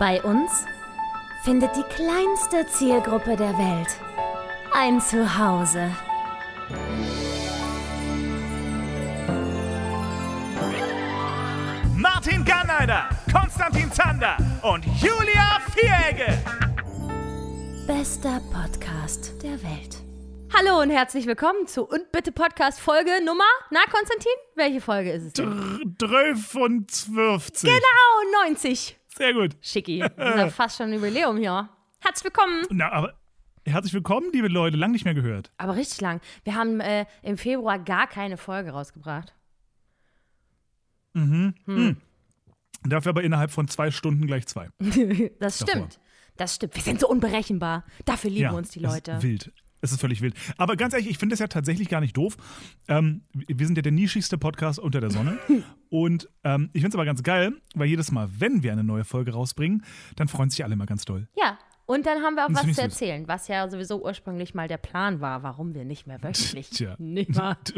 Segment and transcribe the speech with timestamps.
[0.00, 0.64] Bei uns
[1.44, 3.88] findet die kleinste Zielgruppe der Welt
[4.72, 5.90] ein Zuhause.
[11.96, 16.32] Martin Garneider, Konstantin Zander und Julia Vieregge.
[17.86, 19.98] Bester Podcast der Welt.
[20.56, 25.24] Hallo und herzlich willkommen zu Und Bitte Podcast Folge Nummer, na Konstantin, welche Folge ist
[25.24, 25.32] es?
[25.34, 25.94] denn?
[26.88, 27.60] 12.
[27.60, 28.99] Genau, 90.
[29.16, 29.56] Sehr gut.
[29.60, 31.68] Schicki, das ist ja fast schon ein Jubiläum hier.
[32.00, 32.64] Herzlich willkommen.
[32.70, 33.14] Na, aber
[33.66, 34.76] herzlich willkommen, liebe Leute.
[34.76, 35.50] Lang nicht mehr gehört.
[35.58, 36.20] Aber richtig lang.
[36.44, 39.34] Wir haben äh, im Februar gar keine Folge rausgebracht.
[42.84, 44.68] Dafür aber innerhalb von zwei Stunden gleich zwei.
[45.40, 45.74] Das Davor.
[45.74, 46.00] stimmt.
[46.36, 46.74] Das stimmt.
[46.74, 47.84] Wir sind so unberechenbar.
[48.04, 49.22] Dafür lieben ja, uns die Leute.
[49.22, 49.52] Wild.
[49.80, 50.34] Es ist völlig wild.
[50.58, 52.36] Aber ganz ehrlich, ich finde es ja tatsächlich gar nicht doof.
[52.88, 55.38] Ähm, wir sind ja der nischigste Podcast unter der Sonne.
[55.88, 59.04] Und ähm, ich finde es aber ganz geil, weil jedes Mal, wenn wir eine neue
[59.04, 59.84] Folge rausbringen,
[60.16, 61.28] dann freuen sich alle immer ganz doll.
[61.36, 61.58] Ja.
[61.86, 64.76] Und dann haben wir auch Das was zu erzählen, was ja sowieso ursprünglich mal der
[64.76, 66.70] Plan war, warum wir nicht mehr wöchentlich.
[66.70, 66.94] Tja.
[66.98, 67.58] Nicht wahr?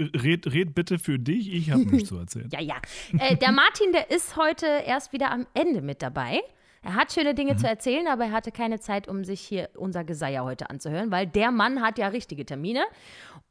[0.00, 2.48] Red, red bitte für dich, ich habe nichts zu erzählen.
[2.52, 2.76] Ja, ja.
[3.18, 6.40] Äh, der Martin, der ist heute erst wieder am Ende mit dabei.
[6.88, 7.58] Er hat schöne Dinge Mhm.
[7.58, 11.26] zu erzählen, aber er hatte keine Zeit, um sich hier unser Geseier heute anzuhören, weil
[11.26, 12.82] der Mann hat ja richtige Termine.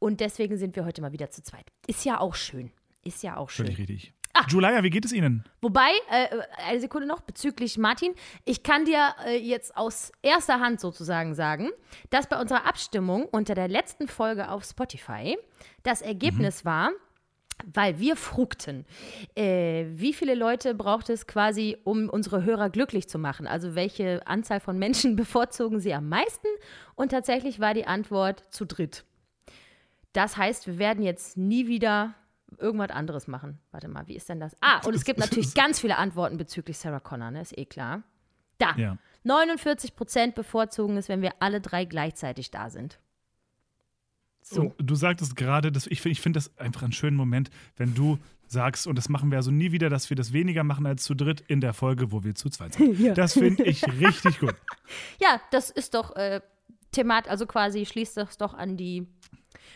[0.00, 1.66] Und deswegen sind wir heute mal wieder zu zweit.
[1.86, 2.72] Ist ja auch schön.
[3.04, 3.66] Ist ja auch schön.
[3.66, 4.12] Völlig richtig.
[4.34, 4.44] Ah.
[4.48, 5.44] Julia, wie geht es Ihnen?
[5.60, 6.26] Wobei, äh,
[6.66, 8.12] eine Sekunde noch bezüglich Martin.
[8.44, 11.70] Ich kann dir äh, jetzt aus erster Hand sozusagen sagen,
[12.10, 15.38] dass bei unserer Abstimmung unter der letzten Folge auf Spotify
[15.84, 16.90] das Ergebnis war,
[17.64, 18.86] weil wir frugten,
[19.34, 23.46] äh, wie viele Leute braucht es quasi, um unsere Hörer glücklich zu machen?
[23.46, 26.48] Also welche Anzahl von Menschen bevorzugen sie am meisten?
[26.94, 29.04] Und tatsächlich war die Antwort zu dritt.
[30.12, 32.14] Das heißt, wir werden jetzt nie wieder
[32.56, 33.58] irgendwas anderes machen.
[33.72, 34.56] Warte mal, wie ist denn das?
[34.60, 37.42] Ah, und es gibt natürlich ganz viele Antworten bezüglich Sarah Connor, ne?
[37.42, 38.02] Ist eh klar.
[38.58, 38.74] Da.
[38.76, 38.98] Ja.
[39.24, 42.98] 49 Prozent bevorzugen es, wenn wir alle drei gleichzeitig da sind.
[44.50, 44.74] So.
[44.78, 48.18] Du sagtest gerade, dass ich, find- ich finde das einfach einen schönen Moment, wenn du
[48.46, 51.14] sagst, und das machen wir also nie wieder, dass wir das weniger machen als zu
[51.14, 52.98] dritt in der Folge, wo wir zu zweit sind.
[53.16, 54.54] Das finde ich richtig gut.
[55.20, 56.40] Ja, das ist doch äh,
[56.92, 59.06] Themat, also quasi schließt das doch an die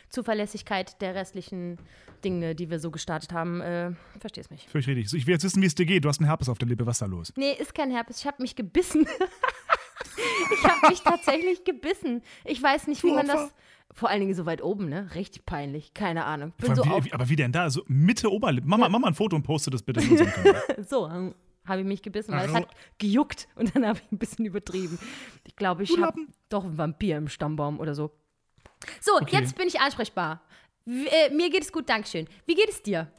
[0.09, 1.79] Zuverlässigkeit der restlichen
[2.25, 3.61] Dinge, die wir so gestartet haben.
[3.61, 4.67] Äh, verstehst mich.
[4.69, 5.13] Völlig richtig.
[5.21, 6.05] Ich will jetzt wissen, wie es dir geht.
[6.05, 6.87] Du hast einen Herpes auf der Lippe.
[6.87, 7.33] Was ist da los?
[7.37, 8.21] Nee, ist kein Herpes.
[8.21, 9.07] Ich habe mich gebissen.
[10.55, 12.23] ich habe mich tatsächlich gebissen.
[12.45, 13.53] Ich weiß nicht, wie man das.
[13.95, 15.11] Vor allen Dingen so weit oben, ne?
[15.15, 15.93] Richtig peinlich.
[15.95, 16.53] Keine Ahnung.
[16.59, 17.69] Bin Vor so wie, wie, aber wie denn da?
[17.71, 18.67] So Mitte Oberlippe.
[18.67, 20.01] Mach, mal, mach mal ein Foto und poste das bitte
[20.89, 21.35] so ähm,
[21.67, 22.57] habe ich mich gebissen, weil es Ach so.
[22.63, 24.99] hat gejuckt und dann habe ich ein bisschen übertrieben.
[25.47, 28.11] Ich glaube, ich habe doch einen Vampir im Stammbaum oder so.
[29.01, 29.37] So, Okay.
[29.37, 30.43] jetzt bin ich ansprechbar.
[30.87, 32.27] Äh, mir geht es gut, Dankeschön.
[32.47, 33.13] Wie geht es dir?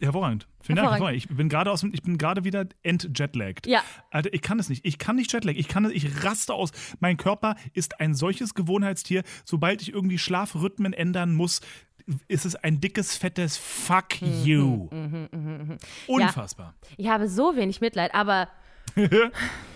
[0.00, 0.46] Hervorragend.
[0.60, 0.90] Vielen Dank.
[0.90, 0.92] Hervorragend.
[0.92, 1.30] hervorragend.
[1.30, 3.66] Ich bin gerade aus ich bin gerade wieder entjetlaggt.
[3.66, 3.82] Ja.
[4.10, 4.84] Alter, ich kann es nicht.
[4.84, 5.54] Ich kann nicht jetlag.
[5.54, 6.70] Ich kann es, ich raste aus.
[7.00, 9.22] Mein Körper ist ein solches Gewohnheitstier.
[9.44, 11.60] Sobald ich irgendwie Schlafrhythmen ändern muss,
[12.28, 14.88] ist es ein dickes, fettes Fuck Mhm, you.
[16.06, 16.74] Unfassbar.
[16.96, 18.48] Ich habe so wenig Mitleid, aber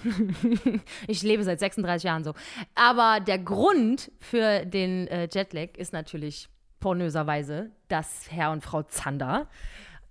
[1.08, 2.34] ich lebe seit 36 Jahren so.
[2.75, 6.48] Aber der Grund für den äh, Jetlag ist natürlich
[6.78, 9.48] pornöserweise, dass Herr und Frau Zander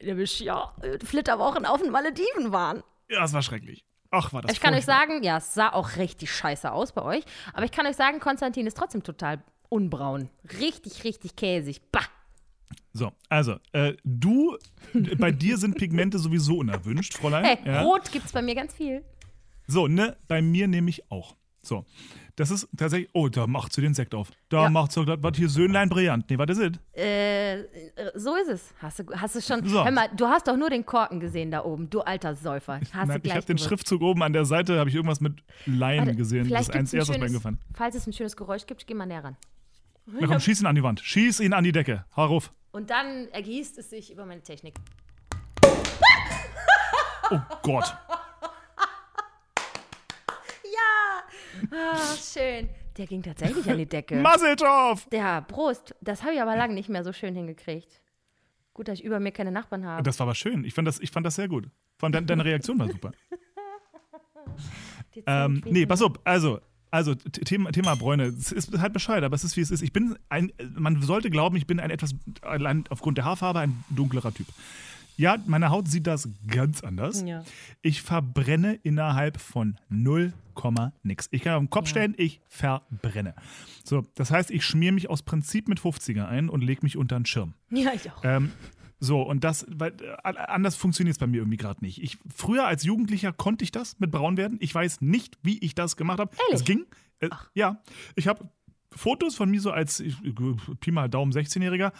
[0.02, 2.84] nämlich ja äh, Flitterwochen auf den Malediven waren.
[3.10, 3.84] Ja, es war schrecklich.
[4.12, 7.04] Ach, war das Ich kann euch sagen, ja, es sah auch richtig scheiße aus bei
[7.04, 7.24] euch.
[7.54, 10.30] Aber ich kann euch sagen, Konstantin ist trotzdem total unbraun.
[10.60, 11.82] Richtig, richtig käsig.
[11.92, 12.02] Bah!
[12.92, 14.58] So, also, äh, du,
[15.18, 17.46] bei dir sind Pigmente sowieso unerwünscht, Fräulein.
[17.46, 17.84] Hey, ja?
[17.84, 19.04] rot gibt's bei mir ganz viel.
[19.68, 21.36] So, ne, bei mir nämlich auch.
[21.62, 21.86] So,
[22.38, 24.30] das ist tatsächlich, oh, da macht sie den Sekt auf.
[24.48, 24.70] Da Ja.
[24.70, 26.30] macht sie, was hier Söhnlein brillant.
[26.30, 26.72] Nee, was ist es?
[26.96, 27.66] Äh, äh,
[28.16, 28.74] so ist es.
[28.82, 29.68] Hast du, hast du schon.
[29.68, 29.84] So.
[29.84, 32.80] Hör mal, du hast doch nur den Korken gesehen da oben, du alter Säufer.
[32.94, 33.58] Hast Nein, ich habe den.
[33.58, 36.40] Schriftzug oben an der Seite, habe ich irgendwas mit Warte, gesehen.
[36.40, 37.60] Das vielleicht ist eins erstes schönes- eingefallen.
[37.74, 39.36] Falls es ein schönes Geräusch gibt, geh mal näher ran.
[40.06, 41.02] Na komm, schieß ihn an die Wand.
[41.02, 42.06] Schieß ihn an die Decke.
[42.16, 42.54] Hau rauf.
[42.72, 44.76] Und dann ergießt es sich über meine Technik.
[47.32, 47.94] Oh Gott.
[50.64, 51.24] Ja!
[51.72, 52.70] Ah, schön.
[52.98, 54.16] Der ging tatsächlich an die Decke.
[54.22, 55.08] Masseltorf!
[55.12, 55.96] Der Prost.
[56.02, 58.02] Das habe ich aber lange nicht mehr so schön hingekriegt.
[58.74, 60.04] Gut, dass ich über mir keine Nachbarn habe.
[60.04, 60.64] Das war aber schön.
[60.64, 61.70] Ich fand das, ich fand das sehr gut.
[61.98, 63.12] Vor allem deine, deine Reaktion war super.
[65.26, 66.14] Ähm, nee, pass auf.
[66.24, 66.60] Also,
[66.92, 68.26] also Thema, Thema Bräune.
[68.26, 69.82] Es ist halt bescheuert, aber es ist wie es ist.
[69.82, 73.84] Ich bin ein, man sollte glauben, ich bin ein etwas, allein aufgrund der Haarfarbe, ein
[73.90, 74.48] dunklerer Typ.
[75.20, 77.24] Ja, meine Haut sieht das ganz anders.
[77.26, 77.44] Ja.
[77.82, 80.32] Ich verbrenne innerhalb von 0,
[81.04, 81.28] nix.
[81.32, 83.36] Ich kann auf den Kopf stellen, ich verbrenne.
[83.84, 87.20] So, das heißt, ich schmier mich aus Prinzip mit 50er ein und lege mich unter
[87.20, 87.54] den Schirm.
[87.70, 88.24] Ja, ich auch.
[88.24, 88.52] Ähm,
[89.02, 92.02] So, und das, weil äh, anders funktioniert es bei mir irgendwie gerade nicht.
[92.04, 94.58] Ich, früher als Jugendlicher konnte ich das mit braun werden.
[94.62, 96.32] Ich weiß nicht, wie ich das gemacht habe.
[96.52, 96.86] Es ging.
[97.20, 97.82] Äh, ja,
[98.16, 98.50] ich habe
[98.96, 100.16] Fotos von mir so als ich,
[100.82, 101.92] Pi mal Daumen 16-Jähriger,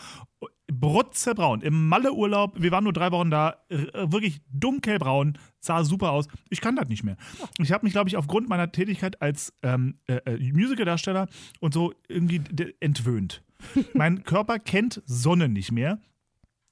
[0.72, 6.28] brutzebraun, im Malle-Urlaub, wir waren nur drei Wochen da, r- wirklich dunkelbraun, sah super aus.
[6.50, 7.18] Ich kann das nicht mehr.
[7.60, 11.28] Ich habe mich, glaube ich, aufgrund meiner Tätigkeit als ähm, äh, äh, Musicaldarsteller
[11.60, 12.42] und so irgendwie
[12.80, 13.44] entwöhnt.
[13.94, 16.00] mein Körper kennt Sonne nicht mehr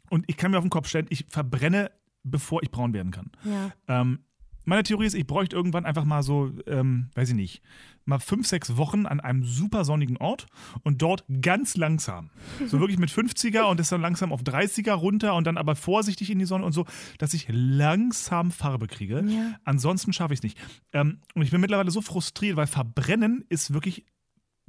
[0.09, 1.91] und ich kann mir auf den Kopf stellen, ich verbrenne,
[2.23, 3.31] bevor ich braun werden kann.
[3.43, 3.71] Ja.
[3.87, 4.19] Ähm,
[4.67, 7.61] meine Theorie ist, ich bräuchte irgendwann einfach mal so, ähm, weiß ich nicht,
[8.03, 10.47] mal fünf, sechs Wochen an einem super sonnigen Ort
[10.83, 12.29] und dort ganz langsam,
[12.65, 16.29] so wirklich mit 50er und das dann langsam auf 30er runter und dann aber vorsichtig
[16.29, 16.85] in die Sonne und so,
[17.17, 19.23] dass ich langsam Farbe kriege.
[19.25, 19.55] Ja.
[19.63, 20.57] Ansonsten schaffe ich es nicht.
[20.91, 24.05] Ähm, und ich bin mittlerweile so frustriert, weil Verbrennen ist wirklich.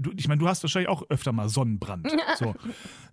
[0.00, 2.08] Du, ich meine, du hast wahrscheinlich auch öfter mal Sonnenbrand.
[2.38, 2.54] So.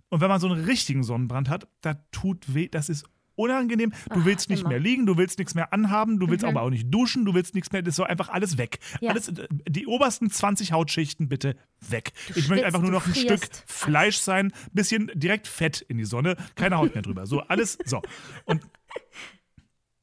[0.08, 3.06] Und wenn man so einen richtigen Sonnenbrand hat, da tut weh, das ist
[3.36, 3.90] unangenehm.
[3.90, 4.70] Du Ach, willst nicht immer.
[4.70, 4.72] Mhm.
[4.74, 7.54] mehr liegen, du willst nichts mehr anhaben, du willst aber auch nicht duschen, du willst
[7.54, 8.78] nichts mehr, das ist so einfach alles weg.
[9.00, 9.10] Ja.
[9.10, 11.56] Alles, äh, die obersten 20 Hautschichten bitte
[11.88, 12.12] weg.
[12.32, 13.64] Du ich möchte einfach schwitzt, nur noch ein Stück frierst.
[13.66, 17.26] Fleisch sein, bisschen direkt Fett in die Sonne, keine Haut mehr drüber.
[17.26, 18.02] So, alles, so.
[18.44, 18.62] Und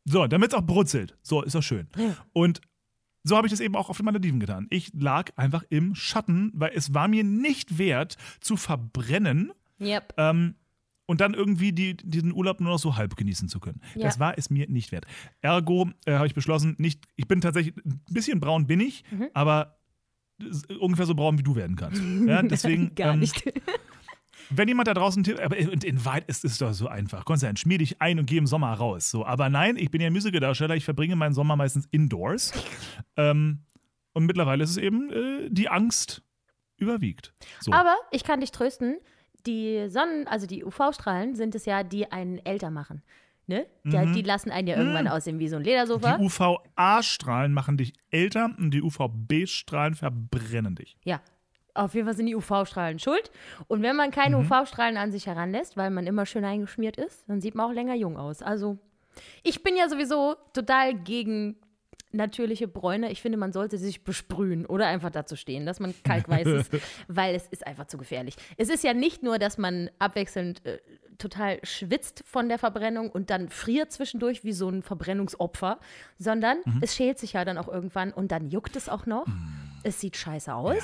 [0.06, 1.18] so, damit es auch brutzelt.
[1.22, 1.88] So, ist das schön.
[2.34, 2.62] Und
[3.24, 4.68] so habe ich das eben auch auf den Malediven getan.
[4.70, 10.14] Ich lag einfach im Schatten, weil es war mir nicht wert zu verbrennen Yep.
[10.18, 10.56] ähm,
[11.06, 13.82] und dann irgendwie die, diesen Urlaub nur noch so halb genießen zu können.
[13.96, 14.04] Ja.
[14.04, 15.06] Das war es mir nicht wert.
[15.42, 19.30] Ergo äh, habe ich beschlossen, nicht, ich bin tatsächlich ein bisschen braun bin ich, Mhm.
[19.34, 19.78] aber
[20.80, 22.02] ungefähr so braun wie du werden kannst.
[22.28, 23.44] Ja, deswegen, Gar ähm, nicht.
[24.50, 27.24] wenn jemand da draußen, Tipp- aber in, in Wahrheit ist es doch so einfach.
[27.26, 29.10] Konstantin, schmier dich ein und geh im Sommer raus.
[29.12, 32.52] So, aber nein, ich bin ja Musicaldarsteller, ich verbringe meinen Sommer meistens indoors.
[33.18, 33.60] ähm,
[34.14, 36.24] und mittlerweile ist es eben äh, die Angst
[36.78, 37.34] überwiegt.
[37.60, 37.72] So.
[37.72, 38.98] Aber ich kann dich trösten,
[39.46, 43.02] die Sonnen, also die UV-Strahlen sind es ja, die einen älter machen.
[43.46, 43.66] Ne?
[43.84, 46.18] Da, Die lassen einen ja irgendwann aussehen wie so ein Ledersofa.
[46.18, 46.22] Mhm.
[46.22, 50.96] Die UVA-Strahlen machen dich älter und die UVB-Strahlen verbrennen dich.
[51.04, 51.20] Ja,
[51.74, 53.32] auf jeden Fall sind die UV-Strahlen schuld.
[53.68, 54.46] Und wenn man keine Mhm.
[54.46, 57.96] UV-Strahlen an sich heranlässt, weil man immer schön eingeschmiert ist, dann sieht man auch länger
[57.96, 58.42] jung aus.
[58.42, 58.78] Also,
[59.44, 61.58] ich bin ja sowieso total gegen
[62.14, 63.12] natürliche Bräune.
[63.12, 66.72] Ich finde, man sollte sich besprühen oder einfach dazu stehen, dass man kalkweiß ist,
[67.08, 68.36] weil es ist einfach zu gefährlich.
[68.58, 70.80] Es ist ja nicht nur, dass man abwechselnd äh,
[71.18, 75.80] total schwitzt von der Verbrennung und dann friert zwischendurch wie so ein Verbrennungsopfer,
[76.18, 76.80] sondern Mhm.
[76.82, 79.26] es schält sich ja dann auch irgendwann und dann juckt es auch noch.
[79.84, 80.78] Es sieht scheiße aus.
[80.78, 80.84] Ja.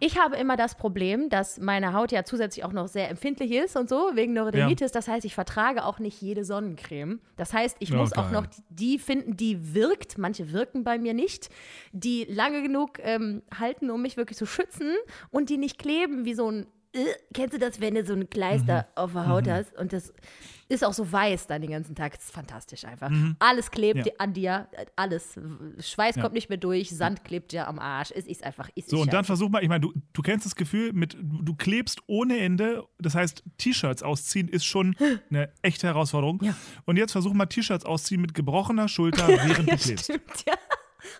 [0.00, 3.76] Ich habe immer das Problem, dass meine Haut ja zusätzlich auch noch sehr empfindlich ist
[3.76, 4.92] und so, wegen Neurodermitis.
[4.92, 7.20] Das heißt, ich vertrage auch nicht jede Sonnencreme.
[7.36, 8.32] Das heißt, ich Ja, muss auch geil.
[8.32, 10.18] noch die finden, die wirkt.
[10.18, 11.48] Manche wirken bei mir nicht,
[11.92, 14.92] die lange genug ähm, halten, um mich wirklich zu schützen
[15.30, 16.66] und die nicht kleben wie so ein.
[16.92, 17.04] Äh,
[17.34, 20.12] kennst du das, wenn du so ein Kleister auf der Haut hast und das
[20.68, 22.14] ist auch so weiß dann den ganzen Tag?
[22.16, 23.10] Das ist fantastisch einfach.
[23.38, 24.12] Alles klebt Ja.
[24.18, 25.38] an dir, alles.
[25.78, 26.22] Schweiß Ja.
[26.22, 28.12] kommt nicht mehr durch, Sand klebt dir am Arsch.
[28.14, 28.68] Es ist einfach.
[28.74, 31.14] Es So, ist und dann versuch mal, ich meine, du, du kennst das Gefühl, mit,
[31.14, 34.96] du, du klebst ohne Ende, das heißt, T-Shirts ausziehen ist schon
[35.30, 36.40] eine echte Herausforderung.
[36.42, 36.54] Ja.
[36.84, 40.04] Und jetzt versuch mal T-Shirts ausziehen mit gebrochener Schulter, während du klebst.
[40.04, 40.54] Stimmt, ja.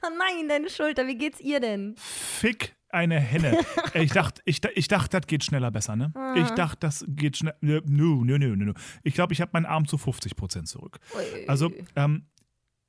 [0.02, 1.94] Oh nein, deine Schulter, wie geht's ihr denn?
[1.96, 3.58] Fick eine Henne.
[3.94, 6.12] Ich dachte, ich, ich dachte, das geht schneller besser, ne?
[6.14, 6.34] Ah.
[6.36, 7.54] Ich dachte, das geht schnell.
[7.60, 8.72] Nö, nö, nö, nö, nö.
[9.02, 10.98] Ich glaube, ich habe meinen Arm zu 50 Prozent zurück.
[11.14, 11.48] Ui.
[11.48, 12.26] Also, ähm,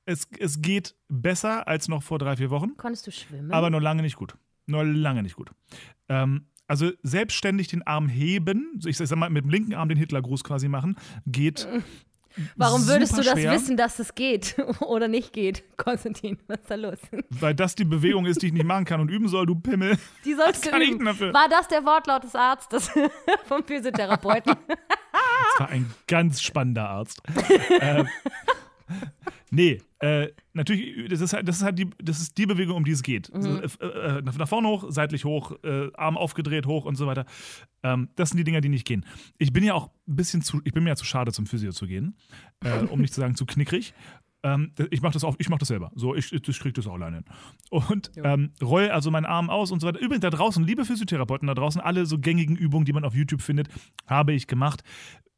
[0.06, 3.52] es, es geht besser als noch vor drei, vier Wochen, Konntest du schwimmen?
[3.52, 4.36] aber noch lange nicht gut.
[4.66, 5.52] Noch lange nicht gut.
[6.10, 10.44] Ähm, also selbstständig den Arm heben, ich sag mal mit dem linken Arm den Hitlergruß
[10.44, 11.68] quasi machen, geht.
[12.56, 16.38] Warum würdest du das schwer, wissen, dass es geht oder nicht geht, Konstantin?
[16.48, 17.00] Was ist da los?
[17.30, 19.98] Weil das die Bewegung ist, die ich nicht machen kann und üben soll, du Pimmel.
[20.26, 21.06] Die sollst du üben.
[21.06, 22.90] War das der Wortlaut des Arztes
[23.48, 24.56] vom Physiotherapeuten?
[24.68, 27.22] Das war ein ganz spannender Arzt.
[27.80, 28.04] äh,
[29.52, 32.86] nee, äh, natürlich, das ist, halt, das, ist halt die, das ist die Bewegung, um
[32.86, 33.32] die es geht.
[33.34, 37.08] So, äh, äh, nach nach vorne hoch, seitlich hoch, äh, Arm aufgedreht hoch und so
[37.08, 37.26] weiter.
[37.84, 39.06] Ähm, das sind die Dinger, die nicht gehen.
[39.38, 41.72] Ich bin ja auch ein bisschen zu, ich bin mir ja zu schade, zum Physio
[41.72, 42.16] zu gehen,
[42.64, 43.94] äh, um nicht zu sagen zu knickrig.
[44.44, 45.92] Ähm, ich mache das auch, ich mache das selber.
[45.96, 47.26] So, ich, ich kriege das auch alleine hin.
[47.70, 50.00] Und ähm, roll also meinen Arm aus und so weiter.
[50.00, 53.42] Übrigens, da draußen, liebe Physiotherapeuten da draußen, alle so gängigen Übungen, die man auf YouTube
[53.42, 53.68] findet,
[54.06, 54.84] habe ich gemacht.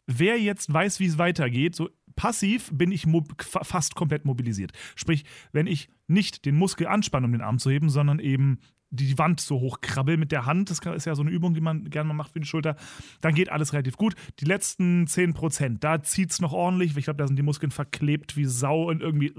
[0.05, 3.07] Wer jetzt weiß, wie es weitergeht, so passiv bin ich
[3.39, 4.73] fast komplett mobilisiert.
[4.97, 5.23] Sprich,
[5.53, 8.59] wenn ich nicht den Muskel anspanne, um den Arm zu heben, sondern eben
[8.89, 11.61] die Wand so hoch krabbel mit der Hand, das ist ja so eine Übung, die
[11.61, 12.75] man gerne mal macht für die Schulter,
[13.21, 14.15] dann geht alles relativ gut.
[14.41, 16.97] Die letzten 10 Prozent, da zieht es noch ordentlich.
[16.97, 19.31] Ich glaube, da sind die Muskeln verklebt wie Sau und irgendwie.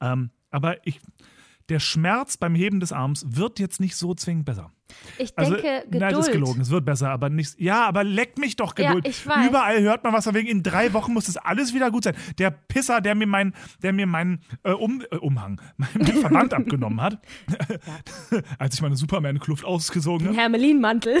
[0.00, 1.00] Ähm, aber ich,
[1.68, 4.70] der Schmerz beim Heben des Arms wird jetzt nicht so zwingend besser.
[5.18, 6.00] Ich Also, denke, Geduld.
[6.00, 6.60] nein, das ist gelogen.
[6.60, 7.58] Es wird besser, aber nicht.
[7.60, 9.08] Ja, aber leck mich doch Ja, Geduld.
[9.08, 9.48] ich weiß.
[9.48, 10.46] Überall hört man was von wegen.
[10.48, 12.14] In drei Wochen muss das alles wieder gut sein.
[12.38, 17.00] Der Pisser, der mir mein, der mir meinen äh, um, äh, Umhang, meinen Verband abgenommen
[17.00, 17.18] hat,
[18.58, 21.20] als ich meine Superman-Kluft ausgesogen habe, Hermelinmantel.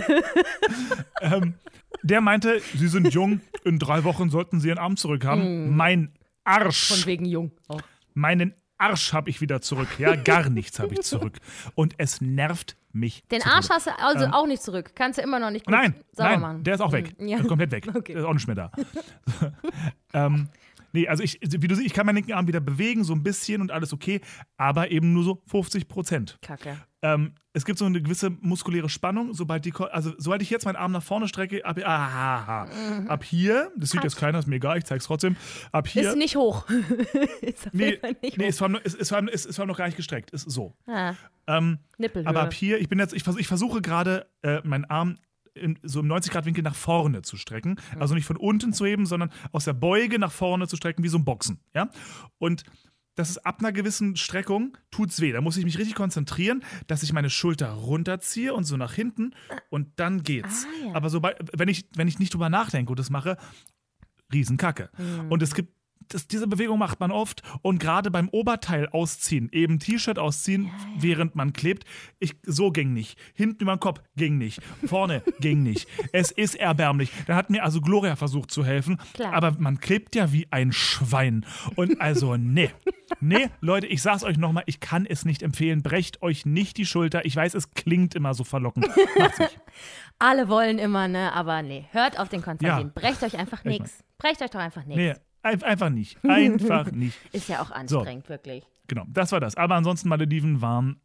[1.20, 1.54] ähm,
[2.02, 3.40] der meinte, Sie sind jung.
[3.64, 5.74] In drei Wochen sollten Sie Ihren Arm zurückhaben.
[5.76, 6.08] Mein Hm.
[6.44, 7.06] Von Arsch.
[7.06, 7.50] wegen jung.
[7.68, 7.78] Oh.
[8.14, 9.88] Meinen Arsch habe ich wieder zurück.
[9.98, 11.38] Ja, gar nichts habe ich zurück.
[11.74, 13.22] Und es nervt mich.
[13.30, 14.92] Den zu Arsch hast du also auch nicht zurück.
[14.94, 16.64] Kannst du immer noch nicht Nein, sauber nein, machen.
[16.64, 17.14] der ist auch weg.
[17.18, 17.26] Ja.
[17.26, 17.86] Der ist komplett weg.
[17.94, 18.12] Okay.
[18.12, 18.72] Der ist auch nicht mehr da.
[20.12, 20.48] ähm,
[20.92, 23.22] nee, also ich, wie du siehst, ich kann meinen linken Arm wieder bewegen, so ein
[23.22, 24.20] bisschen und alles okay,
[24.56, 26.38] aber eben nur so 50 Prozent.
[26.42, 26.76] Kacke.
[27.14, 30.76] Ähm, es gibt so eine gewisse muskuläre Spannung, sobald die, also sobald ich jetzt meinen
[30.76, 32.66] Arm nach vorne strecke, ab, ah,
[33.06, 35.36] ab hier, das sieht jetzt keiner, ist mir egal, ich zeig's trotzdem,
[35.72, 36.66] ab hier, Ist nicht hoch.
[37.40, 38.48] ist nee, nicht nee hoch.
[38.48, 40.30] ist, vor allem, ist, ist, vor allem, ist, ist vor allem noch gar nicht gestreckt,
[40.32, 40.74] ist so.
[40.86, 41.14] Ah,
[41.46, 42.28] Ähm, Nippelhöhe.
[42.28, 45.18] aber ab hier, ich bin jetzt, ich, vers ich versuche gerade, äh, meinen Arm
[45.54, 47.76] in, so im 90-Grad-Winkel nach vorne zu strecken.
[47.98, 51.08] Also nicht von unten zu heben, sondern aus der Beuge nach vorne zu strecken, wie
[51.08, 51.60] so ein Boxen.
[51.74, 51.88] Ja?
[52.38, 52.64] Und
[53.16, 55.32] das ist ab einer gewissen Streckung, tut's weh.
[55.32, 59.34] Da muss ich mich richtig konzentrieren, dass ich meine Schulter runterziehe und so nach hinten
[59.70, 60.66] und dann geht's.
[60.66, 60.94] Ah, ja.
[60.94, 63.36] Aber sobald, wenn ich, wenn ich nicht drüber nachdenke und das mache,
[64.32, 64.90] Riesenkacke.
[64.96, 65.30] Hm.
[65.30, 65.75] Und es gibt
[66.08, 71.34] das, diese Bewegung macht man oft und gerade beim Oberteil ausziehen, eben T-Shirt ausziehen, während
[71.34, 71.84] man klebt,
[72.18, 73.18] ich, so ging nicht.
[73.34, 74.60] Hinten über den Kopf ging nicht.
[74.86, 75.88] Vorne ging nicht.
[76.12, 77.10] Es ist erbärmlich.
[77.26, 79.32] Da hat mir also Gloria versucht zu helfen, Klar.
[79.32, 81.44] aber man klebt ja wie ein Schwein.
[81.74, 82.70] Und also, nee.
[83.20, 85.82] Nee, Leute, ich sag's euch nochmal, ich kann es nicht empfehlen.
[85.82, 87.24] Brecht euch nicht die Schulter.
[87.24, 88.88] Ich weiß, es klingt immer so verlockend.
[89.18, 89.60] Macht's nicht.
[90.18, 91.32] Alle wollen immer, ne?
[91.32, 91.86] Aber nee.
[91.92, 92.86] Hört auf den Konstantin.
[92.88, 92.92] Ja.
[92.94, 94.02] Brecht euch einfach nichts.
[94.18, 94.96] Brecht euch doch einfach nichts.
[94.96, 95.14] Nee,
[95.46, 96.22] einfach nicht.
[96.24, 97.18] Einfach nicht.
[97.32, 98.64] Ist ja auch anstrengend, wirklich.
[98.88, 99.56] Genau, das war das.
[99.56, 101.00] Aber ansonsten, Malediven waren,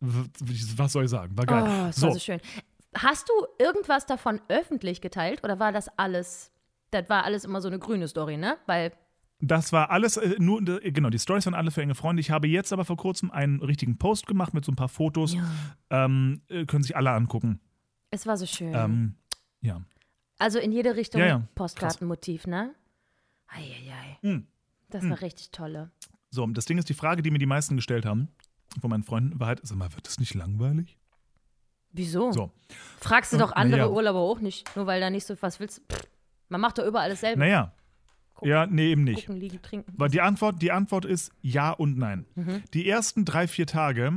[0.00, 1.64] was soll ich sagen, war geil.
[1.66, 2.40] Oh, so, war so schön.
[2.94, 6.50] Hast du irgendwas davon öffentlich geteilt oder war das alles,
[6.90, 8.56] das war alles immer so eine grüne Story, ne?
[8.66, 8.92] Weil,
[9.40, 12.20] das war alles, äh, nur, genau, die Stories waren alle für enge Freunde.
[12.20, 15.36] Ich habe jetzt aber vor kurzem einen richtigen Post gemacht mit so ein paar Fotos.
[15.90, 17.60] Ähm, äh, können sich alle angucken.
[18.10, 18.74] es war so schön.
[18.74, 19.14] Ähm,
[19.60, 19.82] ja.
[20.38, 22.74] also in jede Richtung Ja, ja, Postkartenmotiv, ne?
[23.48, 24.18] Eieiei.
[24.22, 24.46] Hm.
[24.90, 25.10] Das Hm.
[25.10, 25.90] war richtig tolle.
[26.30, 28.28] So, und das Ding ist, die Frage, die mir die meisten gestellt haben,
[28.80, 30.98] von meinen Freunden, war halt, sag mal, wird das nicht langweilig?
[31.92, 32.32] Wieso?
[32.32, 32.52] So,
[33.00, 33.88] Fragst du doch andere ja.
[33.88, 35.82] Urlauber auch nicht, nur weil da nicht so was willst.
[35.90, 36.06] Pff,
[36.50, 37.40] man macht doch überall dasselbe.
[37.40, 37.72] naja.
[38.34, 38.50] Gucken.
[38.50, 39.26] Ja, nee, eben nicht.
[39.26, 39.92] Gucken, liegen, trinken.
[39.96, 42.24] Weil die Antwort, die Antwort ist ja und nein.
[42.36, 42.62] Mhm.
[42.72, 44.12] Die ersten drei, vier Tage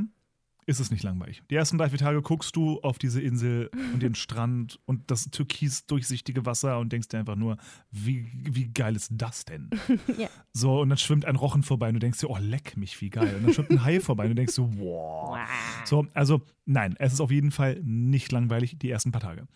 [0.66, 1.42] ist es nicht langweilig.
[1.50, 5.24] Die ersten drei, vier Tage guckst du auf diese Insel und den Strand und das
[5.30, 7.56] türkis durchsichtige Wasser und denkst dir einfach nur,
[7.90, 9.70] wie, wie geil ist das denn?
[10.18, 10.28] Ja.
[10.52, 13.10] So, und dann schwimmt ein Rochen vorbei und du denkst dir, oh, leck mich, wie
[13.10, 13.34] geil.
[13.36, 15.38] Und dann schwimmt ein Hai vorbei und du denkst so, wow.
[15.84, 19.46] So, also nein, es ist auf jeden Fall nicht langweilig, die ersten paar Tage.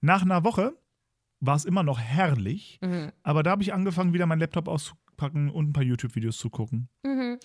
[0.00, 0.74] Nach einer Woche
[1.40, 3.10] war es immer noch herrlich, Mhm.
[3.24, 4.68] aber da habe ich angefangen, wieder meinen Laptop
[5.22, 6.88] auszupacken und ein paar YouTube-Videos zu gucken.
[7.02, 7.38] Mhm.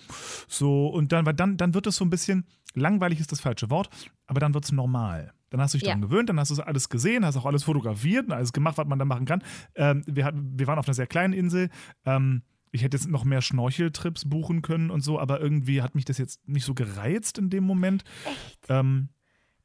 [0.48, 2.44] So, und dann, weil dann, dann wird es so ein bisschen,
[2.74, 3.88] langweilig ist das falsche Wort,
[4.26, 5.32] aber dann wird es normal.
[5.50, 5.94] Dann hast du dich Ja.
[5.94, 8.86] daran gewöhnt, dann hast du alles gesehen, hast auch alles fotografiert und alles gemacht, was
[8.86, 9.42] man da machen kann.
[9.76, 11.70] Ähm, wir, hatten, wir waren auf einer sehr kleinen Insel.
[12.04, 16.04] Ähm, ich hätte jetzt noch mehr Schnorcheltrips buchen können und so, aber irgendwie hat mich
[16.04, 18.04] das jetzt nicht so gereizt in dem Moment.
[18.26, 18.66] Echt?
[18.68, 19.08] Ähm,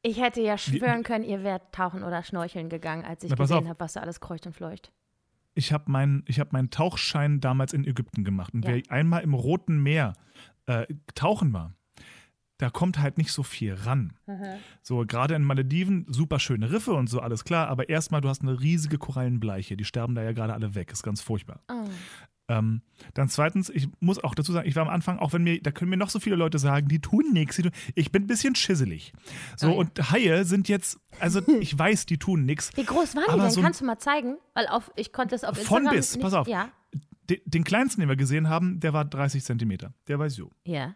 [0.00, 3.80] Ich hätte ja schwören können, ihr wärt tauchen oder schnorcheln gegangen, als ich gesehen habe,
[3.80, 4.90] was da alles kreucht und fleucht.
[5.54, 8.54] Ich habe meinen hab meinen Tauchschein damals in Ägypten gemacht.
[8.54, 8.74] Und Ja.
[8.74, 10.14] wer einmal im Roten Meer
[10.66, 11.74] äh, tauchen war,
[12.58, 14.12] da kommt halt nicht so viel ran.
[14.82, 18.42] So, gerade in Malediven, super schöne Riffe und so, alles klar, aber erstmal, du hast
[18.42, 21.60] eine riesige Korallenbleiche, die sterben da ja gerade alle weg, ist ganz furchtbar.
[21.68, 21.88] Oh.
[22.48, 22.82] Ähm,
[23.14, 25.70] dann zweitens, ich muss auch dazu sagen, ich war am Anfang, auch wenn mir, da
[25.70, 27.58] können mir noch so viele Leute sagen, die tun nichts,
[27.94, 29.12] ich bin ein bisschen schisselig.
[29.56, 29.76] So, Ah, ja.
[29.76, 32.70] und Haie sind jetzt, also ich weiß, die tun nichts.
[32.76, 33.50] Wie groß waren die denn?
[33.50, 34.36] so Kannst du mal zeigen?
[34.52, 36.46] Weil auf, ich konnte es auf Von Instagram bis, nicht, pass auf.
[36.46, 36.68] Ja,
[37.30, 39.94] Den, den kleinsten, den wir gesehen haben, der war 30 Zentimeter.
[40.08, 40.50] Der war so.
[40.66, 40.94] ja.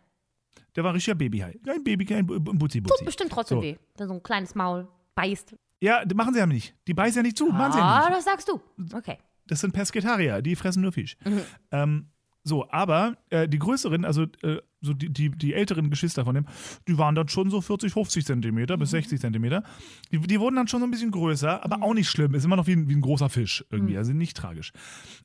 [0.76, 1.58] Der war ein richtiger Babyhai.
[1.66, 3.04] Ein Baby, ein Bu- Bu- Butzi Tut Butzi.
[3.04, 3.62] bestimmt trotzdem So.
[3.62, 3.76] weh.
[3.96, 4.86] Wenn so ein kleines Maul
[5.16, 5.56] beißt.
[5.80, 6.74] Ja, machen sie ja nicht.
[6.86, 7.46] Die beißen ja nicht zu.
[7.48, 8.18] Machen sie ja Ah, nicht.
[8.18, 8.60] das sagst du.
[8.94, 9.18] Okay.
[9.48, 11.16] Das sind Pesketarier, die fressen nur Fisch.
[11.24, 11.40] Mhm.
[11.72, 12.10] Ähm,
[12.44, 16.46] so, aber äh, die größeren, also äh, so die, die, die älteren Geschwister von dem,
[16.86, 18.80] die waren dann schon so 40, 50 Zentimeter Mhm.
[18.80, 19.62] bis 60 Zentimeter.
[20.12, 22.34] Die, die wurden dann schon so ein bisschen größer, aber auch nicht schlimm.
[22.34, 23.98] Ist immer noch wie ein, wie ein großer Fisch irgendwie, Mhm.
[23.98, 24.72] also nicht tragisch.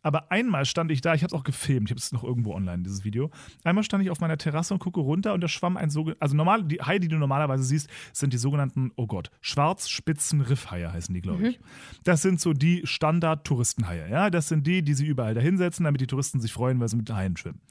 [0.01, 2.53] Aber einmal stand ich da, ich habe es auch gefilmt, ich habe es noch irgendwo
[2.53, 3.29] online, dieses Video.
[3.63, 6.36] Einmal stand ich auf meiner Terrasse und gucke runter und da schwamm ein sogenannter, also
[6.36, 11.22] normal, die Haie, die du normalerweise siehst, sind die sogenannten, oh Gott, Schwarzspitzen-Riffhaie heißen die,
[11.22, 11.60] glaube ich.
[12.03, 14.29] Das sind so die Standard-Touristenhaie, ja.
[14.29, 16.98] Das sind die, die sie überall da hinsetzen, damit die Touristen sich freuen, weil sie
[16.98, 17.62] mit Haien schwimmen.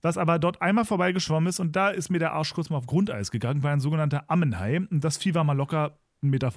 [0.00, 2.78] Was aber dort einmal vorbeigegangen vorbeigeschwommen ist und da ist mir der Arsch kurz mal
[2.78, 6.52] auf Grundeis gegangen, war ein sogenannter Ammenhai und das Vieh war mal locker 1,50 Meter.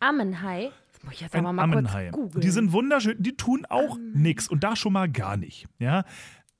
[0.00, 0.70] Ammenhai.
[0.92, 2.10] Das muss ich jetzt Ein aber mal kurz Ammenhai.
[2.10, 2.40] googeln.
[2.40, 5.66] Die sind wunderschön, die tun auch nix und da schon mal gar nicht.
[5.78, 6.04] Ja?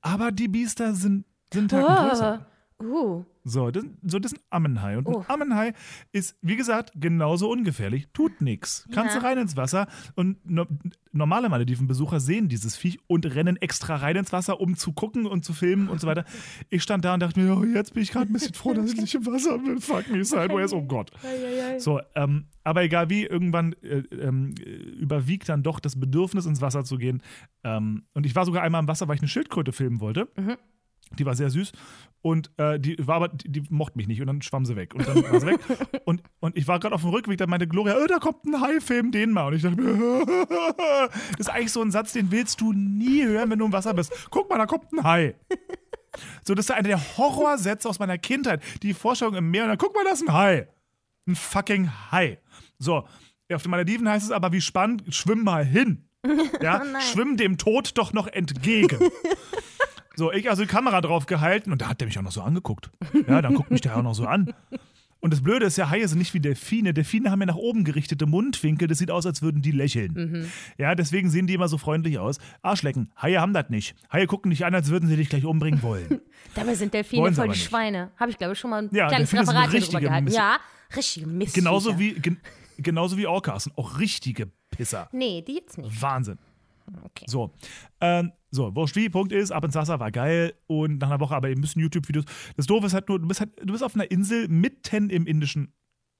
[0.01, 2.45] Aber die Biester sind, sind halt größer.
[2.79, 2.83] Oh.
[2.83, 3.25] Uh.
[3.45, 4.97] So das, so, das ist ein Ammenhai.
[4.97, 5.19] Und Oh.
[5.19, 5.73] ein Ammenhai
[6.13, 8.07] ist, wie gesagt, genauso ungefährlich.
[8.13, 8.87] Tut nix.
[8.93, 9.19] Kannst Ja.
[9.21, 9.87] du rein ins Wasser.
[10.15, 10.65] Und no,
[11.11, 15.43] normale Malediven-Besucher sehen dieses Viech und rennen extra rein ins Wasser, um zu gucken und
[15.43, 16.23] zu filmen und so weiter.
[16.69, 18.91] Ich stand da und dachte mir, oh, jetzt bin ich gerade ein bisschen froh, dass
[18.93, 19.79] ich nicht im Wasser bin.
[19.81, 21.11] Fuck me sideways, oh Gott.
[21.79, 24.29] So, ähm, aber egal wie, irgendwann äh, äh,
[24.99, 27.21] überwiegt dann doch das Bedürfnis, ins Wasser zu gehen.
[27.63, 30.29] Ähm, und ich war sogar einmal im Wasser, weil ich eine Schildkröte filmen wollte.
[31.19, 31.71] Die war sehr süß
[32.23, 34.95] und äh, die war aber, die, die mochte mich nicht und dann schwamm sie weg
[34.95, 35.59] und dann war sie weg.
[36.05, 38.59] Und, und ich war gerade auf dem Rückweg, da meinte Gloria, äh, da kommt ein
[38.59, 39.47] Hai, film den mal.
[39.47, 40.25] Und ich dachte mir,
[41.31, 43.93] das ist eigentlich so ein Satz, den willst du nie hören, wenn du im Wasser
[43.93, 44.11] bist.
[44.29, 45.35] Guck mal, da kommt ein Hai.
[46.43, 48.61] So, das ist einer der Horrorsätze aus meiner Kindheit.
[48.83, 50.67] Die Vorstellung im Meer und dann guck mal, das ist ein Hai.
[51.27, 52.37] Ein fucking Hai.
[52.77, 53.07] So,
[53.51, 56.07] auf den Malediven heißt es aber, wie spannend, schwimm mal hin.
[56.61, 59.09] Ja, schwimm dem Tod doch noch entgegen.
[60.15, 62.41] So, ich also die Kamera drauf gehalten und da hat der mich auch noch so
[62.41, 62.91] angeguckt.
[63.27, 64.53] Ja, dann guckt mich der auch noch so an.
[65.19, 66.93] Und das Blöde ist ja, Haie sind nicht wie Delfine.
[66.93, 68.89] Delfine haben ja nach oben gerichtete Mundwinkel.
[68.89, 70.51] Das sieht aus, als würden die lächeln.
[70.77, 72.39] Ja, deswegen sehen die immer so freundlich aus.
[72.61, 73.09] Arschlecken.
[73.21, 73.95] Haie haben das nicht.
[74.11, 76.19] Haie gucken dich an, als würden sie dich gleich umbringen wollen.
[76.55, 77.63] Dabei sind Delfine Wollen sie voll die nicht.
[77.69, 78.11] Schweine.
[78.17, 80.25] Habe ich, glaube ich, schon mal ein Ja, kleines Delfine Referat drüber gehalten.
[80.25, 80.57] Mist- Ja,
[80.95, 81.55] richtige Mist.
[81.55, 82.37] Genauso wie, gen,
[82.77, 85.07] genauso wie Orcas sind auch richtige Pisser.
[85.13, 86.01] Nee, die jetzt nicht.
[86.01, 86.37] Wahnsinn.
[87.05, 87.25] Okay.
[87.27, 87.53] So.
[88.01, 91.35] Ähm, so, wurscht wie, Punkt ist, ab ins Wasser war geil und nach einer Woche
[91.35, 92.25] aber eben müssen YouTube-Videos.
[92.55, 95.25] Das Doofe ist halt nur, du bist halt, du bist auf einer Insel mitten im
[95.25, 95.73] Indischen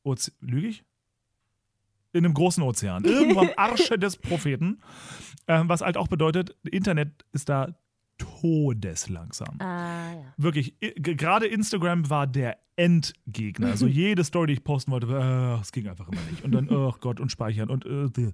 [0.04, 0.36] Ozean.
[0.42, 0.84] Lüge ich?
[2.12, 3.04] In einem großen Ozean.
[3.06, 4.82] Irgendwo am Arsche des Propheten.
[5.48, 7.76] Ähm, was halt auch bedeutet, Internet ist da
[8.18, 9.60] todeslangsam.
[9.60, 10.34] Ah, ja.
[10.38, 13.68] Wirklich, gerade Instagram war der Endgegner.
[13.68, 16.44] Also jede Story, die ich posten wollte, äh, es ging einfach immer nicht.
[16.44, 18.32] Und dann, oh Gott, und speichern und äh,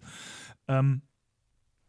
[0.68, 1.02] ähm,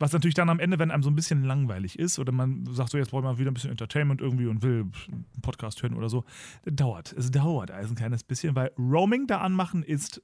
[0.00, 2.90] was natürlich dann am Ende, wenn einem so ein bisschen langweilig ist oder man sagt
[2.90, 6.09] so, jetzt braucht man wieder ein bisschen Entertainment irgendwie und will einen Podcast hören oder
[6.09, 6.25] so,
[6.64, 7.12] dauert.
[7.12, 10.23] Es dauert also ein kleines bisschen, weil Roaming da anmachen ist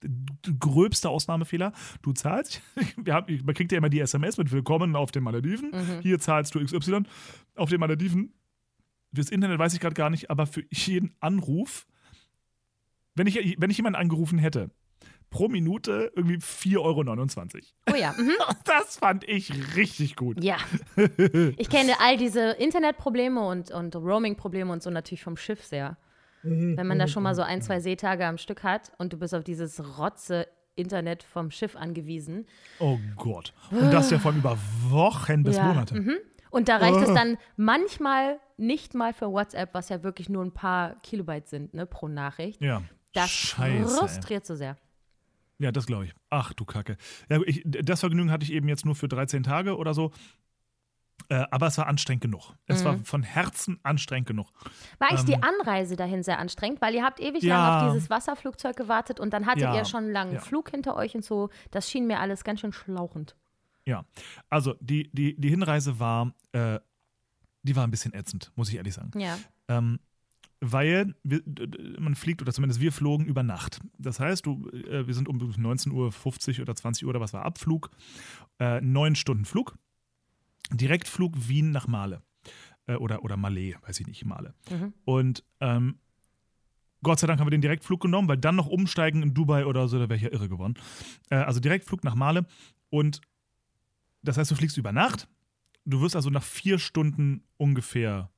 [0.00, 1.72] der gröbste Ausnahmefehler.
[2.02, 2.62] Du zahlst,
[3.08, 5.72] haben, man kriegt ja immer die SMS mit Willkommen auf den Malediven.
[6.02, 7.02] Hier zahlst du XY.
[7.56, 8.32] Auf den Malediven
[9.14, 11.86] Fürs Internet weiß ich gerade gar nicht, aber für jeden Anruf,
[13.14, 14.70] wenn ich, wenn ich jemanden angerufen hätte,
[15.30, 17.92] pro Minute irgendwie 4,29 Euro.
[17.92, 18.12] Oh ja.
[18.16, 18.32] Mhm.
[18.64, 20.42] Das fand ich richtig gut.
[20.42, 20.56] Ja.
[21.56, 25.96] Ich kenne all diese Internetprobleme und, und Roaming-Probleme und so natürlich vom Schiff sehr.
[26.42, 29.34] Wenn man da schon mal so ein, zwei Seetage am Stück hat und du bist
[29.34, 32.46] auf dieses Rotze Internet vom Schiff angewiesen.
[32.78, 33.52] Oh Gott.
[33.72, 34.56] Und das ja von über
[34.88, 35.94] Wochen bis Ja, Monate.
[35.96, 36.16] mhm.
[36.50, 40.52] Und da reicht es dann manchmal nicht mal für WhatsApp, was ja wirklich nur ein
[40.52, 42.62] paar Kilobyte sind, ne, pro Nachricht.
[42.62, 42.82] Ja.
[43.12, 43.76] Das Scheiße.
[43.76, 43.84] ey.
[43.84, 44.76] frustriert so sehr.
[45.58, 46.14] Ja, das glaube ich.
[46.30, 46.96] Ach du Kacke.
[47.28, 50.12] Ja, ich, das Vergnügen hatte ich eben jetzt nur für 13 Tage oder so.
[51.30, 52.54] Äh, aber es war anstrengend genug.
[52.66, 52.84] Es Mhm.
[52.84, 54.50] war von Herzen anstrengend genug.
[54.98, 57.58] War eigentlich die Ähm, Anreise dahin sehr anstrengend, weil ihr habt ewig Ja.
[57.80, 59.74] lang auf dieses Wasserflugzeug gewartet und dann hattet Ja.
[59.74, 60.40] ihr schon einen langen Ja.
[60.40, 61.50] Flug hinter euch und so.
[61.72, 63.36] Das schien mir alles ganz schön schlauchend.
[63.84, 64.04] Ja.
[64.48, 66.78] Also die, die, die Hinreise war, äh,
[67.64, 69.18] die war ein bisschen ätzend, muss ich ehrlich sagen.
[69.18, 69.36] Ja.
[69.66, 69.98] Ähm,
[70.60, 71.42] weil wir,
[71.98, 73.80] man fliegt, oder zumindest wir flogen über Nacht.
[73.98, 75.92] Das heißt, du, äh, wir sind um 19.50
[76.56, 77.90] Uhr oder 20 Uhr oder was war Abflug,
[78.58, 79.76] äh, neun Stunden Flug.
[80.70, 82.22] Direktflug Wien nach Male.
[82.86, 84.54] Äh, oder, oder Malé, weiß ich nicht, Male.
[84.70, 84.94] Mhm.
[85.04, 85.98] Und ähm,
[87.02, 89.86] Gott sei Dank haben wir den Direktflug genommen, weil dann noch umsteigen in Dubai oder
[89.86, 90.74] so, da wäre ich ja irre geworden.
[91.30, 92.46] Äh, also Direktflug nach Male.
[92.90, 93.20] Und
[94.22, 95.28] das heißt, du fliegst über Nacht.
[95.84, 98.30] Du wirst also nach vier Stunden ungefähr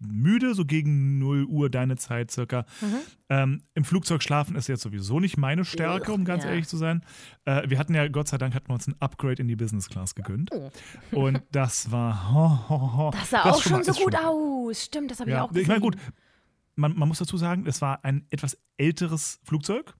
[0.00, 2.66] müde, so gegen 0 Uhr deine Zeit circa.
[2.80, 2.94] Mhm.
[3.28, 6.50] Ähm, Im Flugzeug schlafen ist jetzt sowieso nicht meine Stärke, um ganz Ja.
[6.50, 7.04] ehrlich zu sein.
[7.44, 9.88] Äh, wir hatten ja, Gott sei Dank, hatten wir uns ein Upgrade in die Business
[9.88, 10.50] Class gegönnt.
[10.52, 10.70] Oh.
[11.12, 12.32] Und das war.
[12.32, 13.10] Ho, ho, ho.
[13.12, 14.84] Das sah Das auch schon so gut schon- aus.
[14.84, 15.62] Stimmt, das habe ich ja, auch gesehen.
[15.62, 15.96] ich meine, gut,
[16.76, 19.94] man, man muss dazu sagen, es war ein etwas älteres Flugzeug.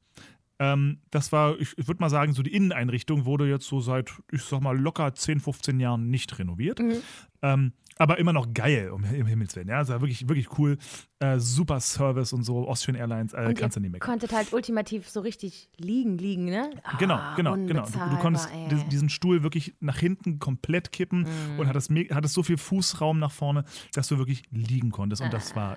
[0.59, 4.11] Ähm, das war, ich, ich würde mal sagen, so die Inneneinrichtung wurde jetzt so seit,
[4.31, 6.81] ich sag mal, locker 10, 15 Jahren nicht renoviert.
[6.81, 6.97] Mhm.
[7.41, 9.69] Ähm, aber immer noch geil, um im Himmels Willen.
[9.69, 10.79] Ja, es war wirklich, wirklich cool.
[11.21, 14.09] Äh, super Service und so, Austrian Airlines, äh, Und kannst du nicht meckern.
[14.11, 16.71] konntet halt ultimativ so richtig liegen, liegen, ne?
[16.99, 17.67] Genau, Ah, genau, genau.
[17.67, 18.69] Du, du unbezahlbar, konntest ey.
[18.69, 21.59] di- diesen Stuhl wirklich nach hinten komplett kippen Mhm.
[21.61, 25.21] und hattest, hattest so viel Fußraum nach vorne, dass du wirklich liegen konntest.
[25.23, 25.77] Und das war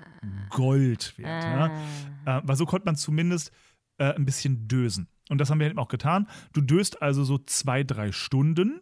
[0.50, 1.44] Gold wert.
[1.44, 1.70] Ah.
[2.26, 2.38] Ja?
[2.38, 3.52] Äh, weil so konnte man zumindest
[3.98, 5.08] äh, ein bisschen dösen.
[5.28, 6.26] Und das haben wir eben auch getan.
[6.52, 8.80] Du döst also so zwei, drei Stunden.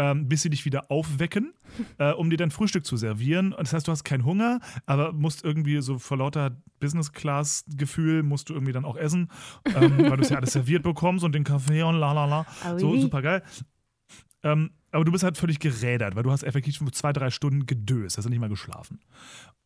[0.00, 1.52] Ähm, bis sie dich wieder aufwecken,
[1.98, 3.52] äh, um dir dann Frühstück zu servieren.
[3.52, 8.48] Und das heißt, du hast keinen Hunger, aber musst irgendwie so vor lauter Business-Class-Gefühl musst
[8.48, 9.28] du irgendwie dann auch essen,
[9.66, 12.46] ähm, weil du es ja alles serviert bekommst und den Kaffee und la la la.
[12.64, 13.42] Ah, So, super geil.
[14.42, 17.66] Ähm, aber du bist halt völlig gerädert, weil du hast effektiv schon zwei, drei Stunden
[17.66, 19.00] gedöst, hast nicht mal geschlafen.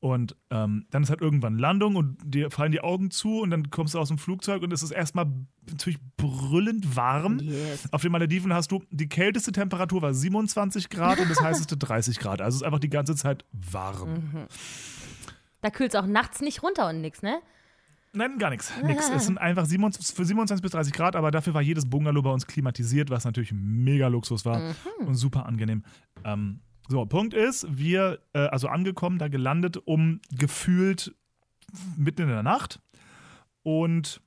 [0.01, 3.71] Und ähm, dann ist halt irgendwann Landung und dir fallen die Augen zu und dann
[3.71, 5.27] kommst du aus dem Flugzeug und es ist erstmal
[5.67, 7.39] natürlich brüllend warm.
[7.39, 7.91] Yes.
[7.91, 12.19] Auf den Malediven hast du, die kälteste Temperatur war 27 Grad und das heißeste 30
[12.19, 12.43] Grad.
[12.43, 14.47] Also es ist einfach die ganze Zeit warm.
[15.63, 17.41] Da kühlt es auch nachts nicht runter und nix, ne?
[18.15, 18.73] Nein, gar nichts.
[18.83, 19.11] Nix.
[19.11, 22.31] Es sind einfach 27, für 27 bis 30 Grad, aber dafür war jedes Bungalow bei
[22.31, 25.83] uns klimatisiert, was natürlich mega Luxus war und super angenehm.
[26.25, 31.15] Ähm, so, Punkt ist, wir, äh, also angekommen, da gelandet um gefühlt
[31.97, 32.81] mitten in der Nacht
[33.63, 34.21] und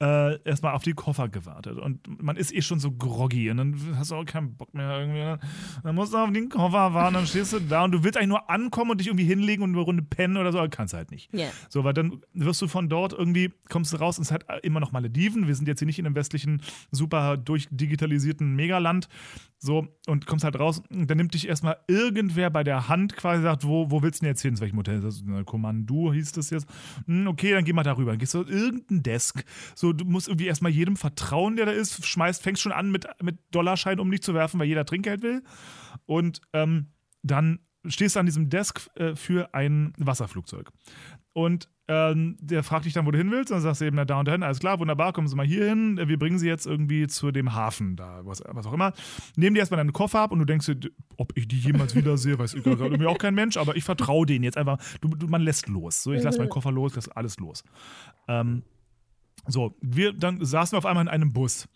[0.00, 1.78] äh, erstmal auf die Koffer gewartet.
[1.78, 5.00] Und man ist eh schon so groggy und dann hast du auch keinen Bock mehr
[5.00, 5.42] irgendwie.
[5.82, 8.28] Dann, musst du auf den Koffer warten, dann stehst du da und du willst eigentlich
[8.28, 11.10] nur ankommen und dich irgendwie hinlegen und eine Runde pennen oder so, aber kannst halt
[11.10, 11.32] nicht.
[11.32, 11.48] Ja.
[11.70, 14.80] So, weil dann wirst du von dort irgendwie, kommst du raus und es hat immer
[14.80, 15.46] noch Malediven.
[15.46, 19.08] Wir sind jetzt hier nicht in einem westlichen, super durchdigitalisierten Megaland.
[19.58, 23.42] So, und kommst halt raus und dann nimmt dich erstmal irgendwer bei der Hand quasi
[23.42, 24.54] sagt, wo, wo willst du denn jetzt hin?
[24.54, 25.00] Zu welchem Hotel?
[25.00, 26.68] Das ist Kommando hieß das jetzt.
[27.06, 28.12] Hm, okay, dann geh mal darüber.
[28.12, 29.42] Dann gehst du irgendein Desk.
[29.74, 32.04] So, du musst irgendwie erstmal jedem vertrauen, der da ist.
[32.04, 35.42] Schmeißt, fängst schon an mit, mit Dollarschein um dich zu werfen, weil jeder Trinkgeld will.
[36.04, 36.88] Und ähm,
[37.22, 40.70] dann stehst du an diesem Desk äh, für ein Wasserflugzeug.
[41.32, 43.50] Und ähm, der fragt dich dann, wo du hin willst.
[43.50, 45.46] Und dann sagst du eben, na, da und dahin, alles klar, wunderbar, kommen Sie mal
[45.46, 46.00] hier hin.
[46.04, 48.92] Wir bringen Sie jetzt irgendwie zu dem Hafen da, was, was auch immer.
[49.36, 52.38] Nehmen die erstmal deinen Koffer ab und du denkst dir, ob ich die jemals wiedersehe,
[52.38, 54.78] weiß ich gerade irgendwie auch kein Mensch, aber ich vertraue denen jetzt einfach.
[55.00, 56.02] Du, du, man lässt los.
[56.02, 57.62] So, ich lasse meinen Koffer los, lasse alles los.
[58.26, 58.62] Ähm,
[59.46, 61.68] so, wir dann saßen wir auf einmal in einem Bus.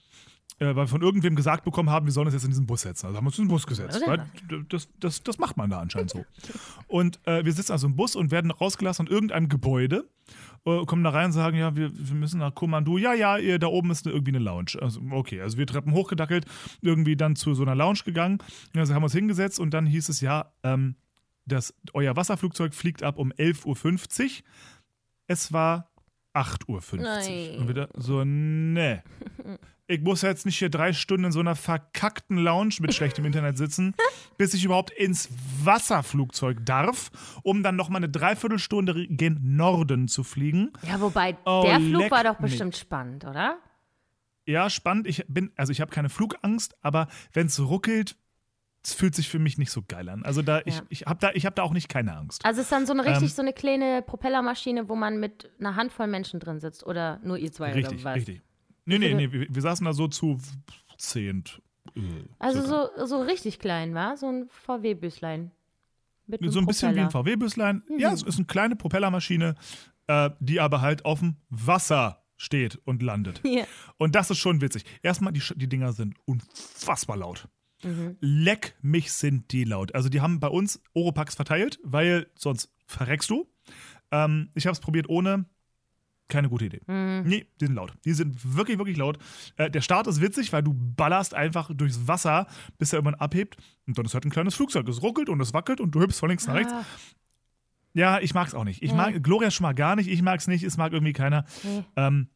[0.58, 2.82] Äh, weil wir von irgendwem gesagt bekommen haben, wir sollen uns jetzt in diesen Bus
[2.82, 3.06] setzen.
[3.06, 4.00] Also haben wir uns in den Bus gesetzt.
[4.06, 4.26] Weil
[4.68, 6.24] das, das, das macht man da anscheinend so.
[6.88, 10.08] Und äh, wir sitzen also im Bus und werden rausgelassen an irgendeinem Gebäude.
[10.64, 12.98] Äh, kommen da rein und sagen, ja, wir, wir müssen nach Kommando.
[12.98, 14.72] Ja, ja, ihr, da oben ist eine, irgendwie eine Lounge.
[14.80, 16.44] Also, okay, also wir Treppen hochgedackelt,
[16.82, 18.38] irgendwie dann zu so einer Lounge gegangen.
[18.74, 20.96] Also haben wir uns hingesetzt und dann hieß es ja, ähm,
[21.46, 24.44] das, euer Wasserflugzeug fliegt ab um 11.50 Uhr.
[25.26, 25.90] Es war
[26.34, 27.02] 8.50 Uhr.
[27.02, 27.58] Nein.
[27.58, 29.02] Und wir da so, ne.
[29.90, 33.58] Ich muss jetzt nicht hier drei Stunden in so einer verkackten Lounge mit schlechtem Internet
[33.58, 33.94] sitzen,
[34.38, 35.28] bis ich überhaupt ins
[35.64, 37.10] Wasserflugzeug darf,
[37.42, 40.72] um dann nochmal eine Dreiviertelstunde gen Norden zu fliegen.
[40.86, 42.52] Ja, wobei, Oh, der Flug war doch mich.
[42.52, 43.58] bestimmt spannend, oder?
[44.46, 45.06] Ja, spannend.
[45.06, 48.16] Ich bin, also ich habe keine Flugangst, aber wenn es ruckelt,
[48.84, 50.22] es fühlt sich für mich nicht so geil an.
[50.24, 50.82] Also da, ich, Ja.
[50.88, 52.44] ich habe da, ich hab da auch nicht keine Angst.
[52.44, 55.50] Also es ist dann so eine richtig Ähm, so eine kleine Propellermaschine, wo man mit
[55.58, 58.16] einer Handvoll Menschen drin sitzt oder nur ihr zwei Richtig, oder was?
[58.16, 58.42] richtig.
[58.84, 60.38] Nee, nee, nee, wir, wir saßen da so zu
[60.98, 61.60] zehnt.
[61.96, 62.00] äh,
[62.38, 62.90] Also circa.
[62.98, 64.16] so, so richtig klein, war?
[64.16, 65.50] So ein VW-Büslein.
[66.26, 67.36] Mit So ein bisschen wie ein Propeller.
[67.36, 67.82] VW-Büslein.
[67.88, 67.98] Mhm.
[67.98, 69.54] Ja, es ist eine kleine Propellermaschine,
[70.06, 73.40] äh, die aber halt auf dem Wasser steht und landet.
[73.44, 73.64] Ja.
[73.98, 74.84] Und das ist schon witzig.
[75.02, 77.48] Erstmal, die, die Dinger sind unfassbar laut.
[77.82, 78.16] Mhm.
[78.20, 79.94] Leck mich sind die laut.
[79.94, 83.48] Also die haben bei uns Oropax verteilt, weil sonst verreckst du.
[84.10, 85.46] Ähm, ich habe es probiert ohne.
[86.30, 86.80] Keine gute Idee.
[86.86, 87.24] Mhm.
[87.26, 87.92] Nee, die sind laut.
[88.06, 89.18] Die sind wirklich, wirklich laut.
[89.56, 92.46] Äh, der Start ist witzig, weil du ballerst einfach durchs Wasser,
[92.78, 93.58] bis er irgendwann abhebt.
[93.86, 94.88] Und dann ist halt ein kleines Flugzeug.
[94.88, 96.72] Es ruckelt und es wackelt und du hüpfst von links nach rechts.
[96.72, 96.84] Ah,
[97.92, 98.82] Ja, ich mag's auch nicht.
[98.82, 100.08] Ich mag Gloria schon mal gar nicht.
[100.08, 100.62] Ich mag's nicht.
[100.62, 101.44] Es mag irgendwie keiner.
[101.64, 101.82] nee.
[101.96, 102.28] Ähm,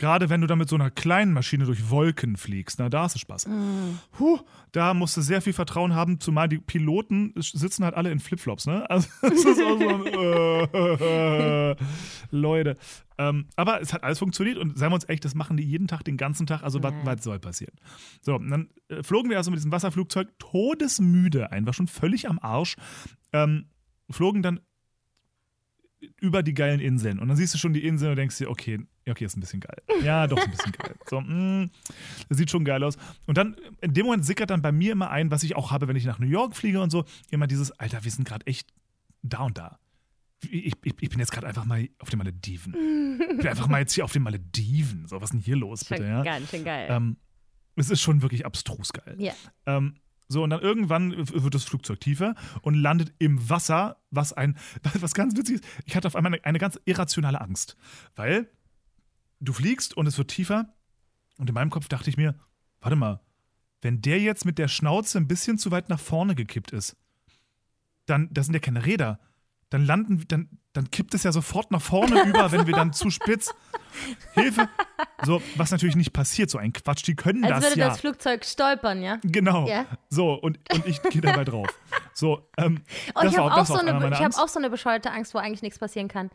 [0.00, 3.16] Gerade wenn du dann mit so einer kleinen Maschine durch Wolken fliegst, na, da hast
[3.16, 3.48] du Spaß.
[3.48, 3.98] Mhm.
[4.12, 4.38] Puh,
[4.72, 8.64] da musst du sehr viel Vertrauen haben, zumal die Piloten sitzen halt alle in Flipflops,
[8.64, 8.88] ne?
[8.88, 11.76] Also, das ist auch so ein, äh,
[12.30, 12.78] Leute.
[13.18, 15.86] Ähm, aber es hat alles funktioniert und seien wir uns echt, das machen die jeden
[15.86, 16.62] Tag, den ganzen Tag.
[16.62, 17.74] Also, was, was soll passieren?
[18.22, 22.38] So, dann äh, flogen wir also mit diesem Wasserflugzeug todesmüde ein, war schon völlig am
[22.38, 22.76] Arsch.
[23.34, 23.66] Ähm,
[24.08, 24.60] flogen dann
[26.20, 27.18] über die geilen Inseln.
[27.18, 29.60] Und dann siehst du schon die Inseln und denkst dir, okay, okay, ist ein bisschen
[29.60, 29.76] geil.
[30.02, 30.94] Ja, doch, ein bisschen geil.
[31.08, 31.22] So,
[32.28, 32.96] das sieht schon geil aus.
[33.26, 35.88] Und dann, in dem Moment sickert dann bei mir immer ein, was ich auch habe,
[35.88, 38.72] wenn ich nach New York fliege und so, immer dieses, Alter, wir sind gerade echt
[39.22, 39.78] da und da.
[40.42, 42.74] Ich, ich, ich bin jetzt gerade einfach mal auf den Malediven.
[43.30, 45.06] Ich bin einfach mal jetzt hier auf den Malediven.
[45.06, 46.22] So, was ist denn hier los, Schon bitte, ja?
[46.22, 46.86] ganz schön geil.
[46.90, 47.16] Ähm,
[47.76, 49.16] es ist schon wirklich abstrus geil.
[49.18, 49.32] ja.
[49.66, 49.96] Ähm,
[50.32, 54.56] so, und dann irgendwann wird das Flugzeug tiefer und landet im Wasser, was ein,
[55.00, 55.64] was ganz witzig ist.
[55.86, 57.76] Ich hatte auf einmal eine, eine ganz irrationale Angst,
[58.14, 58.48] weil
[59.40, 60.72] du fliegst und es wird tiefer
[61.36, 62.38] und in meinem Kopf dachte ich mir,
[62.80, 63.20] warte mal,
[63.80, 66.96] wenn der jetzt mit der Schnauze ein bisschen zu weit nach vorne gekippt ist,
[68.06, 69.18] dann, das sind ja keine Räder,
[69.68, 73.10] dann landen, dann, dann kippt es ja sofort nach vorne über, wenn wir dann zu
[73.10, 73.52] spitz.
[74.34, 74.68] Hilfe.
[75.24, 77.04] So, was natürlich nicht passiert, so ein Quatsch.
[77.06, 77.88] Die können Als das würde ja.
[77.88, 79.18] das Flugzeug stolpern, ja?
[79.22, 79.66] genau.
[79.66, 79.86] Ja.
[80.08, 81.66] So, und, und ich gehe dabei drauf.
[82.14, 82.82] So, ähm,
[83.16, 86.06] Oh, ich habe auch, so hab auch so eine bescheuerte Angst, wo eigentlich nichts passieren
[86.06, 86.30] kann.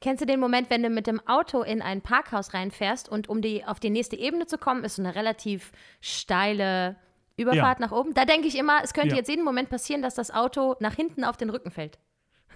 [0.00, 3.40] Kennst du den Moment, wenn du mit dem Auto in ein Parkhaus reinfährst und um
[3.40, 5.72] die, auf die nächste Ebene zu kommen, ist so eine relativ
[6.02, 6.96] steile
[7.38, 7.86] Überfahrt Ja.
[7.86, 8.12] nach oben?
[8.14, 9.16] Da denke ich immer, es könnte Ja.
[9.16, 11.98] jetzt jeden Moment passieren, dass das Auto nach hinten auf den Rücken fällt.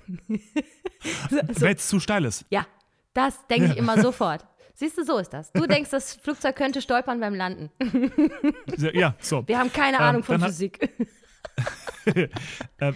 [1.30, 2.44] Weil es zu steil ist.
[2.50, 2.66] Ja,
[3.14, 4.46] das denke ich immer sofort.
[4.74, 5.52] Siehst du, so ist das.
[5.52, 7.70] Du denkst, das Flugzeug könnte stolpern beim Landen.
[8.94, 9.46] Ja, so.
[9.46, 10.90] Wir haben keine Ähm, Ahnung von dann hat- Physik.
[12.04, 12.28] Äh,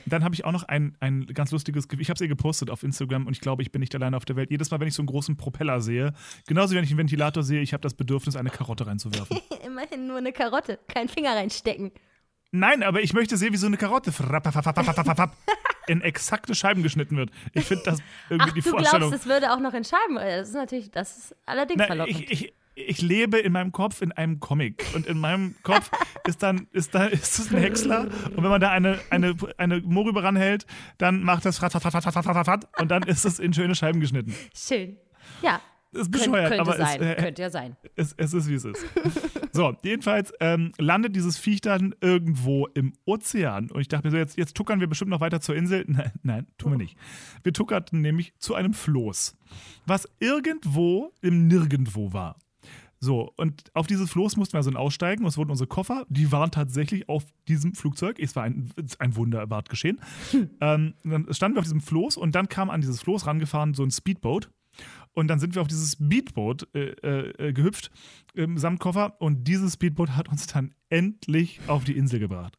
[0.06, 2.70] dann habe ich auch noch ein, ein ganz lustiges, Ge- ich habe es ihr gepostet
[2.70, 4.50] auf Instagram und ich glaube, ich bin nicht alleine auf der Welt.
[4.50, 6.12] Jedes Mal, wenn ich so einen großen Propeller sehe,
[6.48, 9.38] genauso wie wenn ich einen Ventilator sehe, ich habe das Bedürfnis, eine Karotte reinzuwerfen.
[9.64, 11.92] Immerhin nur eine Karotte, keinen Finger reinstecken.
[12.52, 14.12] Nein, aber ich möchte sehen, wie so eine Karotte
[15.88, 17.30] in exakte Scheiben geschnitten wird.
[17.52, 19.08] Ich finde das irgendwie Ach, die du Vorstellung.
[19.10, 20.16] glaubst, es würde auch noch in Scheiben.
[20.16, 22.20] äh, Das ist natürlich, das ist allerdings Na, verlockend.
[22.20, 25.90] ich, ich, ich lebe in meinem Kopf in einem Comic und in meinem Kopf
[26.26, 29.80] ist dann ist da ist es ein Häcksler und wenn man da eine eine eine
[29.80, 30.66] Mohrrübe ranhält,
[30.98, 33.54] dann macht das frat, frat, frat, frat, frat, frat, frat, und dann ist es in
[33.54, 34.34] schöne Scheiben geschnitten.
[34.54, 34.98] Schön.
[35.40, 35.60] Ja,
[35.96, 37.00] ist bescheuert, könnte aber sein.
[37.00, 37.76] es, äh, könnte ja sein.
[37.96, 38.84] es, es ist wie es ist.
[39.52, 44.18] So, jedenfalls ähm, landet dieses Viech dann irgendwo im Ozean und ich dachte mir so,
[44.18, 45.84] jetzt, jetzt tuckern wir bestimmt noch weiter zur Insel.
[45.88, 46.96] Nein, nein, tun wir nicht.
[47.42, 49.36] Wir tuckerten nämlich zu einem Floß,
[49.86, 52.36] was irgendwo im Nirgendwo war.
[52.98, 56.32] So, und auf dieses Floß mussten wir also aussteigen und es wurden unsere Koffer, die
[56.32, 58.18] waren tatsächlich auf diesem Flugzeug.
[58.18, 60.00] Es war ein, ein Wunder, war geschehen.
[60.60, 63.82] Ähm, dann standen wir auf diesem Floß und dann kam an dieses Floß rangefahren so
[63.82, 64.50] ein Speedboat.
[65.16, 67.90] Und dann sind wir auf dieses Speedboot äh, äh, gehüpft
[68.34, 72.56] ähm, samt Koffer und dieses Speedboot hat uns dann endlich auf die Insel gebracht.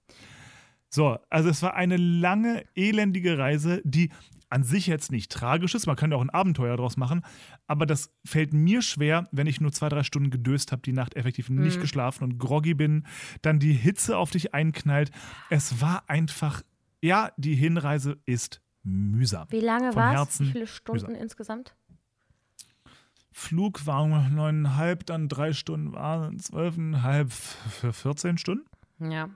[0.90, 4.10] So, also es war eine lange, elendige Reise, die
[4.50, 5.86] an sich jetzt nicht tragisch ist.
[5.86, 7.24] Man kann ja auch ein Abenteuer draus machen,
[7.68, 11.16] aber das fällt mir schwer, wenn ich nur zwei, drei Stunden gedöst habe, die Nacht
[11.16, 13.06] effektiv nicht geschlafen und groggy bin,
[13.44, 15.12] dann die Hitze auf dich einknallt.
[15.52, 16.64] Es war einfach,
[17.02, 19.48] ja, die Hinreise ist mühsam.
[19.52, 20.40] Wie lange war es?
[20.40, 21.22] Wie viele Stunden mühsam.
[21.22, 21.76] insgesamt?
[23.38, 28.66] Flug war neuneinhalb, dann drei Stunden waren zwölfeinhalb für 14 Stunden.
[29.00, 29.30] Ja.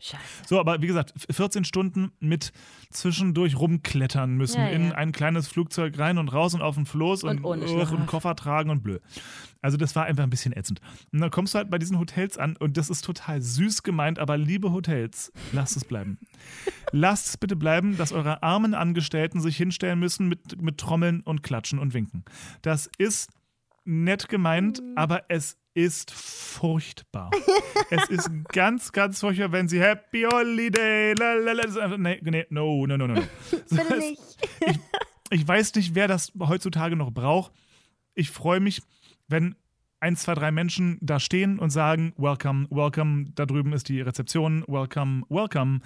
[0.00, 0.22] Scheiße.
[0.46, 2.52] So, aber wie gesagt, 14 Stunden mit
[2.90, 4.94] zwischendurch rumklettern müssen Ja, in ja.
[4.94, 7.92] ein kleines Flugzeug rein und raus und auf den Floß und, Und Schlaf.
[7.92, 8.98] und Koffer tragen und blö.
[9.62, 10.80] Also das war einfach ein bisschen ätzend.
[11.12, 14.18] Und dann kommst du halt bei diesen Hotels an und das ist total süß gemeint,
[14.18, 16.18] aber liebe Hotels, lasst es bleiben.
[16.92, 21.42] lasst es bitte bleiben, dass eure armen Angestellten sich hinstellen müssen mit, mit Trommeln und
[21.42, 22.24] Klatschen und Winken.
[22.62, 23.30] Das ist
[23.84, 24.92] nett gemeint, Mhm.
[24.96, 27.30] aber es ist furchtbar.
[27.90, 33.06] es ist ganz, ganz furchtbar, wenn sie Happy Holiday, lalala, nee, nee, no, no, no,
[33.06, 33.14] no.
[33.14, 33.22] no.
[33.68, 34.20] Bitte nicht.
[35.30, 37.52] Ich weiß nicht, wer das heutzutage noch braucht.
[38.14, 38.82] Ich freue mich,
[39.28, 39.54] wenn
[40.00, 44.64] ein, zwei, drei Menschen da stehen und sagen, welcome, welcome, da drüben ist die Rezeption,
[44.66, 45.80] welcome, welcome,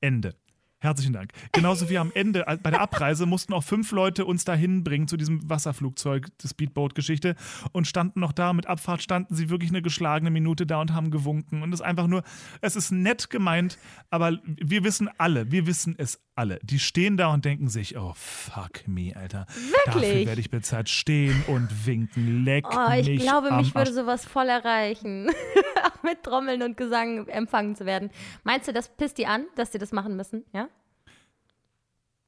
[0.00, 0.34] Ende.
[0.80, 1.32] Herzlichen Dank.
[1.52, 5.08] Genauso wie am Ende äh, bei der Abreise mussten auch fünf Leute uns dahin bringen
[5.08, 7.34] zu diesem Wasserflugzeug, die Speedboat-Geschichte
[7.72, 8.52] und standen noch da.
[8.52, 11.62] Mit Abfahrt standen sie wirklich eine geschlagene Minute da und haben gewunken.
[11.62, 12.22] Und es ist einfach nur,
[12.60, 13.78] es ist nett gemeint,
[14.10, 16.58] aber wir wissen alle, wir wissen es alle.
[16.62, 19.46] Die stehen da und denken sich, oh fuck me, Alter.
[19.86, 20.26] Dafür Wirklich?
[20.26, 20.90] werde ich bezahlt.
[20.90, 22.44] Stehen und winken.
[22.44, 25.30] Leck Oh, ich mich glaube, mich würde sowas voll erreichen.
[26.06, 28.10] Mit Trommeln und Gesang empfangen zu werden.
[28.44, 30.44] Meinst du, das pisst die an, dass die das machen müssen?
[30.52, 30.68] Ja?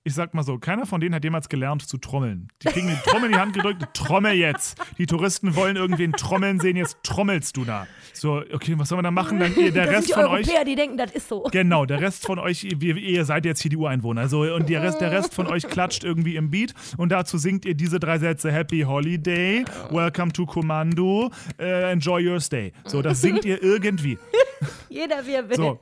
[0.09, 2.49] Ich sag mal so, keiner von denen hat jemals gelernt zu trommeln.
[2.63, 4.81] Die kriegen die Trommel in die Hand gedrückt, trommel jetzt.
[4.97, 7.87] Die Touristen wollen irgendwen trommeln sehen, jetzt trommelst du da.
[8.15, 9.39] So, okay, was soll man da machen?
[9.39, 10.49] Dann der das Rest sind die von euch.
[10.49, 11.43] Europäer, die denken, das ist so.
[11.53, 14.29] Genau, der Rest von euch, ihr, ihr seid jetzt hier die Ureinwohner.
[14.29, 17.67] So, und der Rest, der Rest von euch klatscht irgendwie im Beat und dazu singt
[17.67, 22.73] ihr diese drei Sätze: Happy Holiday, Welcome to Commando, äh, Enjoy your stay.
[22.87, 24.19] So, das singt ihr irgendwie.
[24.89, 25.57] Jeder wie er will.
[25.57, 25.81] So.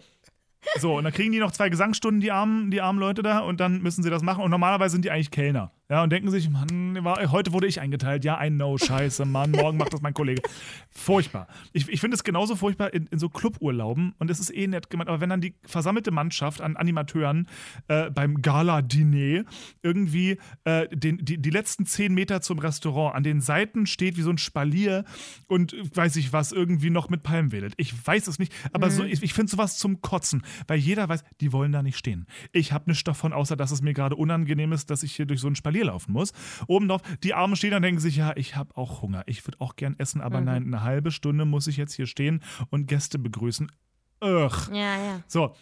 [0.79, 3.61] So, und dann kriegen die noch zwei Gesangsstunden, die armen, die armen Leute da, und
[3.61, 4.43] dann müssen sie das machen.
[4.45, 5.73] Und normalerweise sind die eigentlich Kellner.
[5.89, 6.99] Ja, und denken sich, Mann,
[7.31, 8.25] heute wurde ich eingeteilt.
[8.25, 10.43] Ja, I know, scheiße, Mann, morgen macht das mein Kollege.
[10.91, 11.47] Furchtbar.
[11.73, 14.91] Ich, ich finde es genauso furchtbar in, in so Cluburlauben, und es ist eh nett
[14.91, 17.47] gemeint, aber wenn dann die versammelte Mannschaft an Animateuren
[17.87, 19.45] äh, beim Gala-Diner
[19.83, 24.23] irgendwie äh, den, die, die letzten zehn Meter zum Restaurant an den Seiten steht wie
[24.23, 25.05] so ein Spalier
[25.47, 27.75] und äh, weiß ich was, irgendwie noch mit Palmen wedelt.
[27.77, 31.23] Ich weiß es nicht, aber so, ich, ich finde sowas zum Kotzen, weil jeder weiß,
[31.41, 32.27] die wollen da nicht stehen.
[32.51, 35.39] Ich habe nichts davon, außer dass es mir gerade unangenehm ist, dass ich hier durch
[35.39, 36.33] so ein Spalier laufen muss.
[36.67, 39.23] Oben drauf, die Armen stehen und denken sich, ja, ich habe auch Hunger.
[39.27, 42.43] Ich würde auch gern essen, aber nein, eine halbe Stunde muss ich jetzt hier stehen
[42.71, 43.71] und Gäste begrüßen.
[44.23, 44.51] Ugh.
[44.73, 45.21] Ja, ja.
[45.27, 45.55] So.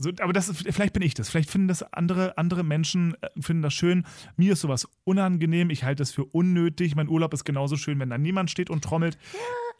[0.00, 1.28] So, aber das, vielleicht bin ich das.
[1.28, 4.06] Vielleicht finden das andere, andere Menschen, äh, finden das schön.
[4.36, 5.70] Mir ist sowas unangenehm.
[5.70, 6.94] Ich halte es für unnötig.
[6.94, 9.18] Mein Urlaub ist genauso schön, wenn da niemand steht und trommelt.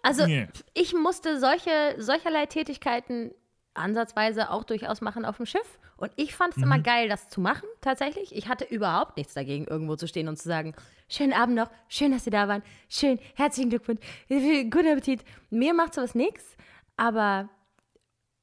[0.02, 0.48] Also Nee.
[0.74, 3.30] ich musste solche, solcherlei Tätigkeiten
[3.78, 5.78] ansatzweise auch durchaus machen auf dem Schiff.
[5.96, 6.62] Und ich fand es Mhm.
[6.64, 8.34] immer geil, das zu machen, tatsächlich.
[8.34, 10.74] Ich hatte überhaupt nichts dagegen, irgendwo zu stehen und zu sagen,
[11.08, 15.24] schönen Abend noch, schön, dass Sie da waren, schön, herzlichen Glückwunsch, guten Appetit.
[15.50, 16.56] Mir macht sowas nichts,
[16.96, 17.48] aber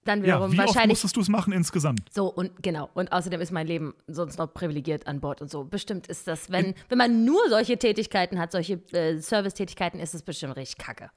[0.04, 2.02] dann Ja, wiederum wie oft wahrscheinlich musstest du es machen insgesamt?
[2.13, 2.89] so, und genau.
[2.93, 5.63] Und außerdem ist mein Leben sonst noch privilegiert an Bord und so.
[5.63, 10.21] Bestimmt ist das, wenn, wenn man nur solche Tätigkeiten hat, solche äh, Service-Tätigkeiten, ist es
[10.21, 11.10] bestimmt richtig kacke.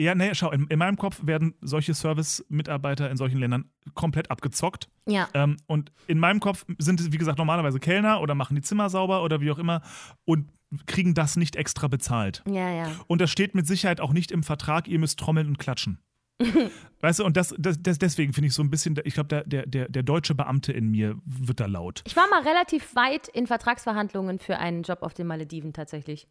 [0.00, 4.88] Ja, nee, schau, in, in meinem Kopf werden solche Service-Mitarbeiter in solchen Ländern komplett abgezockt.
[5.06, 5.28] Ja.
[5.34, 8.88] Ähm, und in meinem Kopf sind es, wie gesagt, normalerweise Kellner oder machen die Zimmer
[8.88, 9.82] sauber oder wie auch immer
[10.24, 10.48] und
[10.86, 12.42] kriegen das nicht extra bezahlt.
[12.48, 12.90] Ja, ja.
[13.08, 15.98] Und das steht mit Sicherheit auch nicht im Vertrag, ihr müsst trommeln und klatschen.
[17.00, 19.66] weißt du, und das, das, das deswegen finde ich so ein bisschen, ich glaube, der,
[19.66, 22.02] der, der, deutsche Beamte in mir wird da laut.
[22.06, 26.26] Ich war mal relativ weit in Vertragsverhandlungen für einen Job auf den Malediven tatsächlich.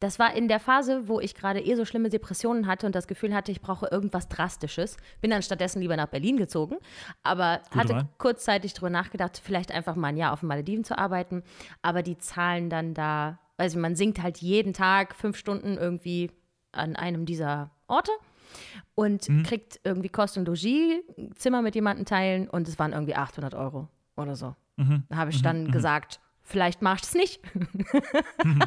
[0.00, 3.06] Das war in der Phase, wo ich gerade eh so schlimme Depressionen hatte und das
[3.06, 4.96] Gefühl hatte, ich brauche irgendwas Drastisches.
[5.20, 6.76] Bin dann stattdessen lieber nach Berlin gezogen,
[7.22, 8.08] aber Gute hatte Wahl.
[8.18, 11.42] kurzzeitig drüber nachgedacht, vielleicht einfach mal ein Jahr auf den Malediven zu arbeiten.
[11.82, 16.30] Aber die zahlen dann da, also man singt halt jeden Tag fünf Stunden irgendwie
[16.72, 18.12] an einem dieser Orte
[18.94, 19.42] und Mhm.
[19.42, 21.02] kriegt irgendwie Kost und Logis,
[21.36, 24.54] Zimmer mit jemandem teilen und es waren irgendwie 800 Euro oder so.
[24.76, 25.04] Mhm.
[25.08, 27.40] Da habe ich dann gesagt, vielleicht mach ich es nicht.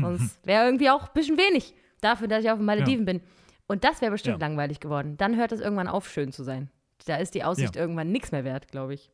[0.00, 3.20] Sonst wäre irgendwie auch ein bisschen wenig dafür, dass ich auf den Malediven bin.
[3.66, 4.46] Und das wäre bestimmt Ja.
[4.46, 5.16] langweilig geworden.
[5.16, 6.70] Dann hört es irgendwann auf, schön zu sein.
[7.06, 7.82] Da ist die Aussicht Ja.
[7.82, 9.10] irgendwann nichts mehr wert, glaube ich.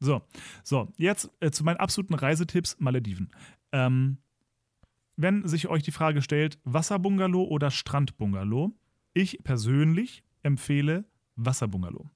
[0.00, 0.22] So,
[0.62, 3.30] so, jetzt äh, zu meinen absoluten Reisetipps Malediven.
[3.72, 4.18] Ähm,
[5.18, 8.72] wenn sich euch die Frage stellt, Wasserbungalow oder Strandbungalow,
[9.12, 11.04] ich persönlich empfehle
[11.34, 12.08] Wasserbungalow.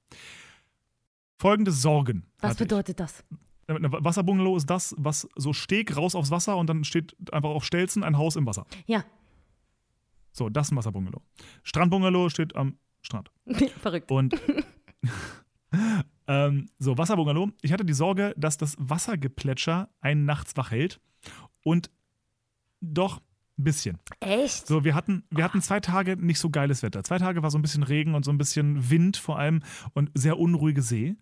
[1.39, 2.27] Folgende Sorgen.
[2.39, 2.69] Was hatte ich.
[2.69, 3.25] bedeutet das?
[3.67, 7.65] Äh, Wasserbungalow ist das, was so Steg raus aufs Wasser und dann steht einfach auf
[7.65, 8.67] Stelzen ein Haus im Wasser.
[8.87, 9.05] Ja,
[10.31, 11.21] So, das ist ein Wasserbungalow.
[11.65, 13.33] Strandbungalow steht am Strand.
[13.81, 14.13] verrückt.
[14.13, 14.41] Und
[16.29, 17.51] ähm, so, Wasserbungalow.
[17.63, 21.01] Ich hatte die Sorge, dass das Wassergeplätscher einen nachts wach hält.
[21.65, 21.91] Und
[22.83, 23.21] doch
[23.59, 23.99] ein bisschen.
[24.21, 24.67] Echt?
[24.67, 27.05] So, wir hatten, wir hatten zwei Tage nicht so geiles Wetter.
[27.05, 29.63] Zwei Tage war so ein bisschen Regen und so ein bisschen Wind vor allem
[29.95, 31.17] und sehr unruhige See.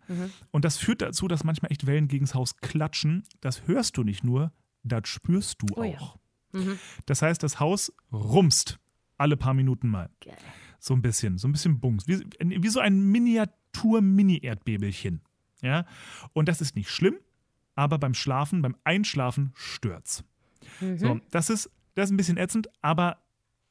[0.51, 3.25] Und das führt dazu, dass manchmal echt Wellen gegens Haus klatschen.
[3.41, 5.99] Das hörst du nicht nur, das spürst du Oh ja.
[5.99, 6.19] auch.
[7.07, 8.79] Das heißt, das Haus rumst
[9.19, 10.09] alle paar Minuten mal.
[10.25, 10.37] Geil.
[10.79, 12.09] So ein bisschen, so ein bisschen Bungs.
[12.09, 15.21] Wie, wie so ein Miniatur-Mini-Erdbebelchen.
[15.63, 15.85] Ja?
[16.33, 17.17] Und das ist nicht schlimm,
[17.75, 20.25] aber beim Schlafen, beim Einschlafen stört's.
[20.97, 23.19] So, das ist, das ist ein bisschen ätzend, aber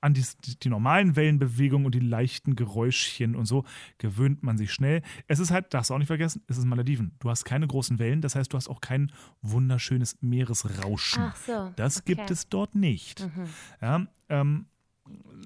[0.02, 0.24] an die,
[0.64, 3.66] die normalen Wellenbewegungen und die leichten Geräuschchen und so
[3.98, 5.02] gewöhnt man sich schnell.
[5.28, 7.12] Es ist halt, darfst du auch nicht vergessen, es ist Malediven.
[7.20, 11.24] Du hast keine großen Wellen, das heißt, du hast auch kein wunderschönes Meeresrauschen.
[11.24, 11.74] Ach so.
[11.76, 12.16] Das okay.
[12.16, 13.28] gibt es dort nicht.
[13.82, 14.68] Ja, ähm,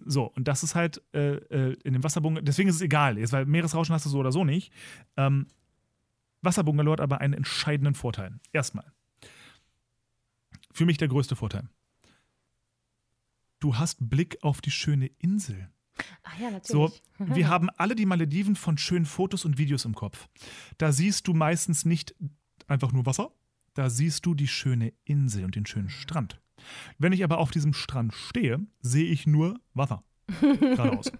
[0.05, 3.31] so, und das ist halt äh, äh, in dem Wasserbungalow, deswegen ist es egal, jetzt,
[3.31, 4.71] weil Meeresrauschen hast du so oder so nicht.
[5.17, 5.47] Ähm,
[6.41, 8.39] Wasserbungalow hat aber einen entscheidenden Vorteil.
[8.51, 8.85] Erstmal,
[10.73, 11.69] für mich der größte Vorteil.
[13.59, 15.69] Du hast Blick auf die schöne Insel.
[16.23, 17.35] Ach ja, So, natürlich.
[17.37, 20.27] wir haben alle die Malediven von schönen Fotos und Videos im Kopf.
[20.77, 22.15] Da siehst du meistens nicht
[22.67, 23.31] einfach nur Wasser,
[23.73, 26.41] da siehst du die schöne Insel und den schönen Strand.
[26.97, 30.03] Wenn ich aber auf diesem Strand stehe, sehe ich nur Wasser.
[30.41, 31.11] Geradeaus.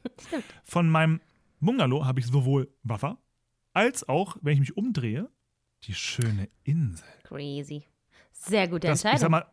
[0.64, 1.22] Von meinem
[1.60, 3.20] Bungalow habe ich sowohl Wasser,
[3.74, 5.30] als auch, wenn ich mich umdrehe,
[5.84, 7.08] die schöne Insel.
[7.24, 7.86] Crazy.
[8.34, 9.20] Sehr gute Das, ich Entscheidung.
[9.20, 9.46] sag mal,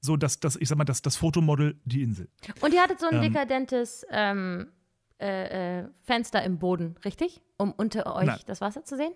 [0.00, 2.28] so das, das, ich sag mal, das, das Fotomodel, die Insel.
[2.60, 4.68] Und ihr hattet so ein Ähm, dekadentes ähm,
[5.20, 7.42] äh, äh, Fenster im Boden, richtig?
[7.56, 8.38] Um unter euch Nein.
[8.46, 9.12] das Wasser zu sehen?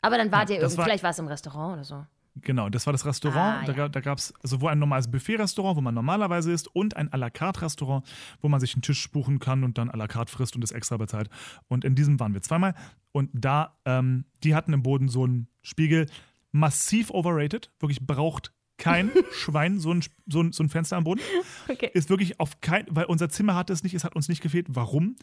[0.00, 2.06] Aber dann wart Nein, ihr das irgendwie, vielleicht war es im Restaurant oder so.
[2.36, 3.62] Genau, das war das Restaurant.
[3.62, 3.88] Ah, da ja.
[3.90, 7.28] da gab es sowohl ein normales Buffet-Restaurant, wo man normalerweise isst, und ein à la
[7.28, 8.06] carte Restaurant,
[8.40, 10.70] wo man sich einen Tisch buchen kann und dann à la carte frisst und es
[10.70, 11.28] extra bezahlt.
[11.68, 12.74] Und in diesem waren wir zweimal.
[13.12, 16.06] Und da, ähm, die hatten im Boden so einen Spiegel,
[16.52, 17.70] massiv overrated.
[17.80, 21.20] Wirklich braucht kein Schwein so ein, so, ein, so ein Fenster am Boden.
[21.68, 21.90] Okay.
[21.94, 24.66] Ist wirklich auf kein, weil unser Zimmer hatte es nicht, es hat uns nicht gefehlt.
[24.70, 25.16] Warum?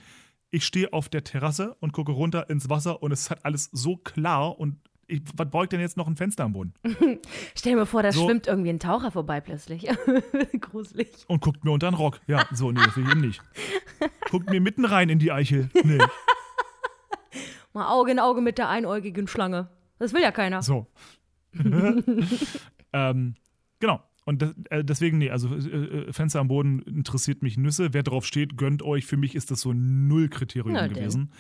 [0.52, 3.70] Ich stehe auf der Terrasse und gucke runter ins Wasser und es ist halt alles
[3.72, 4.78] so klar und
[5.12, 6.74] ich, was beugt denn jetzt noch ein Fenster am Boden?
[7.56, 9.88] Stell mal vor, da So- schwimmt irgendwie ein Taucher vorbei plötzlich.
[10.62, 11.10] Gruselig.
[11.28, 12.20] und guckt mir unter den Rock.
[12.28, 13.42] Ja, so, nee, das will ich eben nicht.
[14.30, 15.70] Guckt mir mitten rein in die Eichel.
[15.84, 15.98] Nee,
[17.74, 19.70] Mal Auge in Auge mit der einäugigen Schlange.
[20.00, 20.62] Das will ja keiner.
[20.62, 20.88] so.
[22.94, 23.36] ähm,
[23.80, 24.02] genau.
[24.26, 27.94] Und das, äh, deswegen, nee, also äh, Fenster am Boden interessiert mich Nüsse.
[27.94, 29.06] Wer drauf steht, gönnt euch.
[29.06, 30.94] Für mich ist das so ein Null-Kriterium denn.
[30.94, 31.32] gewesen.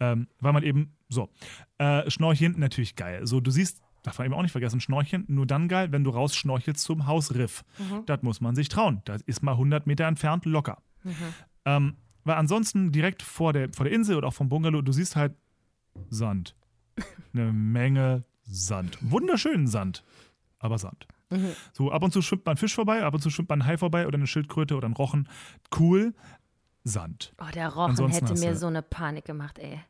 [0.00, 1.28] Ähm, weil man eben, so,
[1.76, 3.26] äh, Schnorcheln natürlich geil.
[3.26, 6.10] So, du siehst, darf man eben auch nicht vergessen, Schnorcheln nur dann geil, wenn du
[6.10, 7.64] rausschnorchelst zum Hausriff.
[8.06, 9.02] Das muss man sich trauen.
[9.04, 10.82] Das ist mal 100 Meter entfernt locker.
[11.66, 15.16] Ähm, weil ansonsten direkt vor der, vor der Insel oder auch vom Bungalow, du siehst
[15.16, 15.34] halt
[16.08, 16.54] Sand.
[17.34, 18.98] Eine Menge Sand.
[19.00, 20.04] Wunderschönen Sand,
[20.58, 21.06] aber Sand.
[21.74, 23.66] So, ab und zu schwimmt mal ein Fisch vorbei, ab und zu schwimmt mal ein
[23.66, 25.28] Hai vorbei oder eine Schildkröte oder ein Rochen.
[25.78, 26.14] Cool.
[26.84, 27.34] Sand.
[27.38, 29.80] Oh, der Rochen Ansonsten hätte mir so eine Panik gemacht, ey.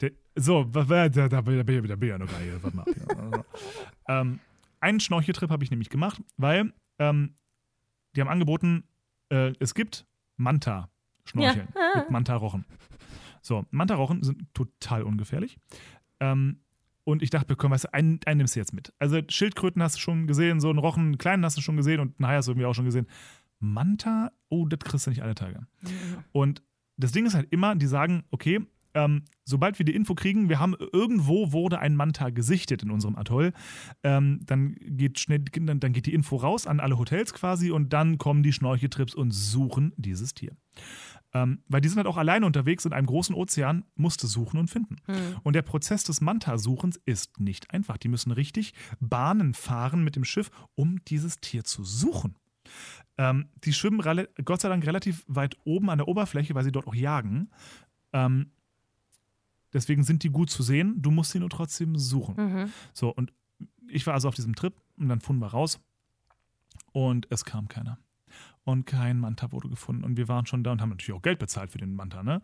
[0.00, 2.62] Der, so, da, da, bin ich- da, da bin ich ja noch gar nicht.
[2.62, 2.84] Warte mal.
[2.86, 3.44] Ja, also.
[4.08, 4.40] ähm,
[4.80, 7.34] einen Schnorcheltrip habe ich nämlich gemacht, weil ähm,
[8.16, 8.84] die haben angeboten,
[9.30, 12.00] äh, es gibt Manta-Schnorcheln Ja.
[12.00, 12.64] mit Manta-Rochen.
[13.42, 15.58] So, Manta-Rochen sind total ungefährlich.
[16.18, 16.60] Ähm,
[17.10, 18.92] und ich dachte, komm, weißt du, einen, einen nimmst du jetzt mit.
[18.98, 22.00] Also Schildkröten hast du schon gesehen, so einen Rochen, einen kleinen hast du schon gesehen
[22.00, 23.06] und einen Hai hast du irgendwie auch schon gesehen.
[23.58, 25.66] Manta, oh, das kriegst du nicht alle Tage.
[26.32, 26.62] Und
[26.96, 28.60] das Ding ist halt immer, die sagen, okay,
[28.94, 33.16] ähm, sobald wir die Info kriegen, wir haben irgendwo wurde ein Manta gesichtet in unserem
[33.16, 33.52] Atoll,
[34.02, 37.92] ähm, dann geht schnell, dann, dann geht die Info raus an alle Hotels quasi und
[37.92, 40.56] dann kommen die Schnorcheltrips und suchen dieses Tier.
[41.32, 44.68] Ähm, weil die sind halt auch alleine unterwegs in einem großen Ozean, musste suchen und
[44.68, 44.96] finden.
[45.42, 47.98] Und der Prozess des Manta-Suchens ist nicht einfach.
[47.98, 52.36] Die müssen richtig Bahnen fahren mit dem Schiff, um dieses Tier zu suchen.
[53.18, 54.00] Ähm, die schwimmen
[54.44, 57.50] Gott sei Dank relativ weit oben an der Oberfläche, weil sie dort auch jagen.
[58.12, 58.50] Ähm,
[59.72, 61.00] deswegen sind die gut zu sehen.
[61.00, 62.34] Du musst sie nur trotzdem suchen.
[62.36, 62.72] Mhm.
[62.92, 63.32] So, und
[63.88, 65.80] ich war also auf diesem Trip und dann fuhren wir raus
[66.92, 67.98] und es kam keiner.
[68.64, 70.04] Und kein Manta wurde gefunden.
[70.04, 72.42] Und wir waren schon da und haben natürlich auch Geld bezahlt für den Manta, ne?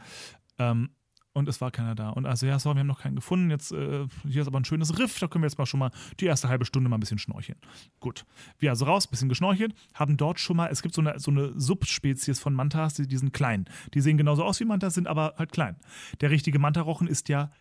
[0.59, 0.91] Ähm,
[1.37, 2.09] und es war keiner da.
[2.09, 3.51] Und also, ja, sorry, wir haben noch keinen gefunden.
[3.51, 5.91] Jetzt, äh, hier ist aber ein schönes Riff, da können wir jetzt mal schon mal
[6.19, 7.59] die erste halbe Stunde mal ein bisschen schnorcheln.
[8.01, 8.25] Gut.
[8.59, 11.53] Wir also raus, bisschen geschnorchelt, haben dort schon mal, es gibt so eine, so eine
[11.61, 13.67] Subspezies von Mantas, die, die sind klein.
[13.93, 15.77] Die sehen genauso aus wie Mantas, sind aber halt klein.
[16.23, 17.53] Der richtige Mantarochen ist ja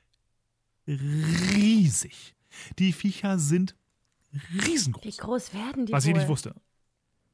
[0.87, 2.33] riesig.
[2.79, 3.75] Die Viecher sind
[4.65, 5.03] riesengroß.
[5.03, 6.11] Wie groß werden die was wohl?
[6.11, 6.55] ich nicht wusste.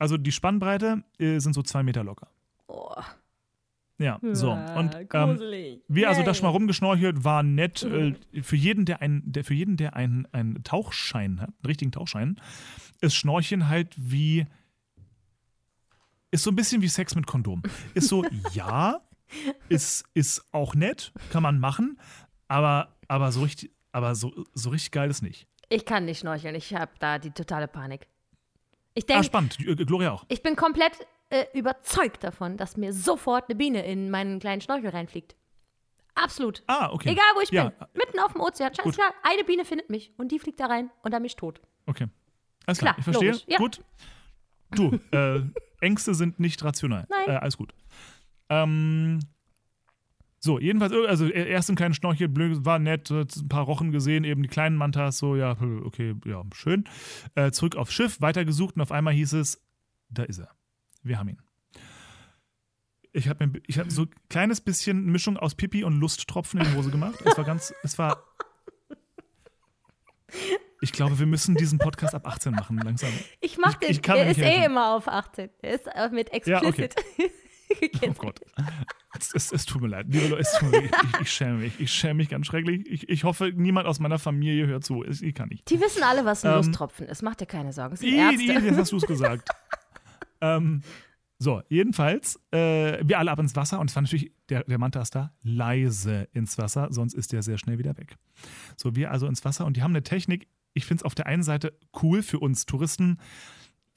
[0.02, 2.28] Also die Spannbreite äh, sind so zwei Meter locker.
[2.68, 2.96] Oh.
[4.00, 4.52] Ja, so.
[4.52, 5.40] Und ähm,
[5.88, 6.34] wir also da Yay.
[6.34, 7.84] schon mal rumgeschnorchelt, war nett.
[7.84, 11.92] Äh, für jeden, der einen, der für jeden, der einen, einen Tauchschein hat, einen richtigen
[11.92, 12.42] Tauchschein,
[13.00, 14.48] ist Schnorcheln halt wie
[16.32, 17.62] ist so ein bisschen wie Sex mit Kondom.
[17.94, 19.02] Ist so, ja,
[19.70, 22.00] ist, ist auch nett, kann man machen,
[22.48, 25.46] aber, aber so richtig, aber so, so richtig geil ist nicht.
[25.70, 26.56] Ich kann nicht schnorcheln.
[26.56, 28.08] Ich habe da die totale Panik.
[28.94, 29.60] Ich Ah, denke, spannend.
[29.60, 30.26] Äh, Gloria auch.
[30.28, 30.94] ich bin komplett
[31.30, 35.36] äh, überzeugt davon, dass mir sofort eine Biene in meinen kleinen Schnorchel reinfliegt.
[36.14, 36.62] Absolut.
[36.68, 37.10] Ah, okay.
[37.10, 37.88] Egal, wo ich Ja, bin.
[37.94, 38.74] Mitten auf dem Ozean.
[38.76, 39.12] Scheißegal.
[39.24, 41.62] Eine Biene findet mich und die fliegt da rein und dann mich tot.
[41.86, 42.08] Okay.
[42.66, 43.32] Alles klar, Klar, ich verstehe.
[43.32, 43.58] logisch, ja.
[43.58, 43.82] Gut.
[44.72, 45.42] Du, äh,
[45.80, 47.08] Ängste sind nicht rational.
[47.10, 47.28] Nein.
[47.36, 47.74] Äh, alles gut.
[48.50, 49.20] Ähm,
[50.44, 54.42] so, jedenfalls, also erst ein kleines Schnorchel, blöd, war nett, ein paar Rochen gesehen, eben
[54.42, 56.86] die kleinen Mantas, so, ja, äh, okay, ja, schön.
[57.36, 59.64] Äh, zurück aufs Schiff, weitergesucht und auf einmal hieß es,
[60.10, 60.50] da ist er.
[61.04, 61.42] Wir haben ihn.
[63.14, 66.68] Ich habe mir ich hab so ein kleines bisschen Mischung aus Pipi und Lusttropfen in
[66.72, 67.20] die Hose gemacht.
[67.26, 68.24] Es war ganz, es war.
[70.80, 73.10] Ich glaube, wir müssen diesen Podcast ab 18 machen, langsam.
[73.42, 73.92] Ich mach Ich- den.
[73.92, 74.64] ich kann der ist eh helfen.
[74.72, 75.50] immer auf 18.
[75.62, 76.86] Der ist mit Ja, okay.
[76.86, 76.96] explicit.
[78.08, 78.40] Oh Gott.
[79.20, 80.06] Es, es, es tut mir leid.
[80.10, 80.92] Liebe Leute, mir leid.
[81.16, 81.80] Ich, ich schäme mich.
[81.80, 82.88] Ich schäme mich ganz schrecklich.
[82.90, 85.04] Ich, ich hoffe, niemand aus meiner Familie hört zu.
[85.04, 85.70] Ich, ich kann nicht.
[85.70, 87.22] Die wissen alle, was ein Ähm, Lusttropfen ist.
[87.22, 87.94] Mach dir keine Sorgen.
[87.94, 88.44] Es sind Ärzte.
[88.44, 89.50] Jetzt hast du es gesagt.
[90.40, 90.82] ähm,
[91.40, 95.02] so, jedenfalls, äh, wir alle ab ins Wasser und es war natürlich, der, der Manta
[95.02, 98.16] ist da, leise ins Wasser, sonst ist der sehr schnell wieder weg.
[98.78, 101.26] So, wir also ins Wasser und die haben eine Technik, ich finde es auf der
[101.26, 103.18] einen Seite cool für uns Touristen,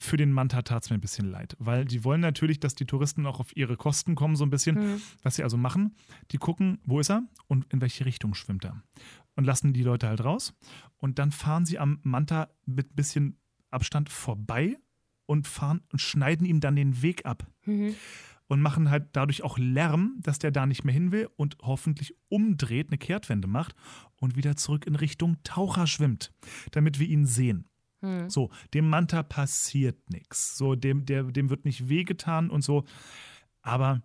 [0.05, 2.85] für den Manta tat es mir ein bisschen leid, weil die wollen natürlich, dass die
[2.85, 5.01] Touristen auch auf ihre Kosten kommen, so ein bisschen.
[5.23, 5.95] Was sie also machen,
[6.31, 8.81] die gucken, wo ist er und in welche Richtung schwimmt er.
[9.35, 10.53] Und lassen die Leute halt raus.
[10.97, 13.37] Und dann fahren sie am Manta mit ein bisschen
[13.69, 14.77] Abstand vorbei
[15.25, 17.45] und fahren und schneiden ihm dann den Weg ab.
[17.65, 17.95] Mhm.
[18.47, 22.13] Und machen halt dadurch auch Lärm, dass der da nicht mehr hin will und hoffentlich
[22.29, 23.75] umdreht, eine Kehrtwende macht
[24.17, 26.31] und wieder zurück in Richtung Taucher schwimmt,
[26.71, 27.67] damit wir ihn sehen.
[28.05, 28.29] Hm.
[28.29, 30.57] So, dem Manta passiert nichts.
[30.57, 32.85] So, dem, der, dem wird nicht wehgetan und so.
[33.61, 34.01] Aber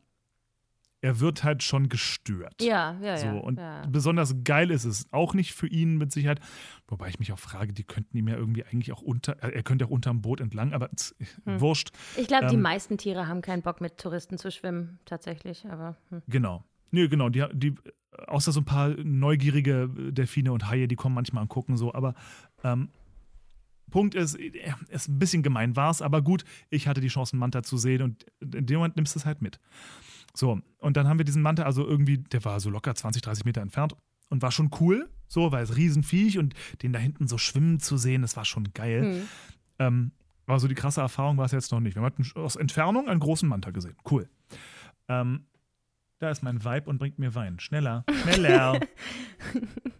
[1.03, 2.61] er wird halt schon gestört.
[2.61, 3.16] Ja, ja, ja.
[3.16, 3.86] So, und ja.
[3.88, 6.40] besonders geil ist es auch nicht für ihn mit Sicherheit.
[6.88, 9.62] Wobei ich mich auch frage, die könnten ihm ja irgendwie eigentlich auch unter, äh, er
[9.62, 10.90] könnte auch unterm Boot entlang, aber
[11.44, 11.61] Hm.
[11.61, 11.90] wurscht.
[12.16, 15.66] Ich glaube, die ähm, meisten Tiere haben keinen Bock mit Touristen zu schwimmen, tatsächlich.
[15.66, 16.22] Aber hm.
[16.28, 16.64] Genau.
[16.90, 17.28] Nö, genau.
[17.28, 17.74] Die, die,
[18.26, 22.14] außer so ein paar neugierige Delfine und Haie, die kommen manchmal und gucken so, aber
[22.64, 22.90] ähm,
[23.91, 27.34] Punkt ist, äh, ist ein bisschen gemein war es, aber gut, ich hatte die Chance,
[27.34, 29.61] einen Manta zu sehen und in dem Moment nimmst du es halt mit.
[30.34, 33.45] So, und dann haben wir diesen Manta, also irgendwie, der war so locker 20, 30
[33.45, 33.95] Meter entfernt
[34.28, 37.97] und war schon cool, so, weil es Riesenviech und den da hinten so schwimmen zu
[37.97, 39.03] sehen, das war schon geil.
[39.03, 39.28] Hm.
[39.78, 40.12] Ähm,
[40.47, 41.97] aber so die krasse Erfahrung war es jetzt noch nicht.
[41.97, 43.97] Wir hatten aus Entfernung einen großen Manta gesehen.
[44.11, 44.28] Cool.
[45.09, 45.47] Ähm,
[46.18, 47.61] da ist mein Vibe und bringt mir Wein.
[47.61, 48.80] Schneller, schneller.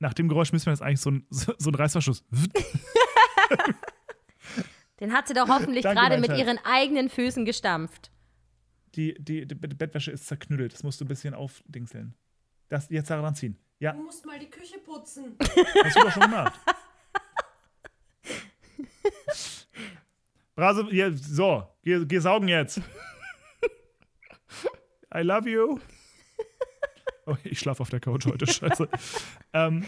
[0.00, 2.24] Nach dem Geräusch müssen wir jetzt eigentlich so ein, so ein Reißverschluss.
[5.00, 6.38] Den hat sie doch hoffentlich gerade mit Schatz.
[6.38, 8.10] ihren eigenen Füßen gestampft.
[8.94, 10.72] Die, die, die Bettwäsche ist zerknüttelt.
[10.72, 12.14] Das musst du ein bisschen aufdingseln.
[12.68, 13.56] Das, jetzt daran ziehen.
[13.80, 15.36] Ja, Du musst mal die Küche putzen.
[15.84, 16.58] hast du doch schon gemacht.
[20.56, 22.78] Brase, ja, so, geh, geh saugen jetzt.
[25.14, 25.78] I love you.
[27.28, 28.88] Oh, ich schlafe auf der Couch heute, scheiße.
[29.52, 29.84] ähm,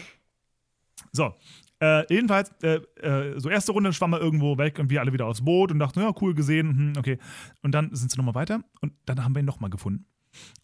[1.11, 1.33] so,
[1.81, 5.25] äh, jedenfalls, äh, äh, so erste Runde schwamm er irgendwo weg und wir alle wieder
[5.25, 7.17] aufs Boot und dachten, ja, cool gesehen, hm, okay.
[7.63, 10.05] Und dann sind sie nochmal weiter und dann haben wir ihn nochmal gefunden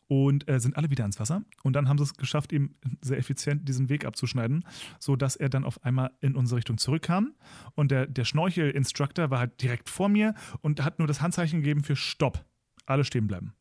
[0.08, 1.42] und äh, sind alle wieder ins Wasser.
[1.64, 4.64] Und dann haben sie es geschafft, ihm sehr effizient diesen Weg abzuschneiden,
[5.00, 7.34] sodass er dann auf einmal in unsere Richtung zurückkam.
[7.76, 11.84] Und der, der Schnorchel-Instructor war halt direkt vor mir und hat nur das Handzeichen gegeben
[11.84, 12.46] für Stopp.
[12.86, 13.54] Alle stehen bleiben.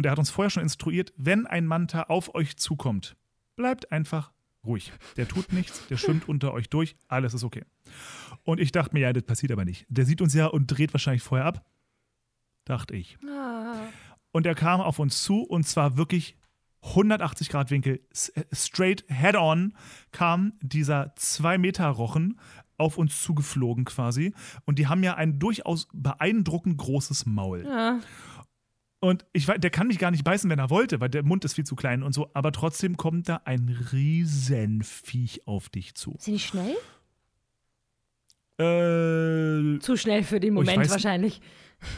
[0.00, 3.16] Und er hat uns vorher schon instruiert, wenn ein Manta auf euch zukommt,
[3.54, 4.32] bleibt einfach
[4.64, 4.94] ruhig.
[5.18, 7.66] Der tut nichts, der schwimmt unter euch durch, alles ist okay.
[8.42, 9.84] Und ich dachte mir, ja, das passiert aber nicht.
[9.90, 11.66] Der sieht uns ja und dreht wahrscheinlich vorher ab.
[12.64, 13.18] Dachte ich.
[13.28, 13.74] Ah.
[14.32, 16.38] Und er kam auf uns zu und zwar wirklich
[16.80, 18.00] 180 Grad Winkel,
[18.36, 19.74] äh, straight head on,
[20.12, 22.40] kam dieser 2 Meter Rochen
[22.78, 24.32] auf uns zugeflogen quasi.
[24.64, 27.66] Und die haben ja ein durchaus beeindruckend großes Maul.
[27.66, 28.00] Ja.
[29.02, 31.44] Und ich weiß, der kann mich gar nicht beißen, wenn er wollte, weil der Mund
[31.46, 32.30] ist viel zu klein und so.
[32.34, 36.16] Aber trotzdem kommt da ein Riesenviech auf dich zu.
[36.18, 36.74] Sind die schnell?
[38.58, 41.40] Äh, Zu schnell für den Oh, Moment weiß- wahrscheinlich.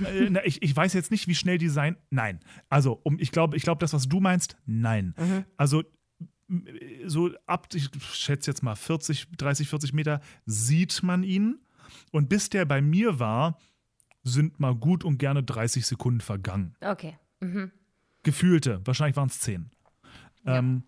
[0.05, 1.97] Äh, na, ich, ich weiß jetzt nicht, wie schnell die sein.
[2.11, 2.39] Nein.
[2.69, 5.15] Also, um, ich glaube, ich glaube, das, was du meinst, nein.
[5.57, 5.83] Also,
[6.49, 6.65] m-
[7.07, 11.59] so ab, ich schätze jetzt mal 40, 30, 40 Meter sieht man ihn.
[12.13, 13.59] Und bis der bei mir war,
[14.23, 16.75] sind mal gut und gerne 30 Sekunden vergangen.
[16.81, 17.19] Okay.
[17.41, 17.71] Mhm.
[18.23, 19.71] Gefühlte, wahrscheinlich waren es 10.
[20.47, 20.85] Ähm,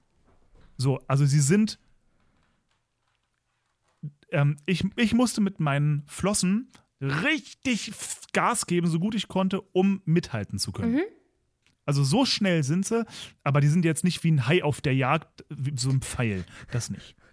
[0.76, 1.78] so, also sie sind.
[4.30, 6.68] Ähm, ich, ich musste mit meinen Flossen
[7.00, 7.92] richtig
[8.32, 11.00] Gas geben, so gut ich konnte, um mithalten zu können.
[11.86, 13.04] Also so schnell sind sie,
[13.42, 16.44] aber die sind jetzt nicht wie ein Hai auf der Jagd, wie so ein Pfeil.
[16.70, 17.16] Das nicht.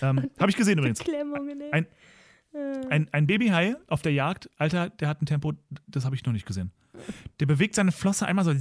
[0.00, 1.00] Ähm, Habe ich gesehen übrigens.
[1.72, 1.88] Ein,
[2.90, 5.52] ein, ein Babyhai auf der Jagd, Alter, der hat ein Tempo,
[5.86, 6.72] das habe ich noch nicht gesehen.
[7.40, 8.54] Der bewegt seine Flosse einmal so,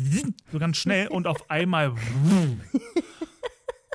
[0.52, 1.94] so ganz schnell und auf einmal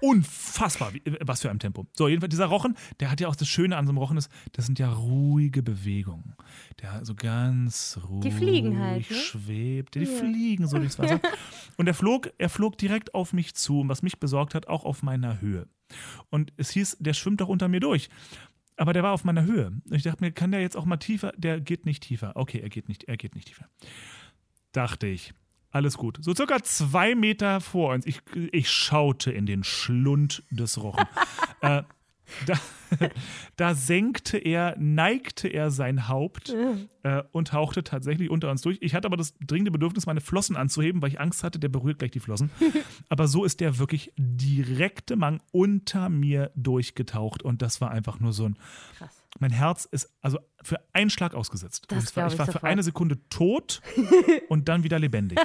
[0.00, 1.86] unfassbar, wie, was für ein Tempo.
[1.96, 4.30] So, jedenfalls dieser Rochen, der hat ja auch das Schöne an so einem Rochen ist,
[4.52, 6.34] das sind ja ruhige Bewegungen.
[6.80, 9.16] Der so ganz ruhig Die fliegen halt, ne?
[9.16, 11.20] schwebt, die fliegen so durchs Wasser.
[11.76, 14.84] Und er flog, er flog direkt auf mich zu, und was mich besorgt hat, auch
[14.84, 15.68] auf meiner Höhe.
[16.30, 18.08] Und es hieß, der schwimmt doch unter mir durch.
[18.78, 19.72] Aber der war auf meiner Höhe.
[19.90, 21.32] Ich dachte mir, kann der jetzt auch mal tiefer?
[21.36, 22.32] Der geht nicht tiefer.
[22.36, 23.68] Okay, er geht nicht, er geht nicht tiefer.
[24.72, 25.34] Dachte ich.
[25.70, 26.18] Alles gut.
[26.22, 28.06] So circa zwei Meter vor uns.
[28.06, 28.22] Ich,
[28.52, 31.04] ich schaute in den Schlund des Rochen.
[31.60, 31.82] äh,
[32.46, 32.54] da,
[33.56, 36.54] da senkte er, neigte er sein Haupt
[37.02, 38.78] äh, und tauchte tatsächlich unter uns durch.
[38.80, 41.98] Ich hatte aber das dringende Bedürfnis, meine Flossen anzuheben, weil ich Angst hatte, der berührt
[41.98, 42.50] gleich die Flossen.
[43.08, 48.32] aber so ist der wirklich direkte Mang unter mir durchgetaucht und das war einfach nur
[48.32, 48.58] so ein.
[48.96, 49.24] Krass.
[49.38, 51.84] Mein Herz ist also für einen Schlag ausgesetzt.
[51.88, 53.82] Das Und zwar, ich war für eine Sekunde tot
[54.48, 55.38] und dann wieder lebendig.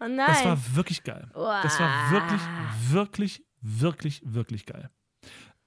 [0.00, 0.26] Oh nein.
[0.26, 1.30] Das war wirklich geil.
[1.34, 2.40] Das war wirklich,
[2.90, 4.90] wirklich, wirklich, wirklich geil.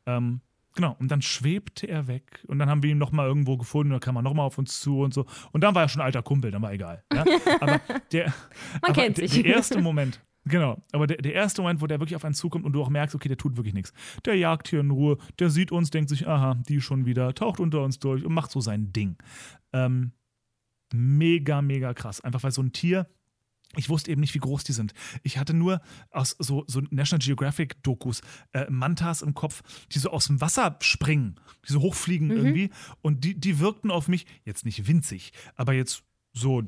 [0.05, 0.41] Ähm,
[0.75, 3.99] genau, und dann schwebte er weg und dann haben wir ihn nochmal irgendwo gefunden, da
[3.99, 5.25] kam er nochmal auf uns zu und so.
[5.51, 7.03] Und dann war er schon ein alter Kumpel, dann war egal.
[7.13, 7.25] Ja?
[7.59, 7.81] Aber
[8.11, 8.33] der, Man
[8.81, 9.43] aber kennt der, sich.
[9.43, 12.65] der erste Moment, genau, aber der, der erste Moment, wo der wirklich auf einen zukommt
[12.65, 13.93] und du auch merkst, okay, der tut wirklich nichts.
[14.25, 17.59] Der jagt hier in Ruhe, der sieht uns, denkt sich, aha, die schon wieder, taucht
[17.59, 19.17] unter uns durch und macht so sein Ding.
[19.73, 20.11] Ähm,
[20.93, 22.21] mega, mega krass.
[22.21, 23.07] Einfach weil so ein Tier,
[23.77, 24.93] ich wusste eben nicht, wie groß die sind.
[25.23, 28.21] Ich hatte nur aus so, so National Geographic-Dokus
[28.53, 29.61] äh, Mantas im Kopf,
[29.91, 32.69] die so aus dem Wasser springen, die so hochfliegen irgendwie.
[33.01, 36.03] Und die, die wirkten auf mich jetzt nicht winzig, aber jetzt
[36.33, 36.63] so,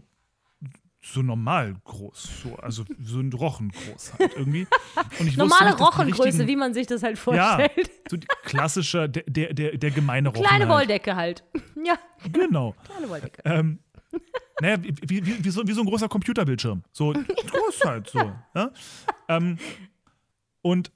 [1.01, 2.41] so normal groß.
[2.43, 4.68] So, also so ein Rochen groß halt irgendwie.
[5.38, 7.22] Normale nicht, Rochengröße, wie man sich das halt Ja,
[7.58, 7.91] vorstellt.
[8.10, 10.43] so die klassische, der, der, der, der gemeine Rochen.
[10.45, 10.78] Kleine halt.
[10.80, 11.43] Wolldecke halt.
[11.86, 11.97] Ja,
[12.34, 12.76] Genau.
[12.86, 13.41] kleine Wolldecke.
[13.45, 13.80] Ähm,
[14.62, 16.84] naja, wie, wie, wie, so, wie so ein großer Computerbildschirm.
[16.91, 17.14] So
[17.51, 18.34] groß halt so.
[18.55, 18.72] Ja?
[19.28, 19.58] Ähm,
[20.62, 20.91] und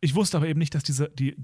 [0.00, 1.36] ich wusste aber eben nicht, dass diese die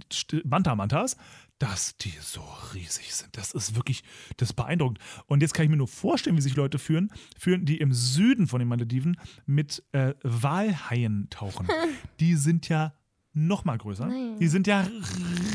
[0.45, 1.17] Manta-Mantas,
[1.59, 2.43] dass die so
[2.75, 3.37] riesig sind.
[3.37, 4.03] Das ist wirklich,
[4.37, 4.99] das ist beeindruckend.
[5.27, 8.49] Und jetzt kann ich mir nur vorstellen, wie sich Leute führen, führen die im Süden
[8.49, 11.69] von den Malediven mit äh, Walhaien tauchen.
[12.21, 12.95] die sind ja
[13.33, 14.07] noch mal größer.
[14.07, 14.39] Nein.
[14.41, 14.89] Die sind ja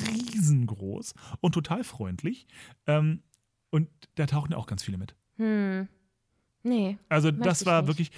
[0.08, 2.48] riesengroß und total freundlich.
[2.88, 3.22] Ähm,
[3.70, 5.16] und da tauchen ja auch ganz viele mit.
[5.38, 5.88] Hm.
[6.64, 6.98] Nee.
[7.10, 7.88] Also das war nicht.
[7.90, 8.12] wirklich.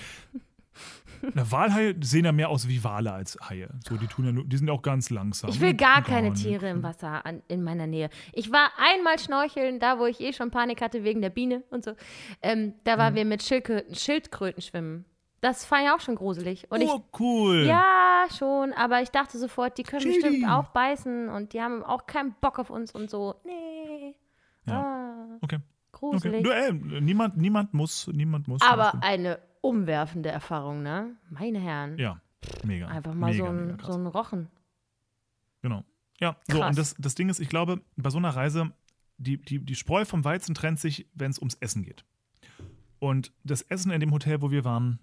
[1.33, 3.69] Na, Walhaie sehen ja mehr aus wie Wale als Haie.
[3.87, 5.49] So, die tun ja nur, die sind auch ganz langsam.
[5.49, 6.33] Ich will gar keine.
[6.33, 8.09] Tiere im Wasser an, in meiner Nähe.
[8.33, 11.83] Ich war einmal schnorcheln, da wo ich eh schon Panik hatte wegen der Biene und
[11.83, 11.93] so.
[12.43, 15.05] Ähm, da waren wir mit Schildkröten, Schildkröten schwimmen.
[15.41, 16.67] Das fand ich auch schon gruselig.
[16.69, 17.61] Und Oh, cool.
[17.61, 20.21] ich, ja, schon, aber ich dachte sofort, die können Chili.
[20.21, 23.35] bestimmt auch beißen und die haben auch keinen Bock auf uns und so.
[23.45, 24.15] Nee.
[24.67, 24.81] Ja.
[24.81, 25.57] Ah, Okay.
[25.95, 26.11] Okay.
[26.11, 26.43] gruselig.
[26.43, 28.61] Du, ey, niemand, niemand muss, niemand muss.
[28.61, 31.15] aber eine umwerfende Erfahrung, ne?
[31.29, 31.97] Meine Herren.
[31.97, 32.21] Ja,
[32.63, 32.87] mega.
[32.87, 34.47] Einfach mal mega, so, ein, so ein Rochen.
[35.61, 35.83] Genau.
[36.19, 36.69] Ja, so, Krass.
[36.69, 38.71] und das, das Ding ist, ich glaube, bei so einer Reise,
[39.17, 42.05] die, die, die Spreu vom Weizen trennt sich, wenn es ums Essen geht.
[42.99, 44.99] Und das Essen in dem Hotel, wo wir waren,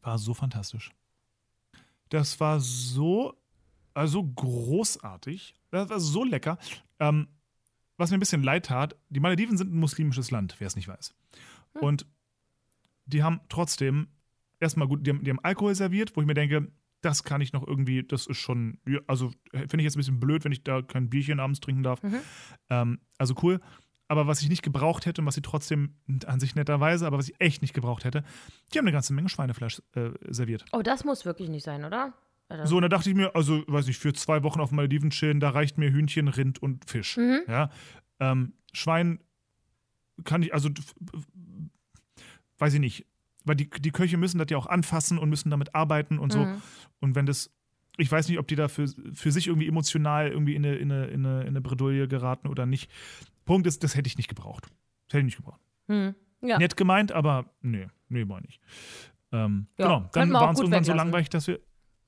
[0.00, 0.90] war so fantastisch.
[2.08, 3.34] Das war so,
[3.94, 5.54] also großartig.
[5.70, 6.58] Das war so lecker.
[6.98, 7.28] Ähm,
[7.96, 10.88] was mir ein bisschen leid tat, die Malediven sind ein muslimisches Land, wer es nicht
[10.88, 11.14] weiß.
[11.80, 12.06] Und
[13.06, 14.08] die haben trotzdem
[14.60, 16.70] erstmal gut, die haben, die haben Alkohol serviert, wo ich mir denke,
[17.00, 20.20] das kann ich noch irgendwie, das ist schon, also äh, finde ich jetzt ein bisschen
[20.20, 22.02] blöd, wenn ich da kein Bierchen abends trinken darf.
[22.02, 22.20] Mhm.
[22.70, 23.60] Ähm, also cool.
[24.08, 27.28] Aber was ich nicht gebraucht hätte und was sie trotzdem an sich netterweise, aber was
[27.28, 28.24] ich echt nicht gebraucht hätte,
[28.72, 30.64] die haben eine ganze Menge Schweinefleisch äh, serviert.
[30.72, 32.12] Oh, das muss wirklich nicht sein, oder?
[32.54, 35.10] Oder- So, und da dachte ich mir, also, weiß ich, für zwei Wochen auf Malediven
[35.10, 37.16] chillen, da reicht mir Hühnchen, Rind und Fisch.
[37.16, 37.40] Mhm.
[37.48, 37.70] Ja.
[38.20, 39.20] Ähm, Schwein
[40.24, 40.68] kann ich, also,
[42.58, 43.06] weiß ich nicht.
[43.44, 46.44] Weil die, die Köche müssen das ja auch anfassen und müssen damit arbeiten und so.
[46.44, 46.62] Mhm.
[47.00, 47.50] Und wenn das,
[47.96, 50.92] ich weiß nicht, ob die da für, für sich irgendwie emotional irgendwie in eine, in,
[50.92, 52.88] eine, in, eine, in eine Bredouille geraten oder nicht.
[53.44, 54.66] Punkt ist, das hätte ich nicht gebraucht.
[55.08, 55.60] Das hätte ich nicht gebraucht.
[55.88, 56.14] Hm.
[56.40, 56.58] Ja.
[56.58, 58.60] Nett gemeint, aber nee, nee, war nicht.
[59.32, 61.58] Ähm, Ja, genau, dann war uns irgendwann so langweilig, dass wir.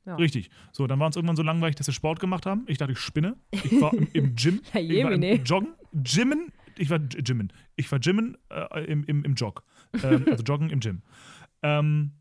[0.06, 0.16] Ja.
[0.16, 0.50] Richtig.
[0.72, 2.64] So, dann war uns irgendwann so langweilig, dass wir Sport gemacht haben.
[2.66, 3.36] Ich dachte, ich spinne.
[3.50, 4.60] Ich war im, im Gym.
[4.74, 5.74] Ja, ich war im Joggen.
[5.94, 6.52] Gymmen.
[6.76, 7.52] Ich war Gymmen.
[7.76, 9.62] Ich war Gymmen äh, im, im, im Jog.
[10.02, 11.02] Ähm, also Joggen im Gym.
[11.62, 12.12] Ähm,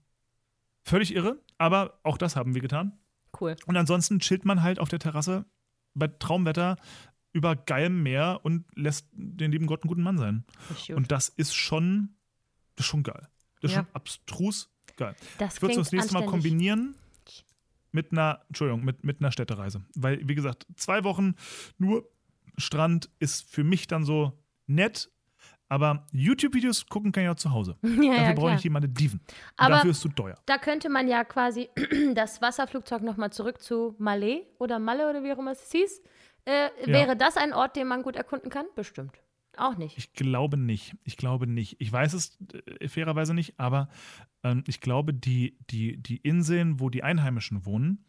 [0.85, 2.93] völlig irre, aber auch das haben wir getan.
[3.39, 3.55] Cool.
[3.65, 5.45] Und ansonsten chillt man halt auf der Terrasse
[5.95, 6.77] bei Traumwetter
[7.33, 10.45] über geilem Meer und lässt den lieben Gott einen guten Mann sein.
[10.87, 10.95] Gut.
[10.95, 12.15] Und das ist schon,
[12.75, 13.27] das ist schon geil.
[13.61, 13.83] Das ist Ja.
[13.83, 15.15] schon abstrus geil.
[15.39, 16.31] das Ich würde es das nächste Mal anständig.
[16.51, 16.95] kombinieren
[17.93, 19.81] mit einer, Entschuldigung, mit, mit einer Städtereise.
[19.95, 21.35] Weil, wie gesagt, zwei Wochen
[21.77, 22.07] nur
[22.57, 24.33] Strand ist für mich dann so
[24.67, 25.09] nett,
[25.69, 27.77] aber YouTube-Videos gucken kann ich auch zu Hause.
[27.83, 29.19] Ja, Dafür ja, brauche ich die Malediven.
[29.19, 30.37] Und Aber- dafür ist es zu teuer.
[30.45, 31.69] Da könnte man ja quasi
[32.13, 36.01] das Wasserflugzeug nochmal zurück zu Malé oder Malle oder wie auch immer es hieß.
[36.45, 38.65] Äh, Wäre das ein Ort, den man gut erkunden kann?
[38.75, 39.22] Bestimmt.
[39.57, 39.97] Auch nicht.
[39.97, 40.95] Ich glaube nicht.
[41.03, 41.75] Ich glaube nicht.
[41.79, 42.37] Ich weiß es
[42.79, 43.87] äh, fairerweise nicht, aber
[44.43, 48.05] ähm, ich glaube, die, die, die Inseln, wo die Einheimischen wohnen,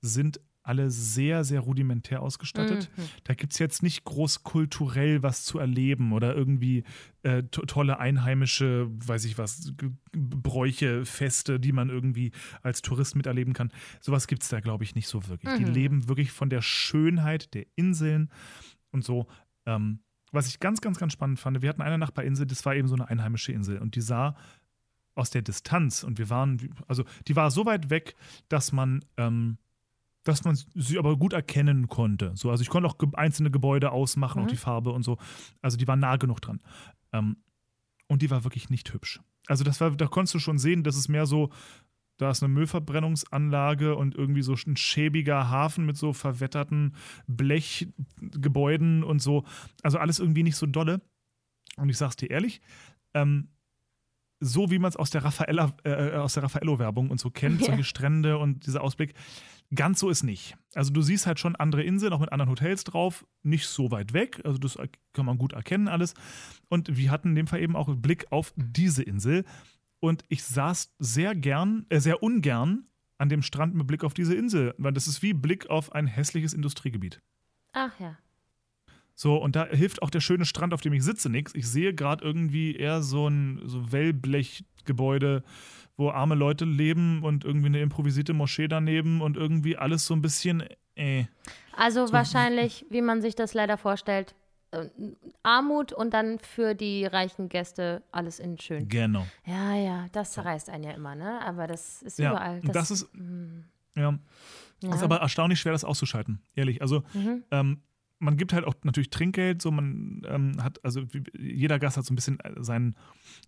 [0.00, 2.90] sind alle sehr, sehr rudimentär ausgestattet.
[2.96, 3.02] Mhm.
[3.24, 6.84] Da gibt es jetzt nicht groß kulturell was zu erleben oder irgendwie
[7.22, 12.32] äh, to tolle einheimische, weiß ich was, G- Bräuche, Feste, die man irgendwie
[12.62, 13.72] als Tourist miterleben kann.
[14.00, 15.54] Sowas gibt es da, glaube ich, nicht so wirklich.
[15.56, 15.72] Die Mhm.
[15.72, 18.30] leben wirklich von der Schönheit der Inseln
[18.90, 19.26] und so.
[19.64, 20.00] Ähm,
[20.32, 22.94] was ich ganz, ganz, ganz spannend fand, wir hatten eine Nachbarinsel, das war eben so
[22.94, 24.36] eine einheimische Insel und die sah
[25.14, 28.14] aus der Distanz und wir waren, also die war so weit weg,
[28.48, 29.58] dass man, ähm,
[30.24, 32.32] dass man sie aber gut erkennen konnte.
[32.34, 34.50] So, also ich konnte auch ge einzelne Gebäude ausmachen, auch Mhm.
[34.50, 35.16] die Farbe und so.
[35.62, 36.60] Also die war nah genug dran.
[37.12, 37.36] Ähm,
[38.06, 39.20] und die war wirklich nicht hübsch.
[39.46, 41.50] Also das war, da konntest du schon sehen, das ist mehr so,
[42.18, 46.94] da ist eine Müllverbrennungsanlage und irgendwie so ein schäbiger Hafen mit so verwetterten
[47.26, 49.44] Blechgebäuden und so.
[49.82, 51.00] Also alles irgendwie nicht so dolle.
[51.76, 52.60] Und ich sag's dir ehrlich,
[53.14, 53.48] ähm,
[54.40, 57.66] so wie man es aus der Raffaella, äh, aus der Raffaello-Werbung und so kennt, Ja.
[57.68, 59.14] solche Strände und dieser Ausblick,
[59.74, 60.56] ganz so ist nicht.
[60.74, 64.12] Also du siehst halt schon andere Inseln, auch mit anderen Hotels drauf, nicht so weit
[64.12, 64.78] weg, also das
[65.12, 66.14] kann man gut erkennen alles.
[66.68, 69.44] Und wir hatten in dem Fall eben auch Blick auf diese Insel.
[70.00, 72.86] Und ich saß sehr gern, äh, sehr ungern
[73.18, 76.06] an dem Strand mit Blick auf diese Insel, weil das ist wie Blick auf ein
[76.06, 77.20] hässliches Industriegebiet.
[77.72, 78.16] Ach ja.
[79.14, 81.52] So, und da hilft auch der schöne Strand, auf dem ich sitze, nichts.
[81.56, 85.42] Ich sehe gerade irgendwie eher so ein so Wellblechgebäude,
[85.96, 90.22] wo arme Leute leben und irgendwie eine improvisierte Moschee daneben und irgendwie alles so ein
[90.22, 90.62] bisschen
[90.94, 91.24] äh.
[91.76, 94.36] Also So- wahrscheinlich, wie man sich das leider vorstellt,
[95.42, 98.88] Armut und dann für die reichen Gäste alles in schön.
[98.88, 99.26] Genau.
[99.46, 101.40] Ja, ja, das zerreißt einen ja immer, ne?
[101.44, 102.60] Aber das ist Ja, überall.
[102.60, 103.08] und das ist,
[103.96, 104.18] ja,
[104.82, 104.94] ja.
[104.94, 106.82] ist aber erstaunlich schwer, das auszuschalten, ehrlich.
[106.82, 107.44] Also, Mhm.
[107.50, 107.82] ähm,
[108.20, 111.02] man gibt halt auch natürlich Trinkgeld, so man ähm, hat, also
[111.38, 112.96] jeder Gast hat so ein bisschen seinen,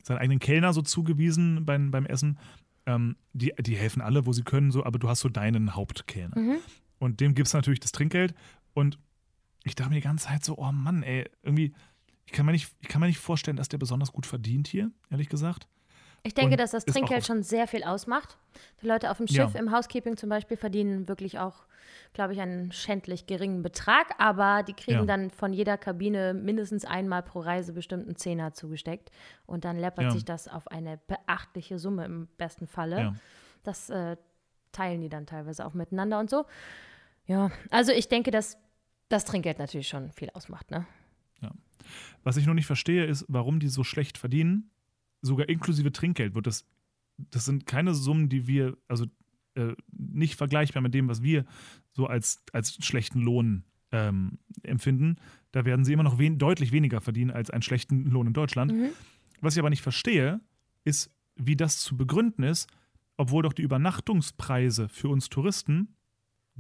[0.05, 2.39] seinen eigenen Kellner so zugewiesen beim, beim Essen.
[2.87, 6.39] Ähm, die, die helfen alle, wo sie können, so, aber du hast so deinen Hauptkellner.
[6.39, 6.57] Mhm.
[7.01, 8.33] Und dem gibst du natürlich das Trinkgeld.
[8.73, 8.99] Und
[9.65, 11.75] ich dachte mir die ganze Zeit so, oh Mann, ey, irgendwie,
[12.27, 14.91] ich kann mir nicht, ich kann mir nicht vorstellen, dass der besonders gut verdient hier,
[15.11, 15.67] ehrlich gesagt.
[16.23, 18.37] Ich denke, Und dass das Trinkgeld schon sehr viel ausmacht.
[18.83, 19.47] Die Leute auf dem Ja.
[19.49, 21.65] Schiff im Housekeeping zum Beispiel verdienen wirklich auch,
[22.13, 25.05] glaube ich, einen schändlich geringen Betrag, aber die kriegen Ja.
[25.07, 29.11] dann von jeder Kabine mindestens einmal pro Reise bestimmten Zehner zugesteckt
[29.47, 30.11] und dann läppert Ja.
[30.11, 32.99] sich das auf eine beachtliche Summe im besten Falle.
[33.01, 33.15] Ja.
[33.63, 34.19] Das äh,
[34.73, 36.45] teilen die dann teilweise auch miteinander und so.
[37.27, 38.59] Ja, also ich denke, dass
[39.11, 40.87] das Trinkgeld natürlich schon viel ausmacht, ne?
[42.23, 44.71] Was ich nur nicht verstehe, ist, warum die so schlecht verdienen.
[45.23, 46.67] Sogar inklusive Trinkgeld wird das.
[47.17, 49.05] Das sind keine Summen, die wir, also
[49.55, 51.45] äh, nicht vergleichbar mit dem, was wir
[51.93, 55.17] so als, als schlechten Lohn ähm, empfinden.
[55.53, 58.73] Da werden sie immer noch wen deutlich weniger verdienen als einen schlechten Lohn in Deutschland.
[58.73, 58.91] Mhm.
[59.43, 60.41] Was ich aber nicht verstehe,
[60.85, 62.71] ist, wie das zu begründen ist,
[63.19, 65.95] obwohl doch die Übernachtungspreise für uns Touristen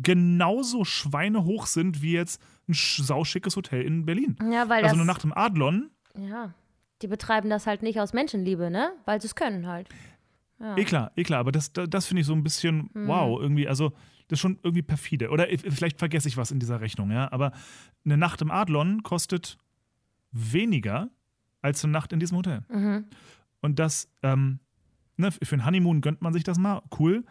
[0.02, 4.36] genauso schweinehoch sind wie jetzt ein sch- sauschickes Hotel in Berlin.
[4.52, 6.54] Ja, weil Also eine Nacht im Adlon, ja,
[7.02, 8.92] die betreiben das halt nicht aus Menschenliebe, ne?
[9.06, 9.88] Weil sie es können halt.
[10.58, 10.76] Ja.
[10.76, 13.06] eh klar, eh klar, aber das, das, das finde ich so ein bisschen, Mhm.
[13.08, 13.90] wow, irgendwie, also
[14.28, 15.30] das ist schon irgendwie perfide.
[15.30, 17.52] Oder ich- vielleicht vergesse ich was in dieser Rechnung, ja, aber
[18.04, 19.56] eine Nacht im Adlon kostet
[20.32, 21.08] weniger
[21.62, 22.62] als eine Nacht in diesem Hotel.
[22.68, 23.06] Mhm.
[23.60, 24.60] Und das, ähm,
[25.16, 27.24] ne, für einen Honeymoon gönnt man sich das mal, cool,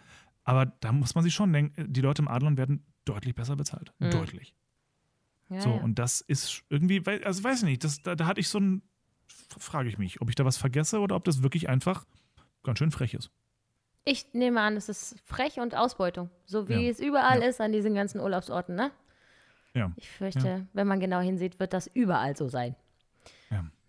[0.49, 3.93] aber da muss man sich schon denken, die Leute im Adlon werden deutlich besser bezahlt.
[3.99, 4.11] Mhm.
[4.11, 4.55] Deutlich.
[5.49, 5.75] Ja, So, ja.
[5.81, 8.81] und das ist irgendwie, also weiß ich nicht, das, da, da hatte ich so ein,
[9.57, 12.05] frage ich mich, ob ich da was vergesse oder ob das wirklich einfach
[12.63, 13.31] ganz schön frech ist.
[14.05, 16.29] Ich nehme an, es ist frech und Ausbeutung.
[16.45, 16.89] So wie Ja.
[16.91, 17.47] es überall Ja.
[17.47, 18.91] ist an diesen ganzen Urlaubsorten, ne?
[19.73, 19.91] Ja.
[19.97, 22.75] Ich fürchte, wenn man genau hinsieht, wird das überall so sein.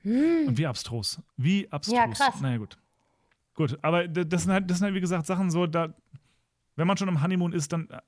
[0.02, 1.20] Und wie abstrus.
[1.36, 1.94] Wie abstrus.
[1.96, 2.40] Ja, krass.
[2.40, 2.78] Naja, gut.
[3.54, 5.92] Gut, aber das sind, halt, das sind halt, wie gesagt, Sachen so, da,
[6.76, 8.00] wenn man schon im Honeymoon ist, dann, äh,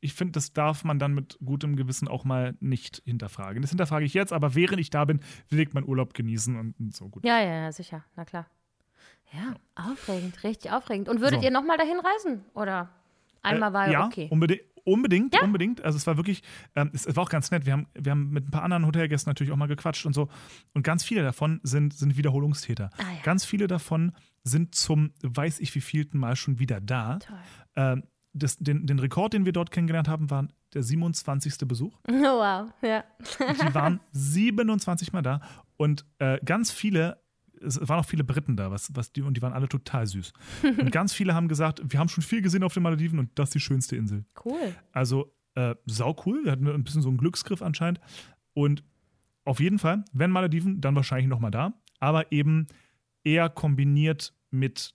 [0.00, 3.60] ich finde, das darf man dann mit gutem Gewissen auch mal nicht hinterfragen.
[3.62, 6.78] Das hinterfrage ich jetzt, aber während ich da bin, will ich meinen Urlaub genießen und,
[6.80, 7.24] und so gut.
[7.24, 8.04] Ja, ja, ja, sicher.
[8.16, 8.46] Na klar.
[9.32, 11.08] Ja, aufregend, richtig aufregend.
[11.08, 11.44] Und würdet So.
[11.44, 12.44] ihr nochmal dahin reisen?
[12.54, 12.88] Oder
[13.42, 14.28] einmal war Äh, ja, okay?
[14.30, 14.62] unbedingt.
[14.82, 15.42] Unbedingt, Ja.
[15.42, 15.84] unbedingt.
[15.84, 16.42] Also es war wirklich,
[16.74, 17.66] ähm, es, es war auch ganz nett.
[17.66, 20.30] Wir haben, wir haben mit ein paar anderen Hotelgästen natürlich auch mal gequatscht und so.
[20.72, 22.88] Und ganz viele davon sind, sind Wiederholungstäter.
[22.96, 23.22] Ah, ja.
[23.22, 27.18] Ganz viele davon sind zum weiß ich wievielten Mal schon wieder da.
[27.18, 27.36] Toll.
[27.76, 31.66] Ähm, das, den, den Rekord, den wir dort kennengelernt haben, war der 27.
[31.66, 31.98] Besuch.
[32.08, 33.04] Oh, wow, ja.
[33.40, 35.40] Die waren 27 Mal da
[35.76, 37.20] und äh, ganz viele,
[37.60, 40.32] es waren auch viele Briten da, was, was die, und die waren alle total süß.
[40.62, 43.48] Und ganz viele haben gesagt, wir haben schon viel gesehen auf den Malediven und das
[43.48, 44.24] ist die schönste Insel.
[44.44, 44.74] Cool.
[44.92, 46.44] Also äh, sau cool.
[46.44, 48.00] Wir hatten ein bisschen so einen Glücksgriff anscheinend.
[48.54, 48.82] Und
[49.44, 51.74] auf jeden Fall, wenn Malediven, dann wahrscheinlich nochmal da.
[51.98, 52.66] Aber eben
[53.24, 54.94] eher kombiniert mit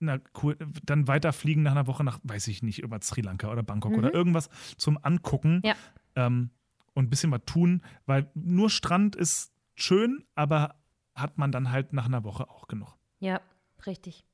[0.00, 3.62] na, cool, dann weiterfliegen nach einer Woche nach, weiß ich nicht, über Sri Lanka oder
[3.62, 3.98] Bangkok Mhm.
[3.98, 5.74] oder irgendwas zum Angucken Ja.
[6.16, 6.50] ähm,
[6.94, 10.74] und ein bisschen was tun, weil nur Strand ist schön, aber
[11.14, 12.96] hat man dann halt nach einer Woche auch genug.
[13.20, 13.40] Ja,
[13.86, 14.24] richtig.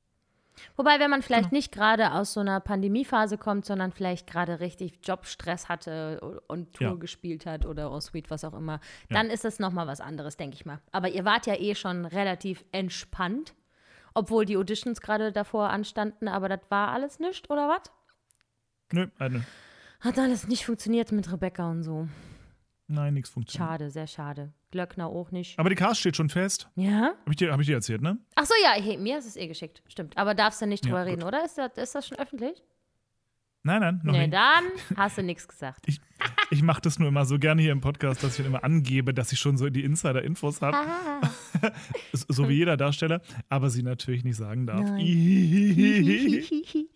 [0.77, 1.27] Wobei, wenn man Genau.
[1.27, 6.75] vielleicht nicht gerade aus so einer Pandemiephase kommt, sondern vielleicht gerade richtig Jobstress hatte und
[6.75, 6.95] Tour Ja.
[6.95, 8.75] gespielt hat oder en suite, was auch immer,
[9.09, 9.17] Ja.
[9.17, 10.81] dann ist das nochmal was anderes, denke ich mal.
[10.93, 13.55] Aber ihr wart ja eh schon relativ entspannt,
[14.15, 17.83] obwohl die Auditions gerade davor anstanden, aber das war alles nichts, oder was?
[18.93, 19.41] Nö, äh, nö.
[20.01, 22.09] Hat alles nicht funktioniert mit Rebecca und so.
[22.89, 23.69] nein, nichts funktioniert.
[23.71, 24.53] Schade, sehr schade.
[24.71, 25.59] Glöckner auch nicht.
[25.59, 26.69] Aber die Cast steht schon fest.
[26.77, 27.11] Ja?
[27.21, 28.19] Habe ich, dir- hab ich dir erzählt, ne?
[28.35, 29.83] Ach so, ja, hey, mir ist es eh geschickt.
[29.89, 30.17] Stimmt.
[30.17, 31.13] Aber darfst du nicht Ja, drüber gut.
[31.13, 31.45] reden, oder?
[31.45, 32.63] Ist das, ist das schon öffentlich?
[33.63, 34.33] Nein, nein, noch nee, nicht.
[34.33, 34.65] dann
[34.97, 35.81] hast du nichts gesagt.
[35.87, 36.01] Ich,
[36.51, 39.33] ich mache das nur immer so gerne hier im Podcast, dass ich immer angebe, dass
[39.33, 40.79] ich schon so die Insider-Infos habe,
[42.13, 44.89] so wie jeder Darsteller, aber sie natürlich nicht sagen darf.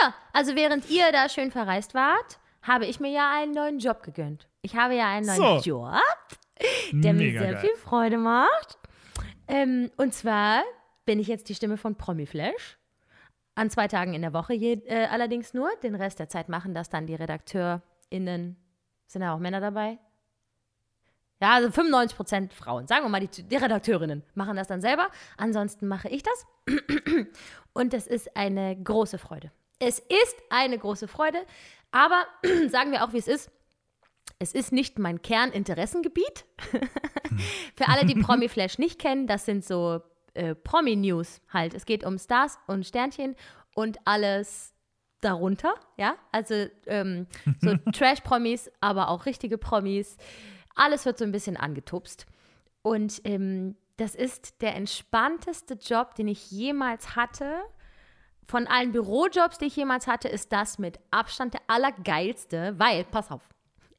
[0.00, 4.02] Ja, also während ihr da schön verreist wart, habe ich mir ja einen neuen Job
[4.04, 4.46] gegönnt.
[4.62, 5.58] Ich habe ja einen neuen So.
[5.70, 5.90] Job,
[6.92, 7.60] der mir Mega sehr geil.
[7.62, 8.78] viel Freude macht.
[9.48, 10.62] Ähm, und zwar
[11.04, 12.78] bin ich jetzt die Stimme von Promiflash.
[13.58, 15.68] An zwei Tagen in der Woche je, äh, allerdings nur.
[15.82, 18.56] Den Rest der Zeit machen das dann die RedakteurInnen.
[19.08, 19.98] Sind da auch Männer dabei?
[21.40, 22.86] Ja, also 95% Frauen.
[22.86, 25.08] Sagen wir mal, die, die Redakteurinnen machen das dann selber.
[25.36, 26.46] Ansonsten mache ich das.
[27.72, 29.50] Und es ist eine große Freude.
[29.80, 31.38] Es ist eine große Freude.
[31.90, 32.26] Aber
[32.68, 33.50] sagen wir auch, wie es ist.
[34.38, 36.44] Es ist nicht mein Kerninteressengebiet.
[37.74, 40.00] Für alle, die Promi-Flash nicht kennen, das sind so
[40.34, 41.74] äh, Promi-News halt.
[41.74, 43.36] Es geht um Stars und Sternchen
[43.74, 44.74] und alles
[45.20, 46.16] darunter, ja.
[46.32, 47.26] Also ähm,
[47.60, 50.16] so Trash-Promis, aber auch richtige Promis.
[50.74, 52.26] Alles wird so ein bisschen angetupst.
[52.82, 57.60] Und ähm, das ist der entspannteste Job, den ich jemals hatte.
[58.46, 63.30] Von allen Bürojobs, die ich jemals hatte, ist das mit Abstand der allergeilste, weil, pass
[63.30, 63.42] auf,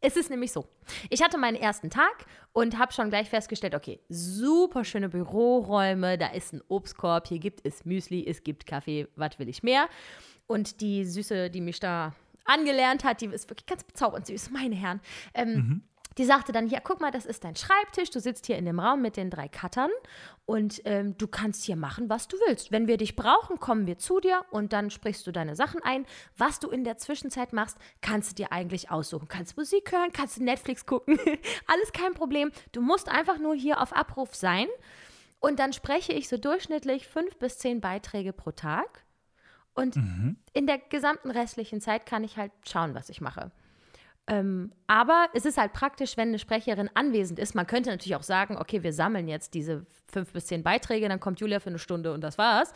[0.02, 0.68] es ist nämlich so.
[1.10, 6.28] Ich hatte meinen ersten Tag und habe schon gleich festgestellt, okay, super schöne Büroräume, da
[6.28, 9.90] ist ein Obstkorb, hier gibt es Müsli, es gibt Kaffee, was will ich mehr?
[10.48, 12.14] Und die Süße, die mich da
[12.46, 15.02] angelernt hat, die ist wirklich ganz bezaubernd süß, meine Herren.
[15.34, 15.84] Ähm, mhm.
[16.20, 18.82] Die sagte dann, ja, guck mal, das ist dein Schreibtisch, du sitzt hier in dem
[18.82, 19.90] Raum mit den drei Cuttern
[20.46, 22.74] und ähm, du kannst hier machen, was du willst.
[22.74, 26.06] Wenn wir dich brauchen, kommen wir zu dir und dann sprichst du deine Sachen ein.
[26.38, 29.30] Was du in der Zwischenzeit machst, kannst du dir eigentlich aussuchen.
[29.30, 31.18] Kannst Musik hören, kannst Netflix gucken,
[31.68, 32.52] alles kein Problem.
[32.74, 34.68] Du musst einfach nur hier auf Abruf sein
[35.40, 39.06] und dann spreche ich so durchschnittlich fünf bis zehn Beiträge pro Tag.
[39.74, 40.36] Und mhm.
[40.52, 43.52] in der gesamten restlichen Zeit kann ich halt schauen, was ich mache.
[44.30, 47.56] Ähm, aber es ist halt praktisch, wenn eine Sprecherin anwesend ist.
[47.56, 51.20] Man könnte natürlich auch sagen, okay, wir sammeln jetzt diese fünf bis zehn Beiträge, dann
[51.20, 52.74] kommt Julia für eine Stunde und das war's.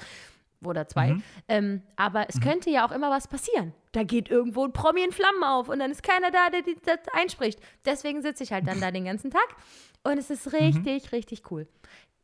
[0.66, 1.14] Oder zwei.
[1.14, 1.24] Mhm.
[1.49, 2.41] Ähm, aber es mhm.
[2.41, 3.74] könnte ja auch immer was passieren.
[3.91, 6.99] Da geht irgendwo ein Promi in Flammen auf und dann ist keiner da, der das
[7.14, 7.60] einspricht.
[7.86, 9.47] Deswegen sitze ich halt dann da den ganzen Tag.
[10.04, 11.10] Und es ist richtig, mhm.
[11.10, 11.68] richtig cool.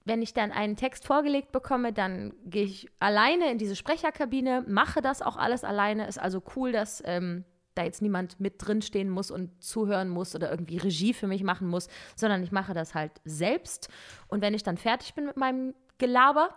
[0.05, 5.01] Wenn ich dann einen Text vorgelegt bekomme, dann gehe ich alleine in diese Sprecherkabine, mache
[5.01, 6.07] das auch alles alleine.
[6.07, 7.43] Ist also cool, dass ähm,
[7.79, 11.43] da jetzt niemand mit drin stehen muss und zuhören muss oder irgendwie Regie für mich
[11.43, 13.89] machen muss, sondern ich mache das halt selbst.
[14.27, 16.49] Und wenn ich dann fertig bin mit meinem Gelaber,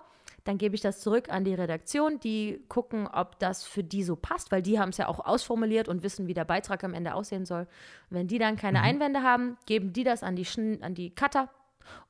[0.45, 2.19] dann gebe ich das zurück an die Redaktion.
[2.19, 5.89] Die gucken, ob das für die so passt, weil die haben es ja auch ausformuliert
[5.89, 7.67] und wissen, wie der Beitrag am Ende aussehen soll.
[8.11, 8.85] wenn die dann keine mhm.
[8.85, 11.49] Einwände haben, geben die das an die, Schn an die Cutter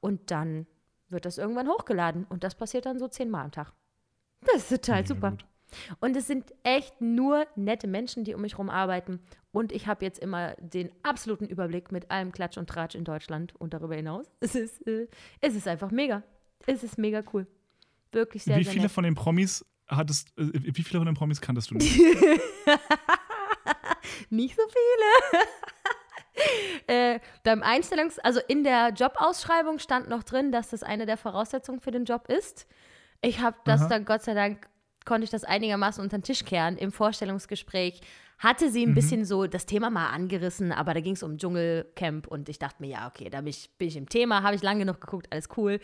[0.01, 0.67] und dann
[1.09, 2.25] wird das irgendwann hochgeladen.
[2.29, 3.73] Und das passiert dann so zehnmal am Tag.
[4.47, 5.33] Das ist total super.
[5.33, 5.45] Gut.
[6.01, 9.21] Und es sind echt nur nette Menschen, die um mich herum arbeiten.
[9.53, 13.55] Und ich habe jetzt immer den absoluten Überblick mit allem Klatsch und Tratsch in Deutschland
[13.59, 14.27] und darüber hinaus.
[14.41, 15.09] Es ist, äh,
[15.41, 16.23] es ist einfach mega.
[16.67, 17.47] Es ist mega cool.
[18.13, 18.93] Wirklich sehr, wie sehr viele nett.
[18.93, 21.99] von den Promis hattest, äh, wie viele von den Promis kanntest du nicht?
[24.31, 25.47] nicht so viele.
[26.87, 31.81] äh, beim Einstellungs-, also in der Jobausschreibung stand noch drin, dass das eine der Voraussetzungen
[31.81, 32.67] für den Job ist.
[33.21, 33.89] Ich habe das Aha.
[33.89, 34.69] dann Gott sei Dank
[35.05, 36.77] konnte ich das einigermaßen unter den Tisch kehren.
[36.77, 38.01] Im Vorstellungsgespräch
[38.43, 38.95] hatte sie ein mhm.
[38.95, 42.77] bisschen so das Thema mal angerissen, aber da ging es um Dschungelcamp und ich dachte
[42.81, 45.29] mir, ja, okay, da bin ich, bin ich im Thema, habe ich lange genug geguckt,
[45.31, 45.79] alles cool.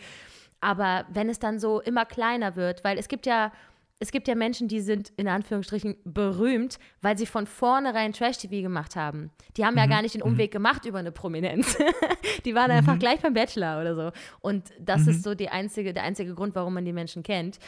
[0.61, 3.53] Aber wenn es dann so immer kleiner wird, weil es gibt ja,
[3.99, 8.97] es gibt ja Menschen, die sind in Anführungsstrichen berühmt, weil sie von vornherein Trash-TV gemacht
[8.97, 9.31] haben.
[9.55, 9.79] Die haben mhm.
[9.79, 10.33] ja gar nicht den mhm.
[10.33, 11.77] Umweg gemacht über eine Prominenz.
[12.45, 12.99] die waren einfach mhm.
[12.99, 14.11] gleich beim Bachelor oder so.
[14.41, 15.21] Und das ist mhm.
[15.21, 17.59] so die einzige, der einzige Grund, warum man die Menschen kennt.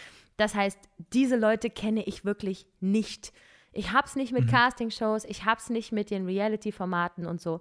[0.42, 0.80] Das heißt,
[1.14, 3.32] diese Leute kenne ich wirklich nicht.
[3.74, 4.50] Ich habe es nicht mit mhm.
[4.50, 7.60] Castingshows, ich habe es nicht mit den Reality-Formaten und so.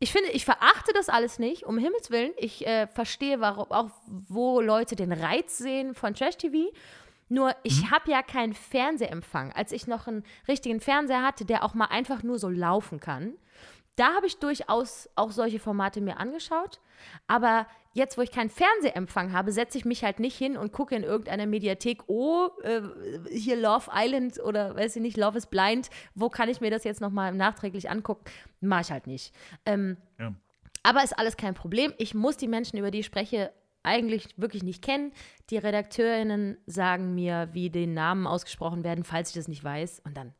[0.00, 2.32] Ich finde, ich verachte das alles nicht, um Himmels Willen.
[2.36, 6.72] Ich äh, verstehe warum, auch, wo Leute den Reiz sehen von Trash-TV.
[7.28, 7.90] Nur ich mhm.
[7.92, 9.52] habe ja keinen Fernsehempfang.
[9.52, 13.34] Als ich noch einen richtigen Fernseher hatte, der auch mal einfach nur so laufen kann,
[13.96, 16.80] da habe ich durchaus auch solche Formate mir angeschaut.
[17.26, 20.94] Aber jetzt, wo ich keinen Fernsehempfang habe, setze ich mich halt nicht hin und gucke
[20.94, 22.82] in irgendeiner Mediathek, oh, äh,
[23.30, 26.84] hier Love Island oder weiß ich nicht, Love is Blind, wo kann ich mir das
[26.84, 28.24] jetzt nochmal nachträglich angucken?
[28.60, 29.34] Mache ich halt nicht.
[29.64, 30.34] Ähm, ja.
[30.82, 31.92] Aber ist alles kein Problem.
[31.98, 35.12] Ich muss die Menschen, über die ich spreche, eigentlich wirklich nicht kennen.
[35.48, 40.02] Die Redakteurinnen sagen mir, wie die Namen ausgesprochen werden, falls ich das nicht weiß.
[40.04, 40.34] Und dann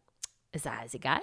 [0.53, 1.21] ist alles egal.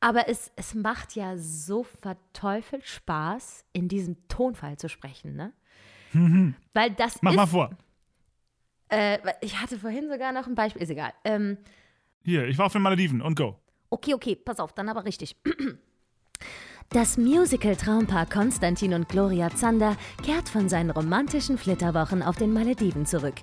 [0.00, 5.52] Aber es, es macht ja so verteufelt Spaß, in diesem Tonfall zu sprechen, ne?
[6.12, 6.54] Mhm.
[6.72, 7.70] Weil das Mach ist, mal vor.
[8.88, 11.12] Äh, ich hatte vorhin sogar noch ein Beispiel, ist egal.
[11.24, 11.58] Ähm,
[12.24, 13.58] Hier, ich war auf den Malediven und go.
[13.90, 15.36] Okay, okay, pass auf, dann aber richtig.
[16.90, 23.34] Das Musical-Traumpaar Konstantin und Gloria Zander kehrt von seinen romantischen Flitterwochen auf den Malediven zurück.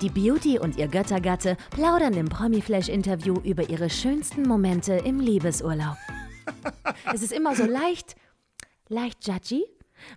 [0.00, 5.98] Die Beauty und ihr Göttergatte plaudern im Promi-Flash-Interview über ihre schönsten Momente im Liebesurlaub.
[7.12, 8.16] es ist immer so leicht,
[8.88, 9.66] leicht judgy,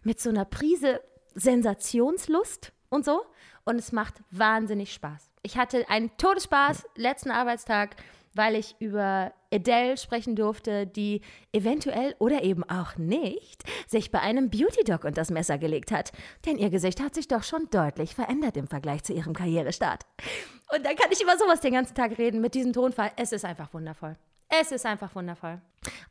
[0.04, 1.02] mit so einer Prise
[1.36, 3.24] Sensationslust und so.
[3.66, 5.30] Und es macht wahnsinnig Spaß.
[5.44, 7.98] Ich hatte einen Todesspaß letzten Arbeitstag
[8.34, 11.22] weil ich über Adele sprechen durfte, die
[11.52, 16.12] eventuell oder eben auch nicht sich bei einem Beauty-Doc unter das Messer gelegt hat.
[16.46, 20.06] Denn ihr Gesicht hat sich doch schon deutlich verändert im Vergleich zu ihrem Karrierestart.
[20.74, 23.12] Und dann kann ich über sowas den ganzen Tag reden mit diesem Tonfall.
[23.16, 24.16] Es ist einfach wundervoll.
[24.50, 25.62] Es ist einfach wundervoll.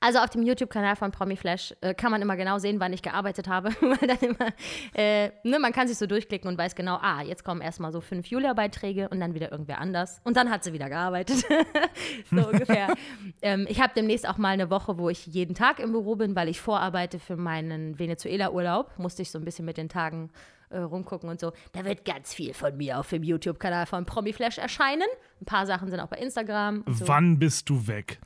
[0.01, 3.49] Also auf dem YouTube-Kanal von Promiflash äh, kann man immer genau sehen, wann ich gearbeitet
[3.49, 3.71] habe.
[3.81, 4.53] Weil dann immer,
[4.95, 8.01] äh, ne, man kann sich so durchklicken und weiß genau, ah, jetzt kommen erstmal so
[8.01, 10.21] fünf Julia-Beiträge und dann wieder irgendwer anders.
[10.25, 11.45] Und dann hat sie wieder gearbeitet.
[12.31, 12.95] so ungefähr.
[13.43, 16.37] ähm, ich habe demnächst auch mal eine Woche, wo ich jeden Tag im Büro bin,
[16.37, 18.99] weil ich vorarbeite für meinen Venezuela-Urlaub.
[18.99, 20.31] Musste ich so ein bisschen mit den Tagen
[20.71, 21.53] äh, rumgucken und so.
[21.73, 25.07] Da wird ganz viel von mir auf dem YouTube-Kanal von Promiflash erscheinen.
[25.41, 26.85] Ein paar Sachen sind auch bei Instagram.
[26.87, 27.09] So.
[27.09, 28.19] Wann bist du weg?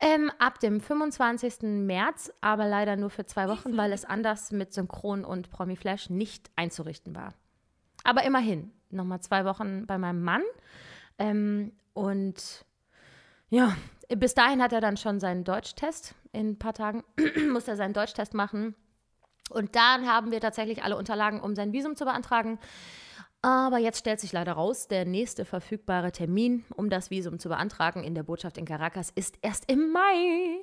[0.00, 1.62] Ähm, ab dem 25.
[1.62, 6.50] März, aber leider nur für zwei Wochen, weil es anders mit Synchron und Promiflash nicht
[6.56, 7.34] einzurichten war.
[8.04, 10.42] Aber immerhin, nochmal zwei Wochen bei meinem Mann.
[11.18, 12.64] Ähm, und
[13.50, 13.76] ja,
[14.08, 16.14] bis dahin hat er dann schon seinen Deutschtest.
[16.32, 17.04] In ein paar Tagen
[17.52, 18.74] muss er seinen Deutschtest machen.
[19.50, 22.58] Und dann haben wir tatsächlich alle Unterlagen, um sein Visum zu beantragen.
[23.42, 28.04] Aber jetzt stellt sich leider raus, der nächste verfügbare Termin, um das Visum zu beantragen
[28.04, 30.60] in der Botschaft in Caracas, ist erst im Mai.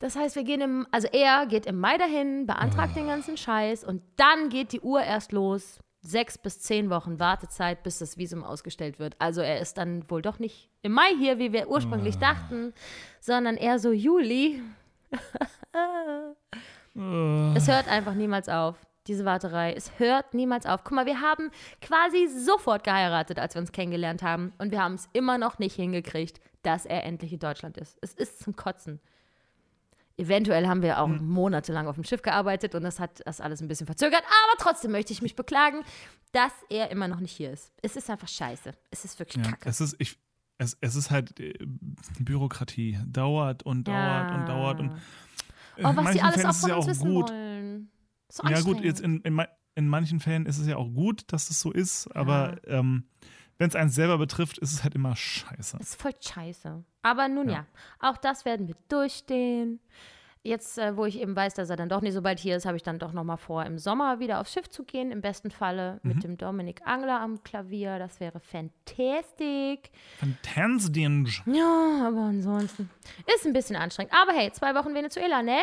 [0.00, 2.98] Das heißt, wir gehen im, also er geht im Mai dahin, beantragt oh.
[2.98, 5.78] den ganzen Scheiß und dann geht die Uhr erst los.
[6.02, 9.16] Sechs bis zehn Wochen Wartezeit, bis das Visum ausgestellt wird.
[9.18, 12.20] Also er ist dann wohl doch nicht im Mai hier, wie wir ursprünglich oh.
[12.20, 12.74] dachten,
[13.20, 14.62] sondern eher so Juli.
[17.54, 18.76] Es hört einfach niemals auf,
[19.06, 19.72] diese Warterei.
[19.74, 20.82] Es hört niemals auf.
[20.84, 24.52] Guck mal, wir haben quasi sofort geheiratet, als wir uns kennengelernt haben.
[24.58, 27.98] Und wir haben es immer noch nicht hingekriegt, dass er endlich in Deutschland ist.
[28.00, 29.00] Es ist zum Kotzen.
[30.18, 31.28] Eventuell haben wir auch hm.
[31.28, 34.22] monatelang auf dem Schiff gearbeitet und das hat das alles ein bisschen verzögert.
[34.22, 35.82] Aber trotzdem möchte ich mich beklagen,
[36.32, 37.70] dass er immer noch nicht hier ist.
[37.82, 38.72] Es ist einfach scheiße.
[38.90, 39.68] Es ist wirklich ja, kacke.
[39.68, 40.18] Es ist, ich,
[40.56, 41.54] es, es ist halt äh,
[42.18, 42.98] Bürokratie.
[43.06, 44.34] Dauert und dauert ja.
[44.34, 44.92] und dauert und
[45.78, 47.30] Oh, was die alles auch von uns ja wissen gut.
[47.30, 47.90] wollen.
[48.28, 49.40] So ja, gut, jetzt in, in,
[49.74, 52.78] in, manchen Fällen ist es ja auch gut, dass es so ist, aber ja.
[52.78, 53.04] ähm,
[53.58, 55.78] wenn es einen selber betrifft, ist es halt immer scheiße.
[55.80, 56.84] Es ist voll scheiße.
[57.02, 57.54] Aber nun ja.
[57.54, 57.66] ja,
[58.00, 59.80] auch das werden wir durchstehen.
[60.46, 62.66] Jetzt, äh, wo ich eben weiß, dass er dann doch nicht so bald hier ist,
[62.66, 65.10] habe ich dann doch noch mal vor, im Sommer wieder aufs Schiff zu gehen.
[65.10, 66.12] Im besten Falle mhm.
[66.12, 67.98] mit dem Dominik Angler am Klavier.
[67.98, 69.90] Das wäre fantastic.
[70.18, 71.42] Fantastic.
[71.46, 72.88] Ja, aber ansonsten
[73.34, 74.12] ist ein bisschen anstrengend.
[74.14, 75.58] Aber hey, zwei Wochen Venezuela, ne?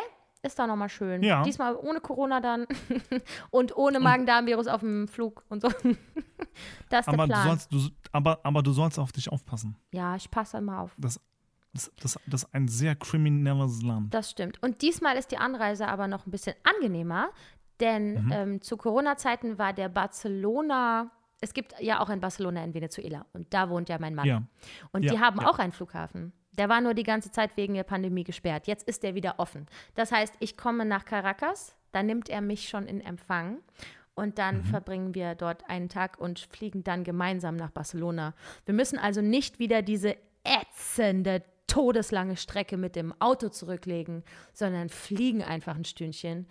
[0.46, 1.24] Ist da noch mal schön.
[1.24, 1.42] Ja.
[1.44, 2.68] Diesmal ohne Corona dann
[3.50, 5.70] und ohne Magen-Darm-Virus auf dem Flug und so.
[6.90, 7.44] das ist aber der Plan.
[7.44, 7.80] Du sollst, du,
[8.12, 9.78] aber, aber du sollst auf dich aufpassen.
[9.94, 10.94] Ja, ich passe immer auf.
[10.98, 11.22] Das
[11.74, 14.14] das, das, das ist ein sehr kriminelles Land.
[14.14, 14.62] Das stimmt.
[14.62, 17.30] Und diesmal ist die Anreise aber noch ein bisschen angenehmer,
[17.80, 18.32] denn mhm.
[18.32, 21.12] ähm, zu Corona-Zeiten war der Barcelona,
[21.42, 24.28] es gibt ja auch ein Barcelona in Venezuela und da wohnt ja mein Mann.
[24.28, 24.44] Ja.
[24.92, 25.48] Und ja, die haben ja.
[25.48, 26.32] auch einen Flughafen.
[26.52, 28.68] Der war nur die ganze Zeit wegen der Pandemie gesperrt.
[28.68, 29.66] Jetzt ist der wieder offen.
[29.96, 33.60] Das heißt, ich komme nach Caracas, da nimmt er mich schon in Empfang
[34.14, 34.66] und dann mhm.
[34.66, 38.36] verbringen wir dort einen Tag und fliegen dann gemeinsam nach Barcelona.
[38.66, 41.44] Wir müssen also nicht wieder diese ätzende
[41.74, 46.46] todeslange Strecke mit dem Auto zurücklegen, sondern fliegen einfach ein Stündchen.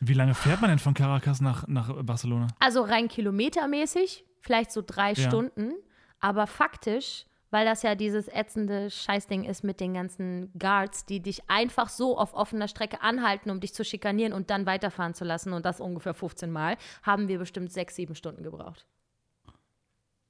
[0.00, 2.46] Wie lange fährt man denn von Caracas nach, nach Barcelona?
[2.58, 5.28] Also rein kilometermäßig, vielleicht so drei ja.
[5.28, 5.74] Stunden,
[6.20, 11.50] aber faktisch, weil das ja dieses ätzende Scheißding ist mit den ganzen Guards, die dich
[11.50, 15.52] einfach so auf offener Strecke anhalten, um dich zu schikanieren und dann weiterfahren zu lassen
[15.52, 18.86] und das ungefähr 15 Mal, haben wir bestimmt sechs, sieben Stunden gebraucht.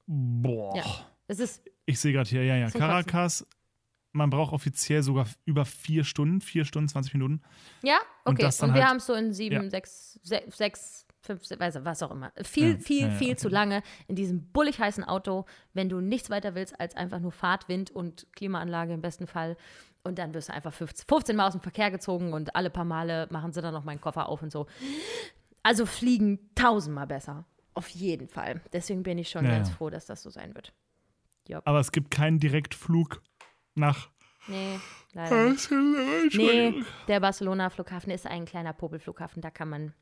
[0.09, 0.77] Boah.
[0.77, 0.85] Ja.
[1.29, 2.69] Es ist ich sehe gerade hier, ja, ja.
[2.69, 3.47] Caracas,
[4.17, 7.43] man braucht offiziell sogar über vier Stunden, vier Stunden, 20 Minuten.
[7.83, 8.45] Ja, okay.
[8.45, 9.71] Und, und wir halt, haben es so in sieben, ja.
[9.71, 12.33] sechs, sechs, fünf, was auch immer.
[12.43, 13.37] Viel, ja, viel, ja, viel okay.
[13.37, 15.45] zu lange in diesem bullig heißen Auto,
[15.75, 19.57] wenn du nichts weiter willst als einfach nur Fahrtwind und Klimaanlage im besten Fall.
[20.03, 22.85] Und dann wirst du einfach 15, 15 Mal aus dem Verkehr gezogen und alle paar
[22.85, 24.67] Male machen sie dann noch meinen Koffer auf und so.
[25.63, 27.45] Also fliegen tausendmal besser.
[27.75, 28.63] Auf jeden Fall.
[28.73, 30.73] Deswegen bin ich schon ganz froh, dass das so sein wird.
[31.49, 31.63] Jop.
[31.67, 33.23] Aber es gibt keinen Direktflug
[33.77, 34.09] nach.
[34.49, 34.79] Nee,
[35.13, 35.71] leider nicht.
[35.71, 39.95] Nee, der Barcelona-Flughafen ist ein kleiner Popelflughafen, da kann man.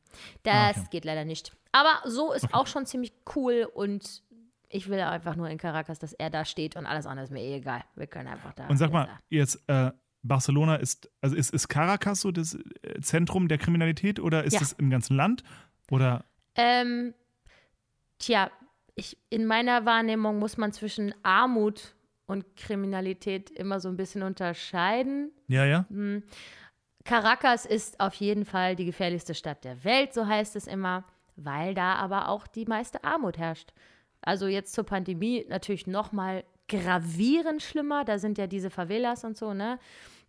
[0.43, 0.89] Das ah, okay.
[0.91, 1.53] geht leider nicht.
[1.73, 2.55] Aber so ist okay.
[2.55, 4.23] auch schon ziemlich cool und
[4.69, 7.41] ich will einfach nur in Caracas, dass er da steht und alles andere ist mir
[7.41, 7.85] eh egal.
[7.95, 8.67] Wir können einfach da.
[8.67, 9.19] Und sag mal, da.
[9.29, 14.45] jetzt, äh, Barcelona ist, also ist, ist Caracas so das äh, Zentrum der Kriminalität oder
[14.45, 14.77] ist es ja.
[14.79, 15.45] im ganzen Land?
[15.91, 16.25] Oder?
[16.57, 17.15] Ähm,
[18.19, 18.51] tja,
[18.95, 21.95] ich, in meiner Wahrnehmung muss man zwischen Armut
[22.27, 25.31] und Kriminalität immer so ein bisschen unterscheiden.
[25.49, 25.87] Ja, ja.
[25.89, 26.23] Hm.
[27.05, 31.05] Caracas ist auf jeden Fall die gefährlichste Stadt der Welt, so heißt es immer,
[31.37, 33.73] weil da aber auch die meiste Armut herrscht.
[34.23, 38.05] Also jetzt zur Pandemie natürlich noch mal gravierend schlimmer.
[38.05, 39.79] Da sind ja diese Favelas und so, ne?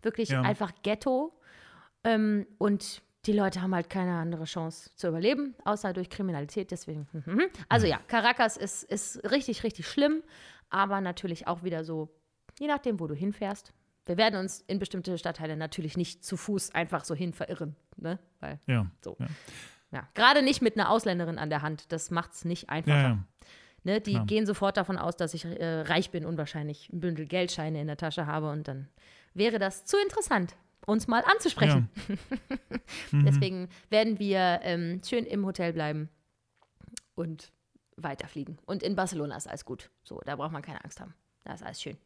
[0.02, 0.42] Wirklich ja.
[0.42, 1.32] einfach Ghetto.
[2.04, 6.70] Ähm, und die Leute haben halt keine andere Chance zu überleben, außer durch Kriminalität.
[6.70, 10.22] Deswegen, hm, hm, also ja, Caracas ist, ist richtig, richtig schlimm
[10.70, 12.08] aber natürlich auch wieder so,
[12.58, 13.72] je nachdem, wo du hinfährst,
[14.08, 17.74] Wir werden uns in bestimmte Stadtteile natürlich nicht zu Fuß einfach so hin verirren.
[17.96, 18.20] Ne?
[18.38, 18.86] Weil, Ja.
[19.02, 19.16] so.
[19.18, 19.26] Ja.
[19.90, 20.08] Ja.
[20.14, 21.90] Gerade nicht mit einer Ausländerin an der Hand.
[21.90, 23.02] Das macht es nicht einfacher.
[23.02, 23.18] Ja.
[23.82, 24.00] Ne?
[24.00, 27.80] Die gehen sofort davon aus, dass ich äh, reich bin und wahrscheinlich ein Bündel Geldscheine
[27.80, 28.48] in der Tasche habe.
[28.50, 28.88] Und dann
[29.34, 30.54] wäre das zu interessant,
[30.86, 31.88] uns mal anzusprechen.
[33.10, 33.24] Mhm.
[33.24, 36.08] Deswegen werden wir ähm, schön im Hotel bleiben
[37.16, 37.50] und
[37.96, 38.58] weiterfliegen.
[38.66, 39.90] Und in Barcelona ist alles gut.
[40.04, 41.14] So, da braucht man keine Angst haben.
[41.44, 41.96] Da ist alles schön.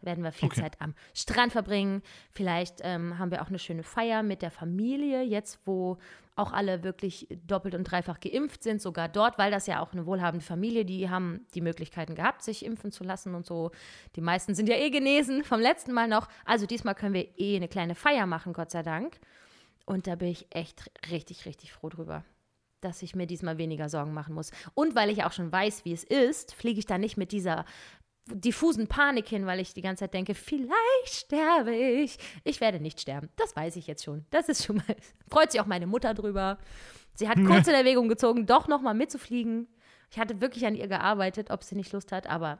[0.00, 0.62] Da werden wir viel Okay.
[0.62, 2.02] Zeit am Strand verbringen.
[2.30, 5.98] Vielleicht ähm, haben wir auch eine schöne Feier mit der Familie, jetzt wo
[6.36, 10.06] auch alle wirklich doppelt und dreifach geimpft sind, sogar dort, weil das ja auch eine
[10.06, 13.72] wohlhabende Familie, die haben die Möglichkeiten gehabt, sich impfen zu lassen und so.
[14.16, 16.28] Die meisten sind ja eh genesen vom letzten Mal noch.
[16.46, 19.20] Also diesmal können wir eh eine kleine Feier machen, Gott sei Dank.
[19.84, 22.24] Und da bin ich echt richtig, richtig froh drüber,
[22.80, 24.50] dass ich mir diesmal weniger Sorgen machen muss.
[24.74, 27.64] Und weil ich auch schon weiß, wie es ist, fliege ich da nicht mit dieser
[28.26, 30.74] diffusen Panik hin, weil ich die ganze Zeit denke, vielleicht
[31.08, 32.18] sterbe ich.
[32.44, 33.28] Ich werde nicht sterben.
[33.36, 34.24] Das weiß ich jetzt schon.
[34.30, 34.96] Das ist schon mal.
[35.30, 36.58] Freut sich auch meine Mutter drüber.
[37.14, 39.68] Sie hat kurz in Erwägung gezogen, doch nochmal mitzufliegen.
[40.10, 42.58] Ich hatte wirklich an ihr gearbeitet, ob sie nicht Lust hat, aber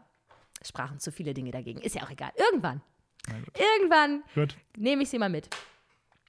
[0.61, 1.81] es sprachen zu viele Dinge dagegen.
[1.81, 2.33] Ist ja auch egal.
[2.37, 2.83] Irgendwann.
[3.27, 3.61] Gut.
[3.79, 4.23] Irgendwann
[4.77, 5.49] nehme ich sie mal mit.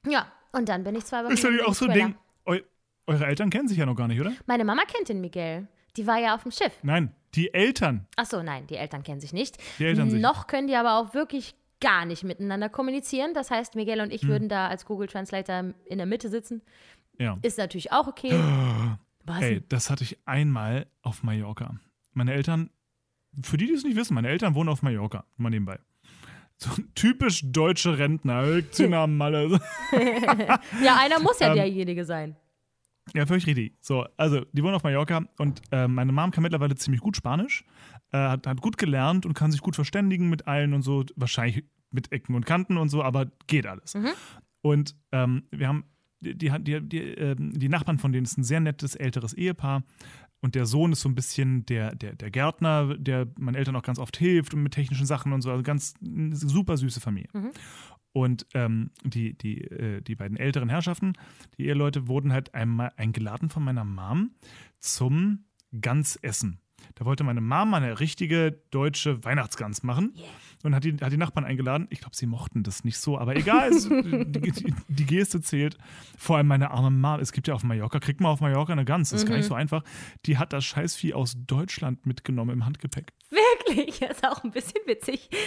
[0.07, 1.93] Ja, und dann bin ich zwei Wochen Ist natürlich auch so ein.
[1.93, 2.15] Ding.
[3.11, 4.31] Eu eure Eltern kennen sich ja noch gar nicht, oder?
[4.47, 5.67] Meine Mama kennt den Miguel.
[5.97, 6.71] Die war ja auf dem Schiff.
[6.83, 8.07] Nein, die Eltern.
[8.15, 9.57] Ach so, nein, die Eltern kennen sich nicht.
[9.79, 10.21] Die Eltern sich.
[10.21, 13.33] Noch können die aber auch wirklich gar nicht miteinander kommunizieren.
[13.33, 14.11] Das heißt, Miguel und Hm.
[14.15, 16.61] ich würden da als Google Translator in der Mitte sitzen.
[17.19, 17.37] Ja.
[17.41, 18.31] Ist natürlich auch okay.
[19.25, 19.41] Was?
[19.41, 21.75] Ey, das hatte ich einmal auf Mallorca.
[22.13, 22.69] Meine Eltern,
[23.43, 25.79] für die, die es nicht wissen, meine Eltern wohnen auf Mallorca, mal nebenbei.
[26.57, 29.59] So ein typisch deutsche Rentner, Rückzieher am Malle.
[30.83, 32.35] Ja, einer muss ja Ähm, derjenige sein.
[33.13, 33.73] Ja, völlig richtig.
[33.81, 37.65] So, also, die wohnen auf Mallorca und äh, meine Mom kann mittlerweile ziemlich gut Spanisch,
[38.11, 41.65] äh, hat, hat gut gelernt und kann sich gut verständigen mit allen und so, wahrscheinlich
[41.91, 43.93] mit Ecken und Kanten und so, aber geht alles.
[44.61, 45.85] Und ähm, wir haben,
[46.21, 49.83] die, die, die, ähm, die Nachbarn von denen ist ein sehr nettes älteres Ehepaar
[50.41, 53.83] und der Sohn ist so ein bisschen der, der, der Gärtner, der meinen Eltern auch
[53.83, 57.29] ganz oft hilft und mit technischen Sachen und so, also ganz eine super süße Familie.
[58.13, 61.13] Und ähm, die, die, äh, die beiden älteren Herrschaften,
[61.57, 64.31] die Eheleute, wurden halt einmal eingeladen von meiner Mom
[64.79, 65.45] zum
[65.79, 66.59] Gansessen.
[66.95, 70.13] Da wollte meine Mom eine richtige deutsche Weihnachtsgans machen
[70.65, 71.87] und hat die, hat die Nachbarn eingeladen.
[71.89, 75.77] Ich glaube, sie mochten das nicht so, aber egal, es, die, die, Geste zählt.
[76.17, 77.19] Vor allem meine arme Mom.
[77.19, 79.45] Es gibt ja auf Mallorca, kriegt man auf Mallorca eine Gans, das ist gar nicht
[79.45, 79.83] so einfach.
[80.25, 83.13] Die hat das Scheißvieh aus Deutschland mitgenommen im Handgepäck.
[83.29, 85.29] Wirklich, das ist auch ein bisschen witzig.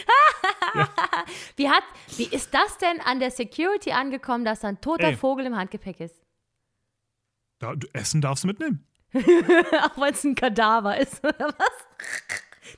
[1.57, 1.85] wie, hat,
[2.17, 5.17] wie ist das denn an der Security angekommen, dass da ein toter Ey.
[5.17, 6.21] Vogel im Handgepäck ist?
[7.59, 8.87] Da, du, Essen darfst du mitnehmen.
[9.15, 11.87] Auch wenn es ein Kadaver ist, oder was?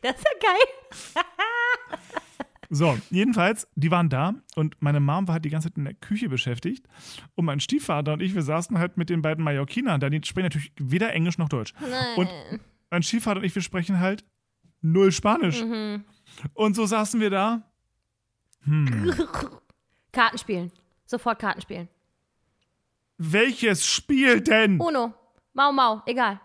[0.03, 1.23] Das ist ja geil.
[2.71, 5.95] So, jedenfalls, die waren da und meine Mom war halt die ganze Zeit in der
[5.95, 6.87] Küche beschäftigt.
[7.35, 10.11] Und mein Stiefvater und ich, wir saßen halt mit den beiden Mallorquinern da.
[10.11, 11.73] Die sprechen natürlich weder Englisch noch Deutsch.
[12.17, 12.29] Und
[12.91, 14.25] mein Stiefvater und ich, wir sprechen halt
[14.81, 15.63] null Spanisch.
[16.55, 17.63] Und so saßen wir da.
[20.13, 20.73] Karten spielen.
[21.05, 21.89] Sofort Karten spielen.
[23.19, 24.81] Welches Spiel denn?
[24.81, 25.15] Uno,
[25.53, 26.41] Mau Mau, egal.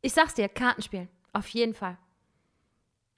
[0.00, 1.08] Ich sag's dir, Karten spielen.
[1.32, 1.98] Auf jeden Fall.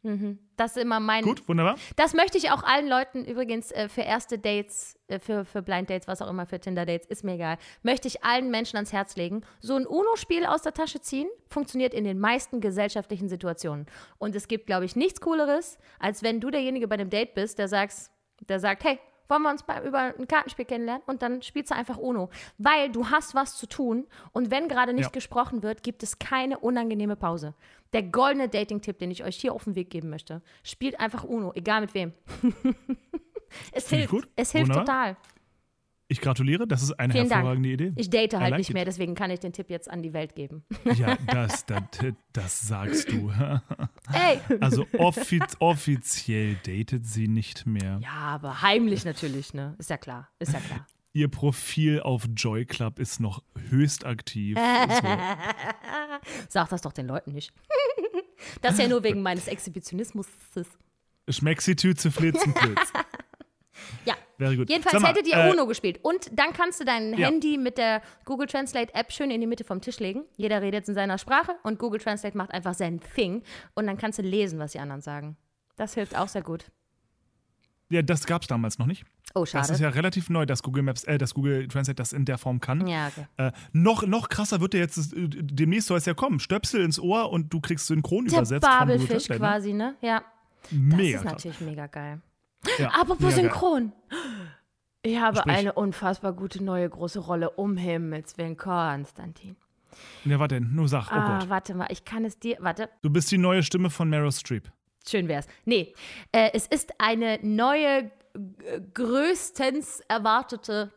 [0.02, 0.38] Mhm.
[0.57, 1.24] Das ist immer mein.
[1.24, 1.76] Gut, wunderbar.
[1.96, 5.90] Das möchte ich auch allen Leuten übrigens äh, für erste Dates, äh, für, für Blind
[5.90, 7.59] Dates, was auch immer, für Tinder-Dates, ist mir egal.
[7.82, 9.42] Möchte ich allen Menschen ans Herz legen.
[9.61, 13.86] So ein UNO-Spiel aus der Tasche ziehen funktioniert in den meisten gesellschaftlichen Situationen.
[14.18, 17.59] Und es gibt, glaube ich, nichts Cooleres, als wenn du derjenige bei einem Date bist,
[17.59, 18.11] der, sagst,
[18.48, 18.98] der sagt, hey,
[19.28, 21.02] wollen wir uns bei, über ein Kartenspiel kennenlernen?
[21.06, 22.30] Und dann spielst du einfach UNO.
[22.58, 25.10] Weil du hast was zu tun und wenn gerade nicht Ja.
[25.10, 27.54] gesprochen wird, gibt es keine unangenehme Pause.
[27.92, 31.52] Der goldene Dating-Tipp, den ich euch hier auf den Weg geben möchte, spielt einfach UNO,
[31.54, 32.12] egal mit wem.
[33.72, 34.10] es Find hilft.
[34.10, 34.28] gut.
[34.36, 34.84] Es hilft Wunderbar.
[34.84, 35.16] total.
[36.14, 37.38] Ich gratuliere, das ist eine Vielen Dank.
[37.40, 37.92] hervorragende Idee.
[37.96, 38.74] Ich date halt like nicht it.
[38.74, 40.64] mehr, deswegen kann ich den Tipp jetzt an die Welt geben.
[40.94, 41.82] Ja, das, das,
[42.32, 43.32] das sagst du.
[44.12, 44.38] Ey!
[44.60, 47.98] Also offiz offiziell datet sie nicht mehr.
[48.00, 49.74] Ja, aber heimlich natürlich, ne?
[49.78, 50.28] Ist ja klar.
[50.38, 50.86] Ist ja klar.
[51.14, 54.56] Ihr Profil auf Joy Club ist noch höchst aktiv.
[54.56, 55.09] So.
[56.48, 57.52] Sag das doch den Leuten nicht.
[58.62, 60.28] Das ist ja nur wegen meines Exhibitionismus.
[61.28, 62.93] Schmexitüte Flitzenpilz.
[64.05, 64.14] Ja.
[64.38, 64.68] Wäre gut.
[64.68, 66.01] Jedenfalls mal, hättet ihr äh, UNO gespielt.
[66.02, 67.26] Und dann kannst du dein Ja.
[67.28, 70.24] Handy mit der Google Translate App schön in die Mitte vom Tisch legen.
[70.36, 73.42] Jeder redet in seiner Sprache und Google Translate macht einfach sein Thing.
[73.74, 75.36] Und dann kannst du lesen, was die anderen sagen.
[75.76, 76.66] Das hilft auch sehr gut.
[77.90, 79.05] Ja, das gab es damals noch nicht.
[79.34, 79.72] Oh, Das schade.
[79.72, 82.59] ist ja relativ neu, dass Google Maps, äh, dass Google Translate das in der Form
[82.60, 82.86] kann.
[82.86, 83.26] ja, okay.
[83.36, 86.40] Äh, noch, noch krasser wird der jetzt, äh, demnächst soll es ja kommen.
[86.40, 89.32] Stöpsel ins Ohr und du kriegst synchron Der übersetzt Google Babelfisch Translate.
[89.32, 89.38] ne?
[89.38, 89.94] quasi, ne?
[90.01, 90.24] Ja.
[90.62, 91.32] Das Mega ist krass.
[91.32, 92.20] natürlich mega geil.
[92.78, 93.45] Ja, Apropos geil.
[93.45, 93.93] Synchron.
[95.03, 95.55] Ich habe Sprich.
[95.55, 99.57] eine unfassbar gute neue große Rolle um Himmels Willen, Konstantin.
[100.24, 101.49] Ja, warte, nur sag, oh ah, Gott.
[101.51, 102.57] warte mal, ich kann es dir.
[102.61, 104.70] Warte, Du bist die neue Stimme von Meryl Streep.
[105.07, 105.47] schön wär's.
[105.66, 105.95] Nee,
[106.32, 108.11] äh, es ist eine neue,
[108.95, 110.93] größtens erwartete.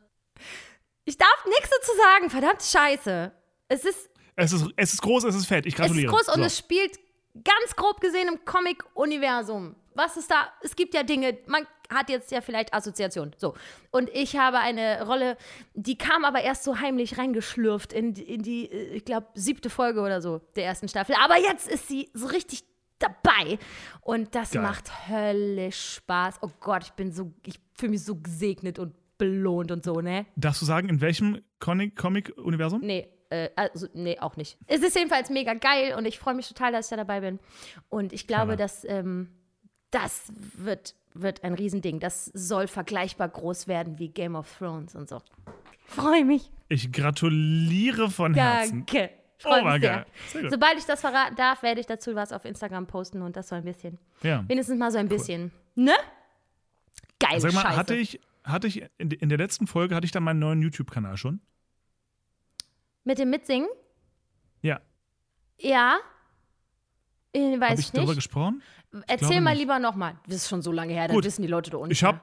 [1.06, 3.31] Ich darf nichts dazu sagen, verdammt Scheiße.
[3.69, 5.65] Es ist, Es ist, es ist groß, es ist fett.
[5.65, 6.11] Ich es ist gratuliere.
[6.11, 6.41] groß und so.
[6.44, 6.98] es spielt
[7.43, 9.76] ganz grob gesehen im Comic-Universum.
[9.95, 10.47] Was ist da?
[10.61, 13.34] Es gibt ja Dinge, man hat jetzt ja vielleicht Assoziationen.
[13.38, 13.55] So.
[13.91, 15.38] Und ich habe eine Rolle,
[15.73, 19.69] die kam aber erst so heimlich reingeschlürft in, die- in die, äh, ich glaube, siebte
[19.69, 21.15] Folge oder so der ersten Staffel.
[21.23, 22.64] Aber jetzt ist sie so richtig
[22.99, 23.57] dabei.
[24.01, 24.61] Und das Geil.
[24.64, 26.39] macht höllisch Spaß.
[26.41, 30.26] Oh Gott, ich bin so, ich fühle mich so gesegnet und belohnt und so, ne?
[30.35, 32.81] Darfst du sagen, in welchem Comic- Comic-Universum?
[32.81, 34.57] Nee, äh, also, nee, auch nicht.
[34.67, 37.39] Es ist jedenfalls mega geil und ich freue mich total, dass ich da dabei bin.
[37.89, 38.55] Und ich glaube, Hammer.
[38.57, 39.29] dass ähm,
[39.91, 41.99] das wird, wird ein Riesending.
[41.99, 45.21] Das soll vergleichbar groß werden wie Game of Thrones und so.
[45.87, 46.51] Freue mich.
[46.69, 48.85] Ich gratuliere von Herzen.
[48.85, 49.09] Danke.
[49.39, 50.05] Freue Oh, mich sehr.
[50.31, 50.49] Sehr.
[50.49, 53.55] Sobald ich das verraten darf, werde ich dazu was auf Instagram posten und das so
[53.55, 53.99] ein bisschen.
[54.23, 54.43] Ja.
[54.47, 55.51] Wenigstens mal so ein bisschen.
[55.75, 55.93] Ne?
[57.19, 57.77] Geil, Sag mal, Scheiße.
[57.77, 61.17] hatte ich, hatte ich in, in der letzten Folge, hatte ich dann meinen neuen YouTube-Kanal
[61.17, 61.39] schon?
[63.07, 63.69] Mit dem Mitsingen?
[64.61, 64.81] Ja.
[65.59, 65.97] Ja.
[67.31, 68.17] Ich weiß Habe ich ich darüber nicht.
[68.17, 68.61] gesprochen?
[69.07, 69.59] Erzähl glaube mal nicht.
[69.61, 70.17] lieber nochmal.
[70.27, 71.23] Das ist schon so lange her, dann Gut.
[71.23, 71.91] wissen die Leute da unten.
[71.93, 72.19] Ich habe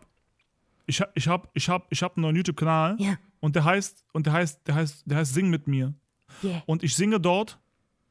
[0.87, 3.15] ich hab, ich hab, ich hab, ich hab einen neuen YouTube-Kanal Ja.
[3.41, 5.95] und der heißt, und der heißt, der heißt, der heißt Sing mit mir.
[6.43, 6.63] Yeah.
[6.67, 7.59] Und ich singe dort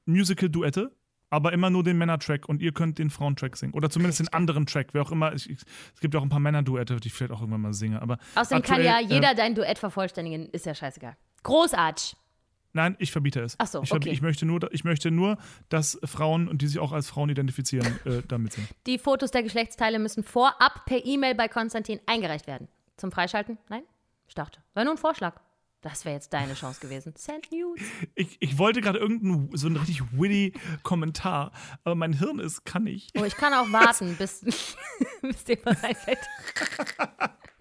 [0.06, 0.92] Musical-Duette,
[1.30, 3.74] aber immer nur den Männer-Track und ihr könnt den Frauen-Track singen.
[3.76, 5.32] Oder zumindest den anderen Track, wer auch immer.
[5.36, 5.60] Ich, ich,
[5.94, 8.02] es gibt ja auch ein paar Männer-Duette, die ich vielleicht auch irgendwann mal singe.
[8.02, 11.16] Aber Außerdem kann aktuell, ja äh, jeder dein Duett vervollständigen, ist ja scheißegal.
[11.44, 12.16] Großartig.
[12.74, 13.56] Nein, ich verbiete es.
[13.60, 14.10] Ach so, ich, okay.
[14.10, 15.38] ich, möchte nur, ich möchte nur,
[15.70, 18.68] dass Frauen, und die sich auch als Frauen identifizieren, äh, damit singen.
[18.88, 22.68] Die Fotos der Geschlechtsteile müssen vorab per E-Mail bei Konstantin eingereicht werden.
[22.98, 23.58] Zum Freischalten?
[23.70, 23.84] Nein?
[24.28, 24.60] Ich dachte.
[24.74, 25.40] War nur ein Vorschlag.
[25.82, 27.14] Das wäre jetzt deine Chance gewesen.
[27.18, 27.80] Send News.
[28.16, 31.52] Ich, ich wollte gerade irgendeinen, so einen richtig witty Kommentar,
[31.84, 33.12] aber mein Hirn ist, kann nicht.
[33.20, 34.46] Oh, ich kann auch warten, bis,
[35.22, 36.20] bis dir was einfällt.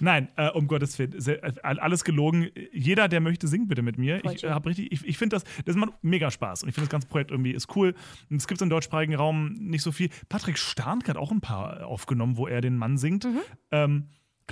[0.00, 2.48] Nein, äh, um Gottes Willen, äh, alles gelogen.
[2.72, 4.24] Jeder, der möchte, singt bitte mit mir.
[4.24, 6.86] Ich, äh, hab richtig, ich, ich finde das, das macht mega Spaß und ich finde
[6.86, 7.94] das ganze Projekt irgendwie ist cool.
[8.30, 10.10] Und es gibt im deutschsprachigen Raum nicht so viel.
[10.28, 13.24] Patrick Starnk hat auch ein paar aufgenommen, wo er den Mann singt.
[13.24, 13.40] Mhm.
[13.70, 14.08] Ähm,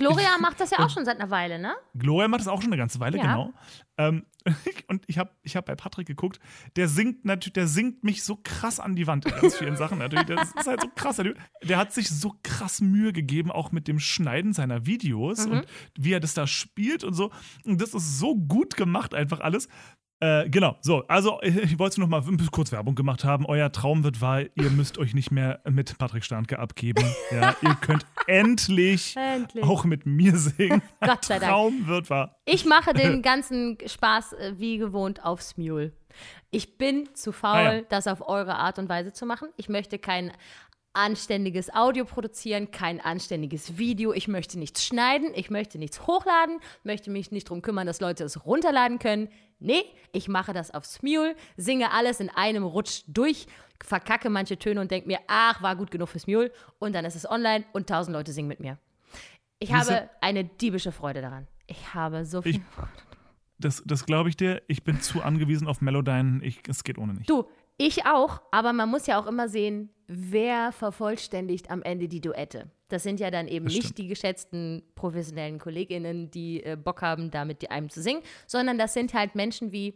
[0.07, 1.73] Gloria macht das ja auch schon seit einer Weile, ne?
[1.95, 3.23] Gloria macht das auch schon eine ganze Weile, Ja.
[3.23, 3.53] genau.
[3.97, 4.25] Ähm,
[4.87, 6.39] und ich habe ich hab bei Patrick geguckt,
[6.75, 9.99] der singt natürlich, der singt mich so krass an die Wand in ganz vielen Sachen
[9.99, 10.25] natürlich.
[10.25, 11.17] Das ist halt so krass.
[11.17, 11.33] Der,
[11.63, 15.51] der hat sich so krass Mühe gegeben, auch mit dem Schneiden seiner Videos Mhm.
[15.51, 15.65] und
[15.97, 17.31] wie er das da spielt und so.
[17.65, 19.67] Und das ist so gut gemacht, einfach alles.
[20.23, 23.45] Äh, genau, so, also ich wollte noch mal kurz Werbung gemacht haben.
[23.47, 27.03] Euer Traum wird wahr, ihr müsst euch nicht mehr mit Patrick Starnke abgeben.
[27.31, 29.63] Ja, ihr könnt endlich, Endlich.
[29.63, 30.81] auch mit mir singen.
[30.99, 31.51] Gott sei Dank.
[31.51, 32.35] Traum wird wahr.
[32.45, 35.93] Ich mache den ganzen Spaß äh, wie gewohnt aufs Mule.
[36.49, 37.81] Ich bin zu faul, Ah, ja.
[37.87, 39.47] das auf eure Art und Weise zu machen.
[39.55, 40.31] Ich möchte kein
[40.93, 44.13] anständiges Audio produzieren, kein anständiges Video.
[44.13, 48.23] Ich möchte nichts schneiden, ich möchte nichts hochladen, möchte mich nicht darum kümmern, dass Leute
[48.23, 49.29] es runterladen können.
[49.59, 53.45] Nee, ich mache das aufs Mule, singe alles in einem Rutsch durch,
[53.83, 56.51] verkacke manche Töne und denke mir, ach, war gut genug fürs Mule.
[56.79, 58.77] Und dann ist es online und tausend Leute singen mit mir.
[59.59, 61.47] Ich habe eine diebische Freude daran.
[61.67, 62.55] Ich habe so viel.
[62.55, 62.61] Ich-
[63.59, 64.63] Das, das glaube ich dir.
[64.67, 66.43] Ich bin zu angewiesen auf Melodyne.
[66.43, 67.29] Ich, es geht ohne nicht.
[67.29, 67.45] Du,
[67.77, 72.69] ich auch, aber man muss ja auch immer sehen, wer vervollständigt am Ende die Duette.
[72.89, 73.97] Das sind ja dann eben Das nicht stimmt.
[73.99, 78.93] die geschätzten professionellen KollegInnen, die äh, Bock haben, da mit einem zu singen, sondern das
[78.93, 79.93] sind halt Menschen wie,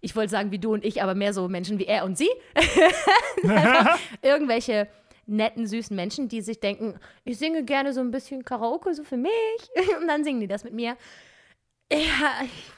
[0.00, 2.30] ich wollte sagen wie du und ich, aber mehr so Menschen wie er und sie.
[4.22, 4.88] Irgendwelche
[5.26, 6.94] netten, süßen Menschen, die sich denken,
[7.24, 9.32] ich singe gerne so ein bisschen Karaoke, so für mich.
[10.00, 10.96] Und dann singen die das mit mir.
[11.90, 12.72] Ja, ich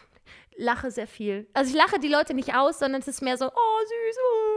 [0.56, 1.48] lache sehr viel.
[1.52, 4.55] Also ich lache die Leute nicht aus, sondern es ist mehr so, oh süß, oh.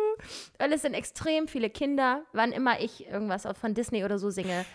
[0.57, 4.65] Weil es sind extrem viele Kinder, wann immer ich irgendwas von Disney oder so singe.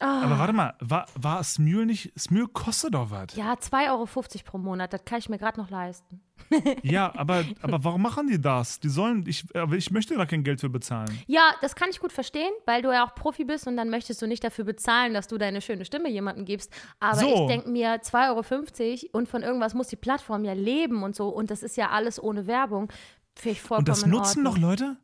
[0.00, 2.12] Aber warte mal, war, war Smule nicht.
[2.18, 3.34] Smule kostet doch was.
[3.34, 4.06] Ja, 2,50 Euro
[4.44, 6.20] pro Monat, das kann ich mir gerade noch leisten.
[6.82, 8.80] Ja, aber, aber warum machen die das?
[8.80, 9.24] Die sollen.
[9.26, 11.10] Ich, aber ich möchte da kein Geld für bezahlen.
[11.26, 14.22] Ja, das kann ich gut verstehen, weil du ja auch Profi bist und dann möchtest
[14.22, 16.72] du nicht dafür bezahlen, dass du deine schöne Stimme jemandem gibst.
[17.00, 17.26] Aber So.
[17.26, 21.28] ich denke mir, 2,50 Euro und von irgendwas muss die Plattform ja leben und so.
[21.28, 22.90] Und das ist ja alles ohne Werbung.
[23.38, 24.96] Finde ich vollkommen Und das nutzen noch Leute?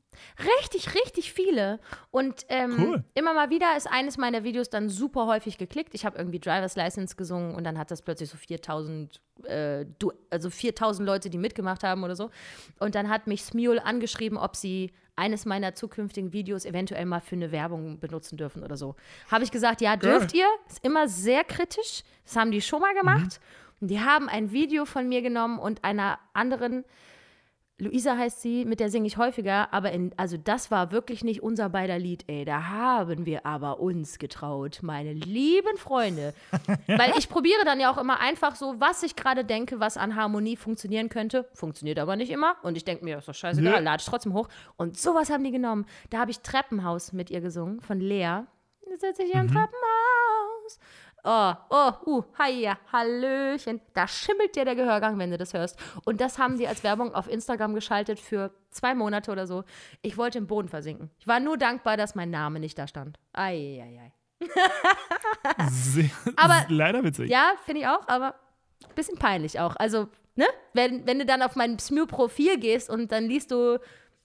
[0.61, 1.81] Richtig, richtig viele.
[2.11, 3.05] Und ähm, Cool.
[3.15, 5.95] immer mal wieder ist eines meiner Videos dann super häufig geklickt.
[5.95, 9.85] Ich habe irgendwie Driver's License gesungen und dann hat das plötzlich so 4000, äh,
[10.31, 12.31] also 4000 Leute, die mitgemacht haben oder so.
[12.79, 17.37] Und dann hat mich Smule angeschrieben, ob sie eines meiner zukünftigen Videos eventuell mal für
[17.37, 18.97] eine Werbung benutzen dürfen oder so.
[19.31, 20.47] Habe ich gesagt, ja, dürft ihr.
[20.69, 22.03] Ist immer sehr kritisch.
[22.25, 23.41] Das haben die schon mal gemacht.
[23.81, 26.85] Und die haben ein Video von mir genommen und einer anderen
[27.79, 31.43] Luisa heißt sie, mit der singe ich häufiger, aber in, also das war wirklich nicht
[31.43, 32.45] unser beider Lied, ey.
[32.45, 36.35] Da haben wir aber uns getraut, meine lieben Freunde.
[36.87, 40.15] Weil ich probiere dann ja auch immer einfach so, was ich gerade denke, was an
[40.15, 41.49] Harmonie funktionieren könnte.
[41.53, 42.55] Funktioniert aber nicht immer.
[42.63, 43.85] Und ich denke mir, das ist doch scheißegal, Nö.
[43.85, 44.49] lade ich trotzdem hoch.
[44.77, 45.85] Und sowas haben die genommen.
[46.11, 48.43] Da habe ich Treppenhaus mit ihr gesungen, von Lea.
[48.89, 50.79] Jetzt sitze ich hier im Treppenhaus.
[51.27, 53.81] Oh, oh, uh, hiya, Hallöchen.
[53.95, 55.79] Da schimmelt dir der Gehörgang, wenn du das hörst.
[56.05, 59.65] Und das haben die als Werbung auf Instagram geschaltet für zwei Monate oder so.
[60.03, 61.11] Ich wollte im Boden versinken.
[61.19, 63.19] Ich war nur dankbar, dass mein Name nicht da stand.
[63.33, 64.13] Eieiei.
[65.71, 67.31] Sehr, Aber- leider witzig.
[67.31, 68.35] Ja, finde ich auch, aber
[68.89, 69.77] ein bisschen peinlich auch.
[69.77, 70.47] Also, ne?
[70.73, 73.79] Wenn, wenn du dann auf mein Smew-Profil gehst und dann liest du,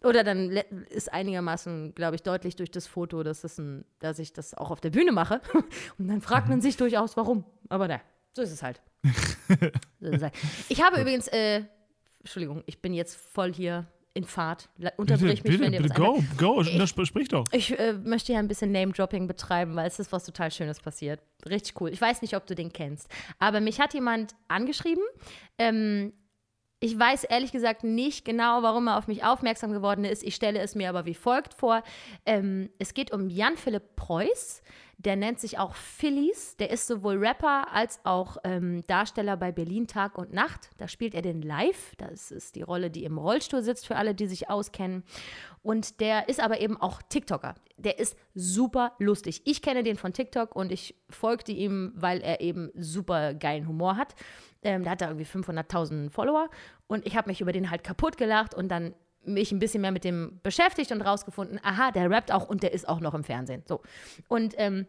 [0.04, 0.52] oder dann
[0.90, 4.72] ist einigermaßen, glaube ich, deutlich durch das Foto, dass, das ein, dass ich das auch
[4.72, 5.42] auf der Bühne mache.
[5.98, 7.44] Und dann fragt man sich durchaus, warum.
[7.70, 8.02] Aber ne,
[8.34, 8.82] so ist es halt.
[10.00, 10.34] so ist es halt.
[10.70, 11.64] Ich habe übrigens, äh,
[12.20, 14.70] Entschuldigung, ich bin jetzt voll hier in Fahrt.
[14.78, 16.38] La- Bitte, Unterbrich mich, bitte, wenn dir bitte, was einfällt.
[16.38, 16.62] go, go.
[16.84, 17.46] Sp sprich doch.
[17.52, 21.22] Ich äh, möchte hier ein bisschen Name-Dropping betreiben, weil es ist was total Schönes passiert.
[21.48, 21.90] Richtig cool.
[21.92, 23.08] Ich weiß nicht, ob du den kennst.
[23.38, 25.04] Aber mich hat jemand angeschrieben.
[25.58, 26.14] Ähm,
[26.80, 30.24] ich weiß ehrlich gesagt nicht genau, warum er auf mich aufmerksam geworden ist.
[30.24, 31.84] Ich stelle es mir aber wie folgt vor.
[32.26, 34.62] Ähm, es geht um Jan-Philipp Preuß.
[35.00, 36.58] Der nennt sich auch Phillies.
[36.58, 40.70] Der ist sowohl Rapper als auch ähm, Darsteller bei Berlin Tag und Nacht.
[40.78, 41.96] Da spielt er den Live.
[41.98, 45.04] Das ist die Rolle, die im Rollstuhl sitzt, für alle, die sich auskennen.
[45.64, 47.56] Und der ist aber eben auch TikToker.
[47.78, 49.42] Der ist super lustig.
[49.46, 53.96] Ich kenne den von TikTok und ich folgte ihm, weil er eben super geilen Humor
[53.96, 54.16] hat.
[54.64, 56.50] Ähm, da hat er irgendwie 500.000 Follower
[56.88, 58.94] und ich habe mich über den halt kaputt gelacht und dann
[59.34, 62.74] mich ein bisschen mehr mit dem beschäftigt und rausgefunden, aha, der rappt auch und der
[62.74, 63.64] ist auch noch im Fernsehen.
[63.68, 63.82] So.
[64.28, 64.88] Und ähm,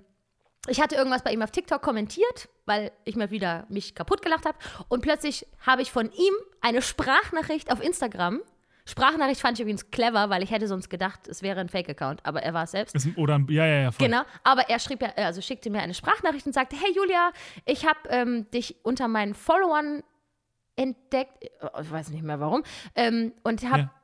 [0.69, 4.45] ich hatte irgendwas bei ihm auf TikTok kommentiert, weil ich mal wieder mich kaputt gelacht
[4.45, 4.59] habe.
[4.89, 8.41] Und plötzlich habe ich von ihm eine Sprachnachricht auf Instagram.
[8.85, 12.43] Sprachnachricht fand ich übrigens clever, weil ich hätte sonst gedacht, es wäre ein Fake-Account, aber
[12.43, 12.97] er war es selbst.
[13.17, 13.93] Oder ein, ja, ja, ja.
[13.93, 14.07] Voll.
[14.07, 17.31] Genau, aber er schrieb ja, also schickte mir eine Sprachnachricht und sagte, hey Julia,
[17.65, 20.03] ich habe ähm, dich unter meinen Followern
[20.77, 21.49] entdeckt, äh,
[21.83, 22.65] ich weiß nicht mehr warum,
[22.95, 23.95] ähm, und habe Ja.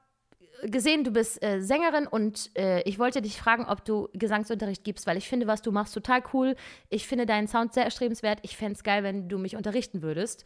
[0.62, 5.06] Gesehen, du bist äh, Sängerin und äh, ich wollte dich fragen, ob du Gesangsunterricht gibst,
[5.06, 6.56] weil ich finde, was du machst, total cool.
[6.88, 8.40] Ich finde deinen Sound sehr erstrebenswert.
[8.42, 10.44] Ich fände es geil, wenn du mich unterrichten würdest.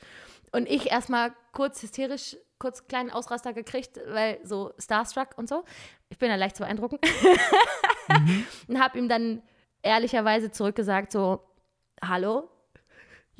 [0.52, 5.64] Und ich erstmal kurz hysterisch, kurz kleinen Ausraster gekriegt, weil so Starstruck und so.
[6.08, 6.98] Ich bin ja leicht zu beeindrucken.
[8.68, 9.42] Und habe ihm dann
[9.82, 11.40] ehrlicherweise zurückgesagt, so,
[12.02, 12.48] hallo,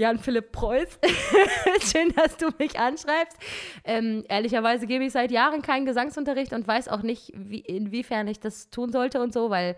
[0.00, 0.98] Jan-Philipp Preuß,
[1.92, 3.36] schön, dass du mich anschreibst.
[3.84, 8.40] Ähm, ehrlicherweise gebe ich seit Jahren keinen Gesangsunterricht und weiß auch nicht, wie, inwiefern ich
[8.40, 9.76] das tun sollte und so, weil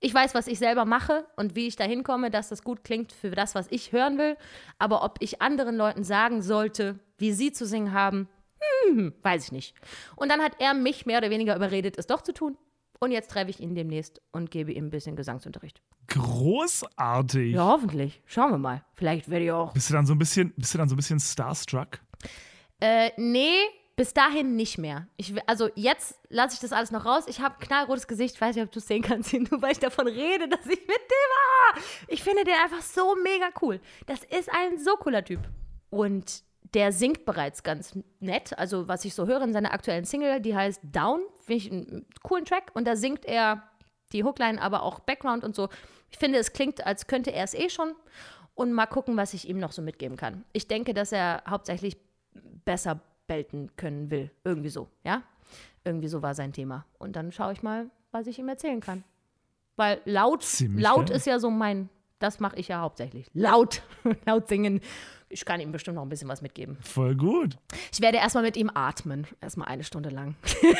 [0.00, 3.12] ich weiß, was ich selber mache und wie ich da hinkomme, dass das gut klingt
[3.12, 4.36] für das, was ich hören will.
[4.80, 8.28] Aber ob ich anderen Leuten sagen sollte, wie sie zu singen haben,
[8.86, 9.76] hm, weiß ich nicht.
[10.16, 12.58] Und dann hat er mich mehr oder weniger überredet, es doch zu tun.
[13.02, 15.80] Und jetzt treffe ich ihn demnächst und gebe ihm ein bisschen Gesangsunterricht.
[16.08, 17.54] Großartig.
[17.54, 18.20] Ja, hoffentlich.
[18.26, 18.84] Schauen wir mal.
[18.94, 19.72] Vielleicht werde ich auch.
[19.72, 22.00] Bist du dann so ein bisschen, bist du dann so ein bisschen starstruck?
[22.78, 23.56] Äh, nee,
[23.96, 25.06] bis dahin nicht mehr.
[25.16, 27.24] Ich, also jetzt lasse ich das alles noch raus.
[27.26, 28.34] Ich habe knallrotes Gesicht.
[28.34, 30.80] Ich weiß nicht, ob du es sehen kannst, nur weil ich davon rede, dass ich
[30.80, 31.82] mit dem war.
[32.08, 33.80] Ich finde den einfach so mega cool.
[34.04, 35.40] Das ist ein so cooler Typ.
[35.88, 36.42] Und
[36.74, 38.58] der singt bereits ganz nett.
[38.58, 41.20] Also, was ich so höre in seiner aktuellen Single, die heißt Down.
[41.40, 42.70] Finde ich einen coolen Track.
[42.74, 43.62] Und da singt er
[44.12, 45.68] die Hookline, aber auch Background und so.
[46.10, 47.94] Ich finde, es klingt, als könnte er es eh schon.
[48.54, 50.44] Und mal gucken, was ich ihm noch so mitgeben kann.
[50.52, 51.96] Ich denke, dass er hauptsächlich
[52.64, 54.30] besser belten können will.
[54.44, 55.22] Irgendwie so, ja?
[55.84, 56.84] Irgendwie so war sein Thema.
[56.98, 59.04] Und dann schaue ich mal, was ich ihm erzählen kann.
[59.76, 61.16] Weil laut, Ziemlich laut geil.
[61.16, 61.88] ist ja so mein,
[62.18, 63.30] das mache ich ja hauptsächlich.
[63.32, 63.82] Laut,
[64.26, 64.80] laut singen.
[65.32, 66.76] Ich kann ihm bestimmt noch ein bisschen was mitgeben.
[66.82, 67.56] Voll gut.
[67.92, 69.26] Ich werde erstmal mit ihm atmen.
[69.40, 70.34] Erstmal eine Stunde lang.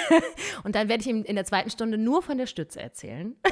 [0.64, 3.36] Und dann werde ich ihm in der zweiten Stunde nur von der Stütze erzählen.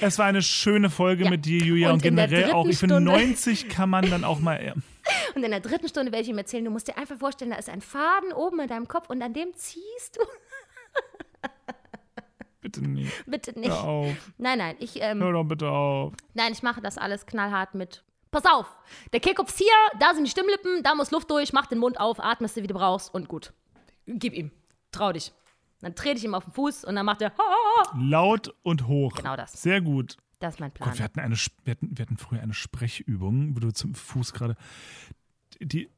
[0.00, 1.30] Es war eine schöne Folge Ja.
[1.30, 1.88] mit dir, Julia.
[1.88, 4.74] Und, Und generell auch, ich finde, Stunde- 90 kann man dann auch mal.
[5.34, 7.56] Und in der dritten Stunde werde ich ihm erzählen, du musst dir einfach vorstellen, da
[7.56, 10.20] ist ein Faden oben in deinem Kopf und an dem ziehst du.
[12.60, 13.12] Bitte nicht.
[13.26, 13.70] Bitte nicht.
[13.70, 14.32] Hör auf.
[14.38, 16.14] Nein, nein, ich, ähm, Hör doch bitte auf.
[16.34, 18.04] nein, ich mache das alles knallhart mit.
[18.32, 18.66] Pass auf,
[19.12, 22.00] der Kehlkopf ist hier, da sind die Stimmlippen, da muss Luft durch, mach den Mund
[22.00, 23.52] auf, atmest du, wie du brauchst und gut.
[24.06, 24.50] Gib ihm.
[24.90, 25.32] Trau dich.
[25.80, 27.32] Dann trete ich ihm auf den Fuß und dann macht er.
[27.94, 29.14] Laut und hoch.
[29.14, 29.52] Genau das.
[29.52, 30.16] Sehr gut.
[30.40, 30.88] Das ist mein Plan.
[30.88, 34.32] Gott, wir hatten, eine, wir, hatten, wir hatten früher eine Sprechübung, wo du zum Fuß
[34.32, 34.56] gerade.
[35.60, 35.88] Die.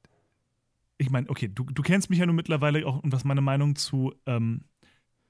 [0.99, 3.75] Ich meine, okay, du, du kennst mich ja nun mittlerweile auch und was meine Meinung
[3.77, 4.65] zu ähm,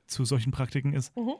[0.06, 1.35] zu solchen Praktiken ist, Mhm.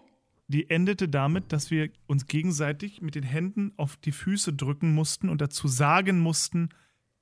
[0.49, 5.29] Die endete damit, dass wir uns gegenseitig mit den Händen auf die Füße drücken mussten
[5.29, 6.69] und dazu sagen mussten,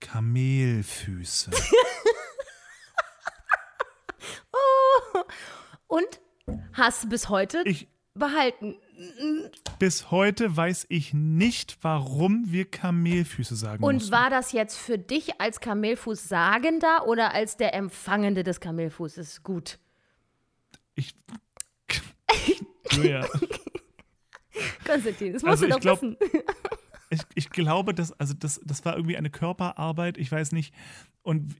[0.01, 1.51] Kamelfüße.
[5.86, 6.20] Und
[6.73, 8.77] hast bis heute Ich, behalten.
[9.78, 14.12] bis heute weiß ich nicht, warum wir Kamelfüße sagen Und mussten.
[14.12, 19.78] war das jetzt für dich als Kamelfuß sagender oder als der Empfangende des Kamelfußes gut?
[20.94, 21.15] Ich.
[22.93, 23.27] Julia,
[24.86, 26.16] Konstantin, das musst Also du ich doch glaub- wissen.
[27.10, 30.74] ich, ich glaube, dass, also das, das war irgendwie eine Körperarbeit, ich weiß nicht.
[31.23, 31.56] Und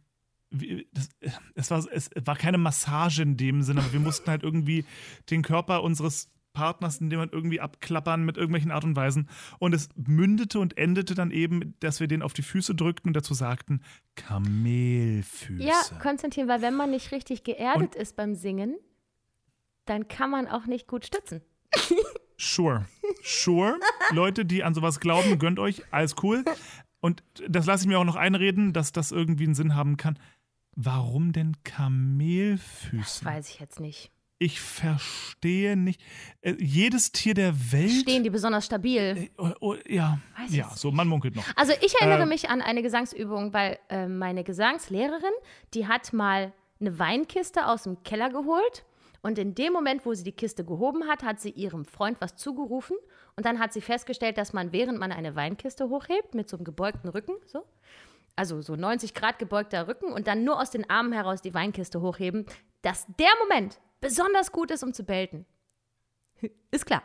[0.51, 1.09] wie, das,
[1.55, 4.85] es, war, es war keine Massage in dem Sinne, aber wir mussten halt irgendwie
[5.31, 9.31] den Körper unseres Partners in dem halt irgendwie abklappern mit irgendwelchen Art und Weisen.
[9.59, 13.15] Und es mündete und endete dann eben, dass wir den auf die Füße drückten und
[13.15, 13.81] dazu sagten,
[14.17, 15.63] Kamelfüße.
[15.63, 18.77] Ja, Konstantin, weil wenn man nicht richtig geerdet ist beim Singen,
[19.87, 21.43] dann kann man auch nicht gut stützen.
[22.37, 22.87] Sure.
[23.23, 23.79] Sure.
[24.11, 26.45] Leute, die an sowas glauben, gönnt euch, alles cool.
[27.01, 30.19] Und das lasse ich mir auch noch einreden, dass das irgendwie einen Sinn haben kann.
[30.75, 33.25] Warum denn Kamelfüße?
[33.25, 34.11] Weiß ich jetzt nicht.
[34.39, 36.01] Ich verstehe nicht.
[36.41, 37.93] Äh, jedes Tier der Welt.
[37.93, 39.01] Stehen die besonders stabil?
[39.17, 41.45] Äh, oh, oh, ja, Weiß ja, so, man munkelt noch.
[41.55, 42.29] Also ich erinnere Ähm.
[42.29, 45.31] mich an eine Gesangsübung, weil äh, meine Gesangslehrerin,
[45.75, 48.85] die hat mal eine Weinkiste aus dem Keller geholt
[49.23, 52.37] und in dem Moment, wo sie die Kiste gehoben hat, hat sie ihrem Freund was
[52.37, 52.97] zugerufen
[53.37, 56.65] und dann hat sie festgestellt, dass man, während man eine Weinkiste hochhebt, mit so einem
[56.65, 57.65] gebeugten Rücken, so,
[58.35, 62.01] also so 90 Grad gebeugter Rücken und dann nur aus den Armen heraus die Weinkiste
[62.01, 62.47] hochheben,
[62.83, 65.47] dass der Moment besonders gut ist, um zu belten.
[66.73, 67.03] Ist klar.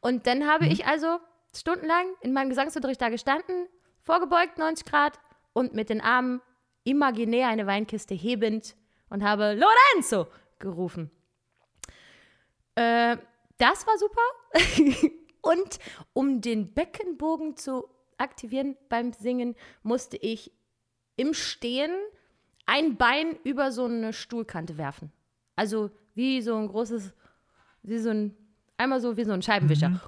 [0.00, 1.20] Und dann habe ich also
[1.54, 3.68] stundenlang in meinem Gesangsunterricht da gestanden,
[4.00, 5.20] vorgebeugt 90 Grad
[5.52, 6.40] und mit den Armen
[6.82, 8.74] imaginär eine Weinkiste hebend
[9.08, 10.26] und habe Lorenzo
[10.58, 11.10] gerufen.
[12.80, 13.18] Äh,
[13.58, 14.22] das war super.
[15.42, 15.78] und
[16.14, 20.50] um den Beckenbogen zu aktivieren beim Singen, musste ich
[21.16, 21.90] im Stehen
[22.64, 25.12] ein Bein über so eine Stuhlkante werfen.
[25.56, 27.12] Also wie so ein großes,
[27.82, 28.34] wie so ein,
[28.78, 30.00] einmal so wie so ein Scheibenwischer.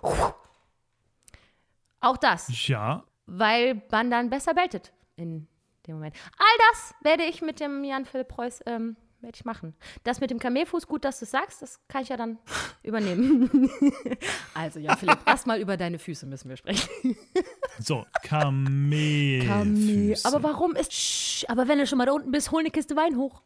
[2.00, 5.46] Auch das, Ja, weil man dann besser beltet in
[5.86, 6.16] dem Moment.
[6.38, 9.74] All das werde ich mit dem Jan Philipp Preuß ähm, werde ich machen.
[10.04, 12.38] Das mit dem Kamelfuß, gut, dass du es sagst, das kann ich ja dann
[12.82, 13.70] übernehmen.
[14.54, 16.88] also Jan Philipp, erstmal über deine Füße müssen wir sprechen.
[17.78, 20.26] so, Kamelfüße.
[20.26, 20.92] Aber warum ist.
[20.92, 23.42] Sch, aber wenn du schon mal da unten bist, hol eine Kiste Wein hoch.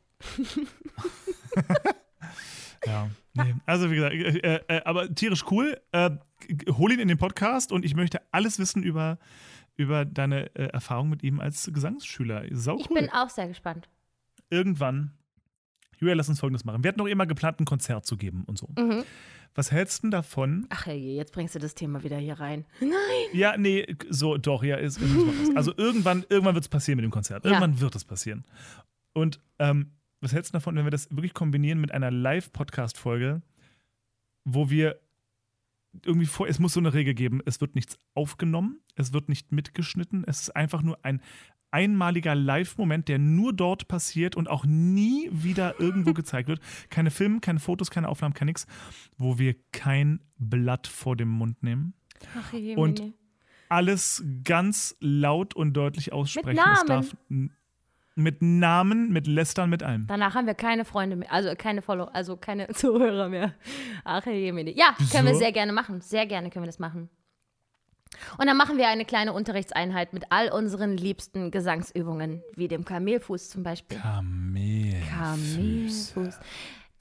[2.86, 3.55] Ja, nee.
[3.66, 5.81] Also wie gesagt, äh, äh, aber tierisch cool.
[5.93, 6.11] Äh,
[6.70, 9.19] hol ihn in den Podcast und ich möchte alles wissen über,
[9.77, 12.44] über deine äh, Erfahrung mit ihm als Gesangsschüler.
[12.53, 13.01] Sau Ich cool.
[13.01, 13.89] bin auch sehr gespannt.
[14.51, 15.12] Irgendwann.
[15.98, 16.82] Julia, lass uns folgendes machen.
[16.82, 18.68] Wir hatten noch immer geplant, ein Konzert zu geben und so.
[18.78, 19.05] Mhm.
[19.55, 20.66] Was hältst du denn davon?
[20.68, 22.66] Ach hey, jetzt bringst du das Thema wieder hier rein.
[23.32, 24.98] Ja, nee, so, doch, ja, ist.
[25.01, 25.56] ist.
[25.56, 27.44] Also irgendwann, irgendwann wird es passieren mit dem Konzert.
[27.44, 27.52] Ja.
[27.52, 28.44] Irgendwann wird es passieren.
[29.14, 33.40] Und ähm, was hältst du davon, wenn wir das wirklich kombinieren mit einer Live-Podcast-Folge,
[34.44, 35.01] wo wir
[36.05, 39.52] irgendwie vor, es muss so eine Regel geben, es wird nichts aufgenommen, es wird nicht
[39.52, 41.23] mitgeschnitten, es ist einfach nur ein
[41.70, 46.60] einmaliger Live-Moment, der nur dort passiert und auch nie wieder irgendwo gezeigt wird.
[46.90, 48.66] Keine Filme, keine Fotos, keine Aufnahmen, kein nix,
[49.16, 51.94] wo wir kein Blatt vor dem Mund nehmen
[52.38, 53.02] Ach je, Und
[53.68, 56.56] alles ganz laut und deutlich aussprechen.
[56.56, 56.74] Namen.
[56.74, 57.16] Es darf
[58.18, 60.06] mit Namen, mit Lästern, mit allem.
[60.06, 63.55] Danach haben wir keine Freunde mehr, also keine Follow, also keine Zuhörer mehr.
[64.05, 64.74] Ach je, Mene.
[64.74, 65.40] Ja, können wir Wieso?
[65.40, 66.01] sehr gerne machen.
[66.01, 67.10] Sehr gerne können wir das machen.
[68.38, 73.51] Und dann machen wir eine kleine Unterrichtseinheit mit all unseren liebsten Gesangsübungen, wie dem Kamelfuß
[73.51, 73.98] zum Beispiel.
[73.98, 75.06] Kamelfüße.
[75.10, 76.40] Kamelfuß.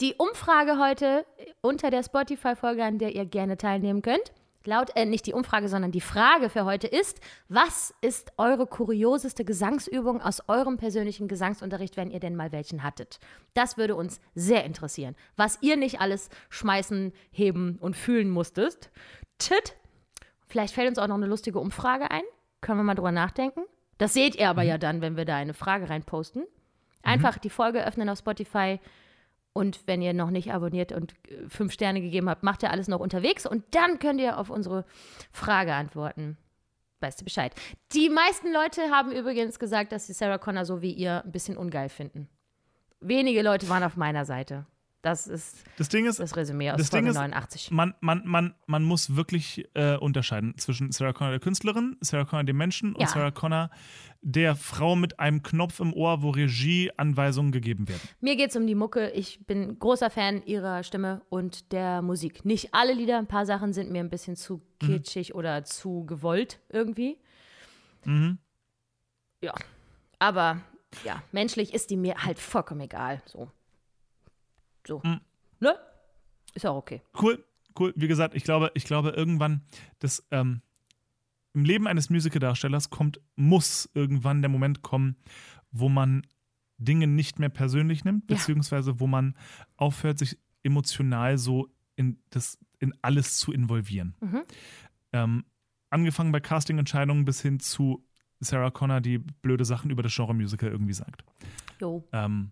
[0.02, 1.26] Die Umfrage heute
[1.62, 4.34] unter der Spotify-Folge, an der ihr gerne teilnehmen könnt,
[4.66, 9.46] laut, äh, nicht die Umfrage, sondern die Frage für heute ist, was ist eure kurioseste
[9.46, 13.20] Gesangsübung aus eurem persönlichen Gesangsunterricht, wenn ihr denn mal welchen hattet?
[13.54, 15.16] Das würde uns sehr interessieren.
[15.36, 18.90] Was ihr nicht alles schmeißen, heben und fühlen musstet.
[19.38, 19.76] Tit.
[20.56, 22.24] Vielleicht fällt uns auch noch eine lustige Umfrage ein.
[22.62, 23.66] Können wir mal drüber nachdenken?
[23.98, 26.46] Das seht ihr aber ja dann, wenn wir da eine Frage reinposten.
[27.04, 28.80] Einfach die Folge öffnen auf Spotify
[29.52, 32.88] und wenn ihr noch nicht abonniert und äh, fünf Sterne gegeben habt, macht ihr alles
[32.88, 34.86] noch unterwegs und dann könnt ihr auf unsere
[35.34, 36.38] Frage antworten.
[37.02, 37.54] Weißt du Bescheid.
[37.92, 41.58] Die meisten Leute haben übrigens gesagt, dass sie Sarah Connor so wie ihr ein bisschen
[41.58, 42.30] ungeil finden.
[43.02, 44.66] Wenige Leute waren auf meiner Seite.
[45.06, 47.70] Das ist Das Ding ist, das Resümee aus das Folge Ding ist, 89.
[47.70, 52.44] man, man, man, man muss wirklich äh, unterscheiden zwischen Sarah Connor der Künstlerin, Sarah Connor
[52.44, 53.08] dem Menschen und Ja.
[53.08, 53.70] Sarah Connor
[54.24, 58.02] der Frau mit einem Knopf im Ohr, wo Regieanweisungen gegeben werden.
[58.20, 59.12] Mir geht es um die Mucke.
[59.12, 62.44] Ich bin großer Fan ihrer Stimme und der Musik.
[62.44, 66.60] Nicht alle Lieder, ein paar Sachen sind mir ein bisschen zu kitschig oder zu gewollt
[66.70, 67.20] irgendwie.
[68.06, 68.40] Mhm.
[69.44, 69.54] Ja.
[70.18, 70.62] Aber
[71.04, 73.22] ja, menschlich ist die mir halt vollkommen egal.
[73.28, 73.52] So.
[74.88, 75.02] So.
[75.04, 75.22] Mhm.
[75.60, 75.76] Ne?
[76.54, 77.02] Ist auch okay.
[77.22, 77.44] Cool,
[77.80, 77.94] cool.
[77.96, 79.62] Wie gesagt, ich glaube, ich glaube irgendwann,
[80.00, 80.62] dass ähm,
[81.54, 85.16] im Leben eines Musical-Darstellers kommt, muss irgendwann der Moment kommen,
[85.72, 86.26] wo man
[86.78, 88.36] Dinge nicht mehr persönlich nimmt, Ja.
[88.36, 89.36] beziehungsweise wo man
[89.78, 94.16] aufhört, sich emotional so in, das, in alles zu involvieren.
[94.20, 94.42] Mhm.
[95.14, 95.46] Ähm,
[95.90, 98.06] angefangen bei Castingentscheidungen bis hin zu
[98.42, 101.24] Sarah Connor, die blöde Sachen über das Genre Musical irgendwie sagt.
[101.80, 102.06] Jo.
[102.12, 102.52] Ähm,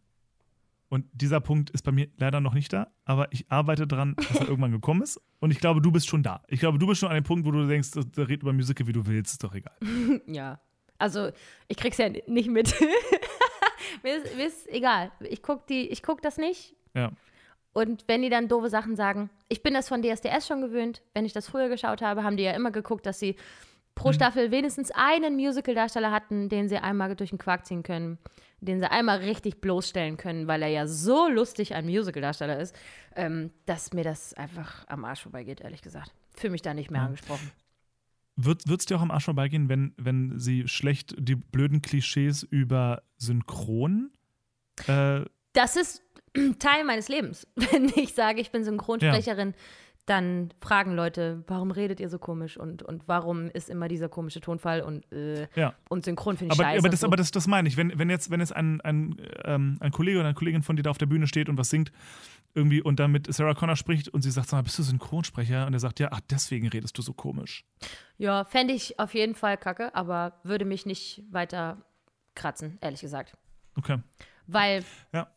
[0.94, 4.42] und dieser Punkt ist bei mir leider noch nicht da, aber ich arbeite dran, dass
[4.42, 5.20] er irgendwann gekommen ist.
[5.40, 6.44] Und ich glaube, du bist schon da.
[6.48, 8.86] Ich glaube, du bist schon an dem Punkt, wo du denkst, da red über Musical,
[8.86, 9.76] wie du willst, ist doch egal.
[10.28, 10.60] Ja.
[11.00, 11.32] Also,
[11.68, 12.80] ich krieg's ja nicht mit.
[14.04, 15.12] mir, ist, mir ist egal.
[15.22, 16.76] Ich guck, die, ich guck das nicht.
[16.94, 17.12] Ja.
[17.74, 21.26] Und wenn die dann doofe Sachen sagen, ich bin das von DSDS schon gewöhnt, wenn
[21.26, 23.36] ich das früher geschaut habe, haben die ja immer geguckt, dass sie
[23.96, 24.14] pro Mhm.
[24.14, 28.20] Staffel wenigstens einen Musical-Darsteller hatten, den sie einmal durch den Quark ziehen können,
[28.66, 32.76] den sie einmal richtig bloßstellen können, weil er ja so lustig ein Musical-Darsteller ist,
[33.16, 36.12] ähm, dass mir das einfach am Arsch vorbeigeht, ehrlich gesagt.
[36.36, 37.08] Fühle mich da nicht mehr Ja.
[37.08, 37.52] angesprochen.
[38.36, 43.04] Wird es dir auch am Arsch vorbeigehen, wenn, wenn sie schlecht die blöden Klischees über
[43.18, 44.12] Synchron
[44.88, 45.22] äh,
[45.54, 46.02] Das ist
[46.60, 47.46] Teil meines Lebens.
[47.56, 49.54] Wenn ich sage, ich bin Synchronsprecherin,
[50.06, 54.42] dann fragen Leute, warum redet ihr so komisch und, und warum ist immer dieser komische
[54.42, 55.76] Tonfall und, äh, ja.
[55.90, 56.80] und Synchron finde ich Aber, scheiße.
[56.80, 57.08] aber, das, so.
[57.08, 57.78] aber das, das meine ich.
[57.78, 59.16] Wenn, wenn jetzt, wenn jetzt ein, ein,
[59.46, 61.70] ähm, ein Kollege oder eine Kollegin von dir da auf der Bühne steht und was
[61.70, 61.92] singt,
[62.54, 65.66] irgendwie und dann mit Sarah Connor spricht und sie sagt, sag mal, bist du Synchronsprecher?
[65.66, 67.66] Und er sagt, ja, ach, deswegen redest du so komisch.
[68.18, 71.78] ja, fände ich auf jeden Fall kacke, aber würde mich nicht weiter
[72.36, 73.38] kratzen, ehrlich gesagt.
[73.76, 74.00] Okay.
[74.48, 75.30] Weil Ja.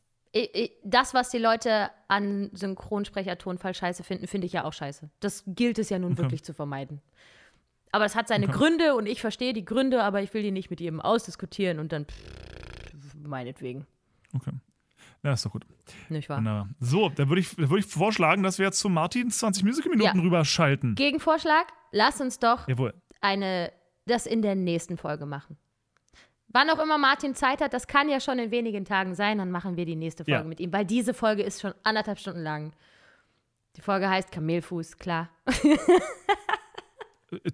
[0.85, 5.11] Das, was die Leute an Synchronsprecher-Tonfall scheiße finden, finde ich ja auch scheiße.
[5.21, 7.01] Das gilt es ja nun wirklich zu vermeiden.
[7.93, 8.47] Aber es hat seine.
[8.49, 11.93] Gründe und ich verstehe die Gründe, aber ich will die nicht mit jedem ausdiskutieren und
[11.93, 12.07] dann
[13.23, 13.87] meinetwegen.
[14.35, 14.53] Okay.
[15.23, 15.65] Ja, ist doch gut.
[16.09, 16.39] Nicht wahr?
[16.39, 16.69] Wunderbar.
[16.79, 20.23] So, da würde ich, würd ich vorschlagen, dass wir jetzt zu Martins 20 Musical-Minuten Ja.
[20.23, 20.95] rüberschalten.
[20.95, 22.95] Gegenvorschlag, lass uns doch Jawohl.
[23.21, 23.73] eine,
[24.07, 25.57] das in der nächsten Folge machen.
[26.57, 29.51] Wann auch immer Martin Zeit hat, das kann ja schon in wenigen Tagen sein, dann
[29.51, 30.45] machen wir die nächste Folge Ja.
[30.45, 32.73] mit ihm, weil diese Folge ist schon anderthalb Stunden lang.
[33.77, 35.29] Die Folge heißt Kamelfuß, klar.
[35.45, 35.77] Äh,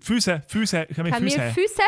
[0.00, 0.86] Füße, Füße.
[0.86, 1.82] Kamelfüße.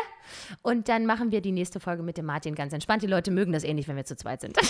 [0.62, 3.02] Und dann machen wir die nächste Folge mit dem Martin ganz entspannt.
[3.02, 4.58] Die Leute mögen das eh nicht, wenn wir zu zweit sind.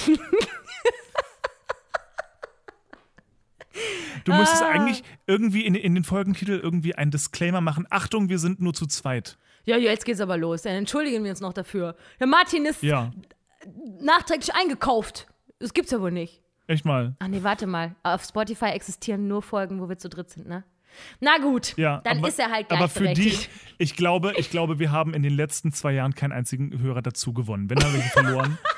[4.25, 4.71] Du müsstest Ah.
[4.71, 7.87] eigentlich irgendwie in, in den Folgentitel irgendwie einen Disclaimer machen.
[7.91, 9.37] Achtung, wir sind nur zu zweit.
[9.65, 10.63] ja, jetzt geht's aber los.
[10.63, 11.97] Dann entschuldigen wir uns noch dafür.
[12.21, 13.13] Der Martin ist Ja,
[14.01, 15.27] nachträglich eingekauft.
[15.59, 16.43] Das gibt's ja wohl nicht.
[16.67, 17.15] echt mal.
[17.19, 17.95] Ach nee, warte mal.
[18.03, 20.65] Auf Spotify existieren nur Folgen, wo wir zu dritt sind, ne?
[21.21, 23.51] Na gut, Ja, dann aber, ist er halt Aber für die, gleichberechtigt.
[23.79, 27.33] ich glaube, ich glaube, wir haben in den letzten zwei Jahren keinen einzigen Hörer dazu
[27.33, 27.69] gewonnen.
[27.69, 28.59] Wenn, haben wir verloren.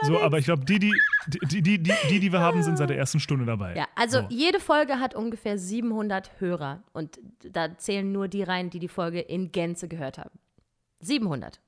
[0.00, 0.08] Das.
[0.08, 0.92] So, aber ich glaube, die die,
[1.50, 3.74] die, die, die, die, wir haben, sind seit der ersten Stunde dabei.
[3.76, 4.26] Ja, also So.
[4.30, 6.82] jede Folge hat ungefähr 700 Hörer.
[6.92, 10.38] Und da zählen nur die rein, die die Folge in Gänze gehört haben.
[11.00, 11.60] 700.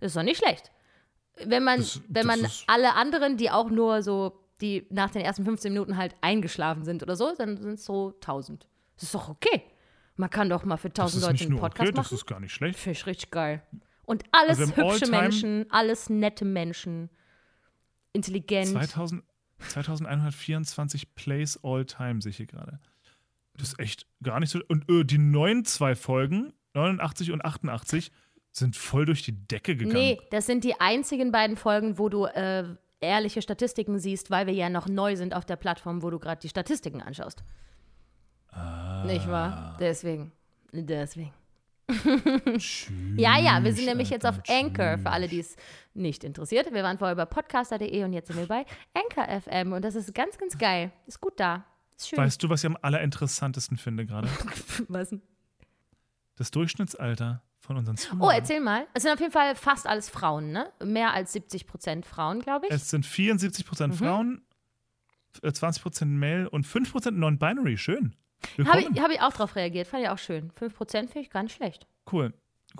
[0.00, 0.70] Das ist doch nicht schlecht.
[1.44, 5.22] Wenn man, Das- wenn das man alle anderen, die auch nur so, die nach den
[5.22, 8.66] ersten 15 Minuten halt eingeschlafen sind oder so, dann sind es so 1000.
[8.96, 9.62] Das ist doch okay.
[10.16, 12.14] Man kann doch mal für das 1000 ist Leute einen Podcast okay, das machen.
[12.14, 12.78] ist gar nicht schlecht.
[12.78, 13.62] Finde ich richtig geil.
[14.04, 17.08] Und alles Also hübsche Menschen, alles nette Menschen,
[18.12, 18.68] intelligent.
[18.68, 19.22] 2000,
[19.68, 22.78] 2124 Plays all time, sehe ich hier gerade.
[23.54, 24.60] Das ist echt gar nicht so.
[24.68, 28.10] Und äh, die neuen zwei Folgen, 89 und 88,
[28.52, 29.94] sind voll durch die Decke gegangen.
[29.94, 32.64] Nee, das sind die einzigen beiden Folgen, wo du äh,
[33.00, 36.40] ehrliche Statistiken siehst, weil wir ja noch neu sind auf der Plattform, wo du gerade
[36.40, 37.44] die Statistiken anschaust.
[39.06, 39.76] Nicht wahr?
[39.78, 40.32] Deswegen.
[40.72, 41.32] Deswegen.
[43.16, 45.56] Ja, ja, wir sind nämlich jetzt auf Anchor, für alle, die es
[45.94, 46.72] nicht interessiert.
[46.72, 48.64] Wir waren vorher bei podcaster.de und jetzt sind wir bei
[48.94, 50.92] Anchor FM und das ist ganz, ganz geil.
[51.06, 51.64] Ist gut da.
[51.96, 52.18] Ist schön.
[52.18, 54.28] Weißt du, was ich am allerinteressantesten finde gerade?
[54.88, 55.14] Was?
[56.36, 58.22] Das Durchschnittsalter von unseren Zuhörern.
[58.22, 58.86] Oh, erzähl mal.
[58.94, 60.72] Es sind auf jeden Fall fast alles Frauen, ne?
[60.82, 62.72] Mehr als 70 Prozent Frauen, glaube ich.
[62.72, 63.92] Es sind 74% Mhm.
[63.92, 64.42] Frauen,
[65.42, 67.76] äh, 20% Male und 5% Non-Binary.
[67.76, 68.16] Schön.
[68.66, 69.86] Habe ich, hab ich auch drauf reagiert.
[69.86, 70.50] Fand ich auch schön.
[70.52, 71.86] 5 Prozent finde ich gar nicht schlecht.
[72.10, 72.32] Cool,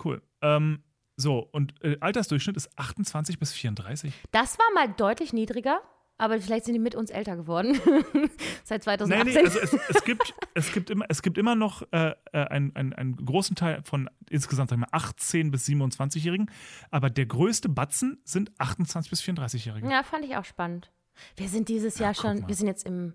[0.03, 0.21] cool.
[0.41, 0.83] Ähm,
[1.17, 4.13] so, und äh, Altersdurchschnitt ist 28 bis 34.
[4.31, 5.81] Das war mal deutlich niedriger.
[6.17, 7.73] aber vielleicht sind die mit uns älter geworden.
[8.63, 9.25] Seit Nee, 2018.
[9.25, 12.75] nee, also es, es, gibt, es, gibt immer, es gibt immer noch äh, äh, einen,
[12.75, 16.49] einen, einen großen Teil von insgesamt sagen wir, 18- bis 27-Jährigen,
[16.91, 19.89] aber der größte Batzen sind 28- bis 34-Jährige.
[19.89, 20.91] ja, fand ich auch spannend.
[21.35, 22.47] Wir sind dieses Jahr guck schon, mal.
[22.47, 23.13] wir sind jetzt im,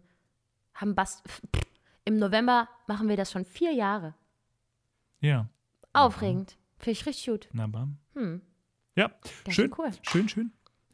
[0.74, 1.22] haben Bast,
[2.06, 4.14] im November machen wir das schon vier Jahre.
[5.20, 5.48] Ja.
[5.92, 6.56] Aufregend.
[6.78, 7.48] Finde ich richtig gut.
[7.52, 7.98] Na, bam.
[8.14, 8.40] Hm.
[8.94, 9.10] Ja,
[9.44, 9.90] Das schön, cool.
[10.02, 10.52] schön, schön,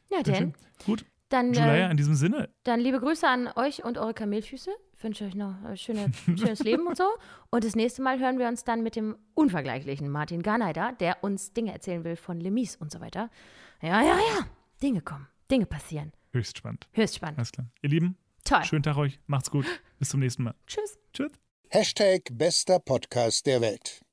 [0.09, 0.35] Ja, schön, denn.
[0.35, 0.53] schön.
[0.85, 4.71] Gut, Dann, Julia, äh, in diesem Sinne, dann liebe Grüße an euch und eure Kamelfüße.
[4.95, 7.05] Ich wünsche euch noch ein schöne, schönes Leben und so.
[7.49, 11.53] Und das nächste Mal hören wir uns dann mit dem unvergleichlichen Martin Garneider, der uns
[11.53, 13.29] Dinge erzählen will von Lemis und so weiter.
[13.81, 14.45] Ja, ja, ja.
[14.81, 15.27] Dinge kommen.
[15.51, 16.11] Dinge passieren.
[16.31, 16.87] höchst spannend.
[16.93, 17.37] Höchst spannend.
[17.39, 17.67] Alles klar.
[17.81, 18.63] Ihr Lieben, Toll.
[18.65, 19.19] schönen Tag euch.
[19.27, 19.65] Macht's gut.
[19.99, 20.55] Bis zum nächsten Mal.
[20.67, 20.97] Tschüss.
[21.13, 21.31] Tschüss.
[21.69, 24.03] Hashtag bester Podcast der Welt.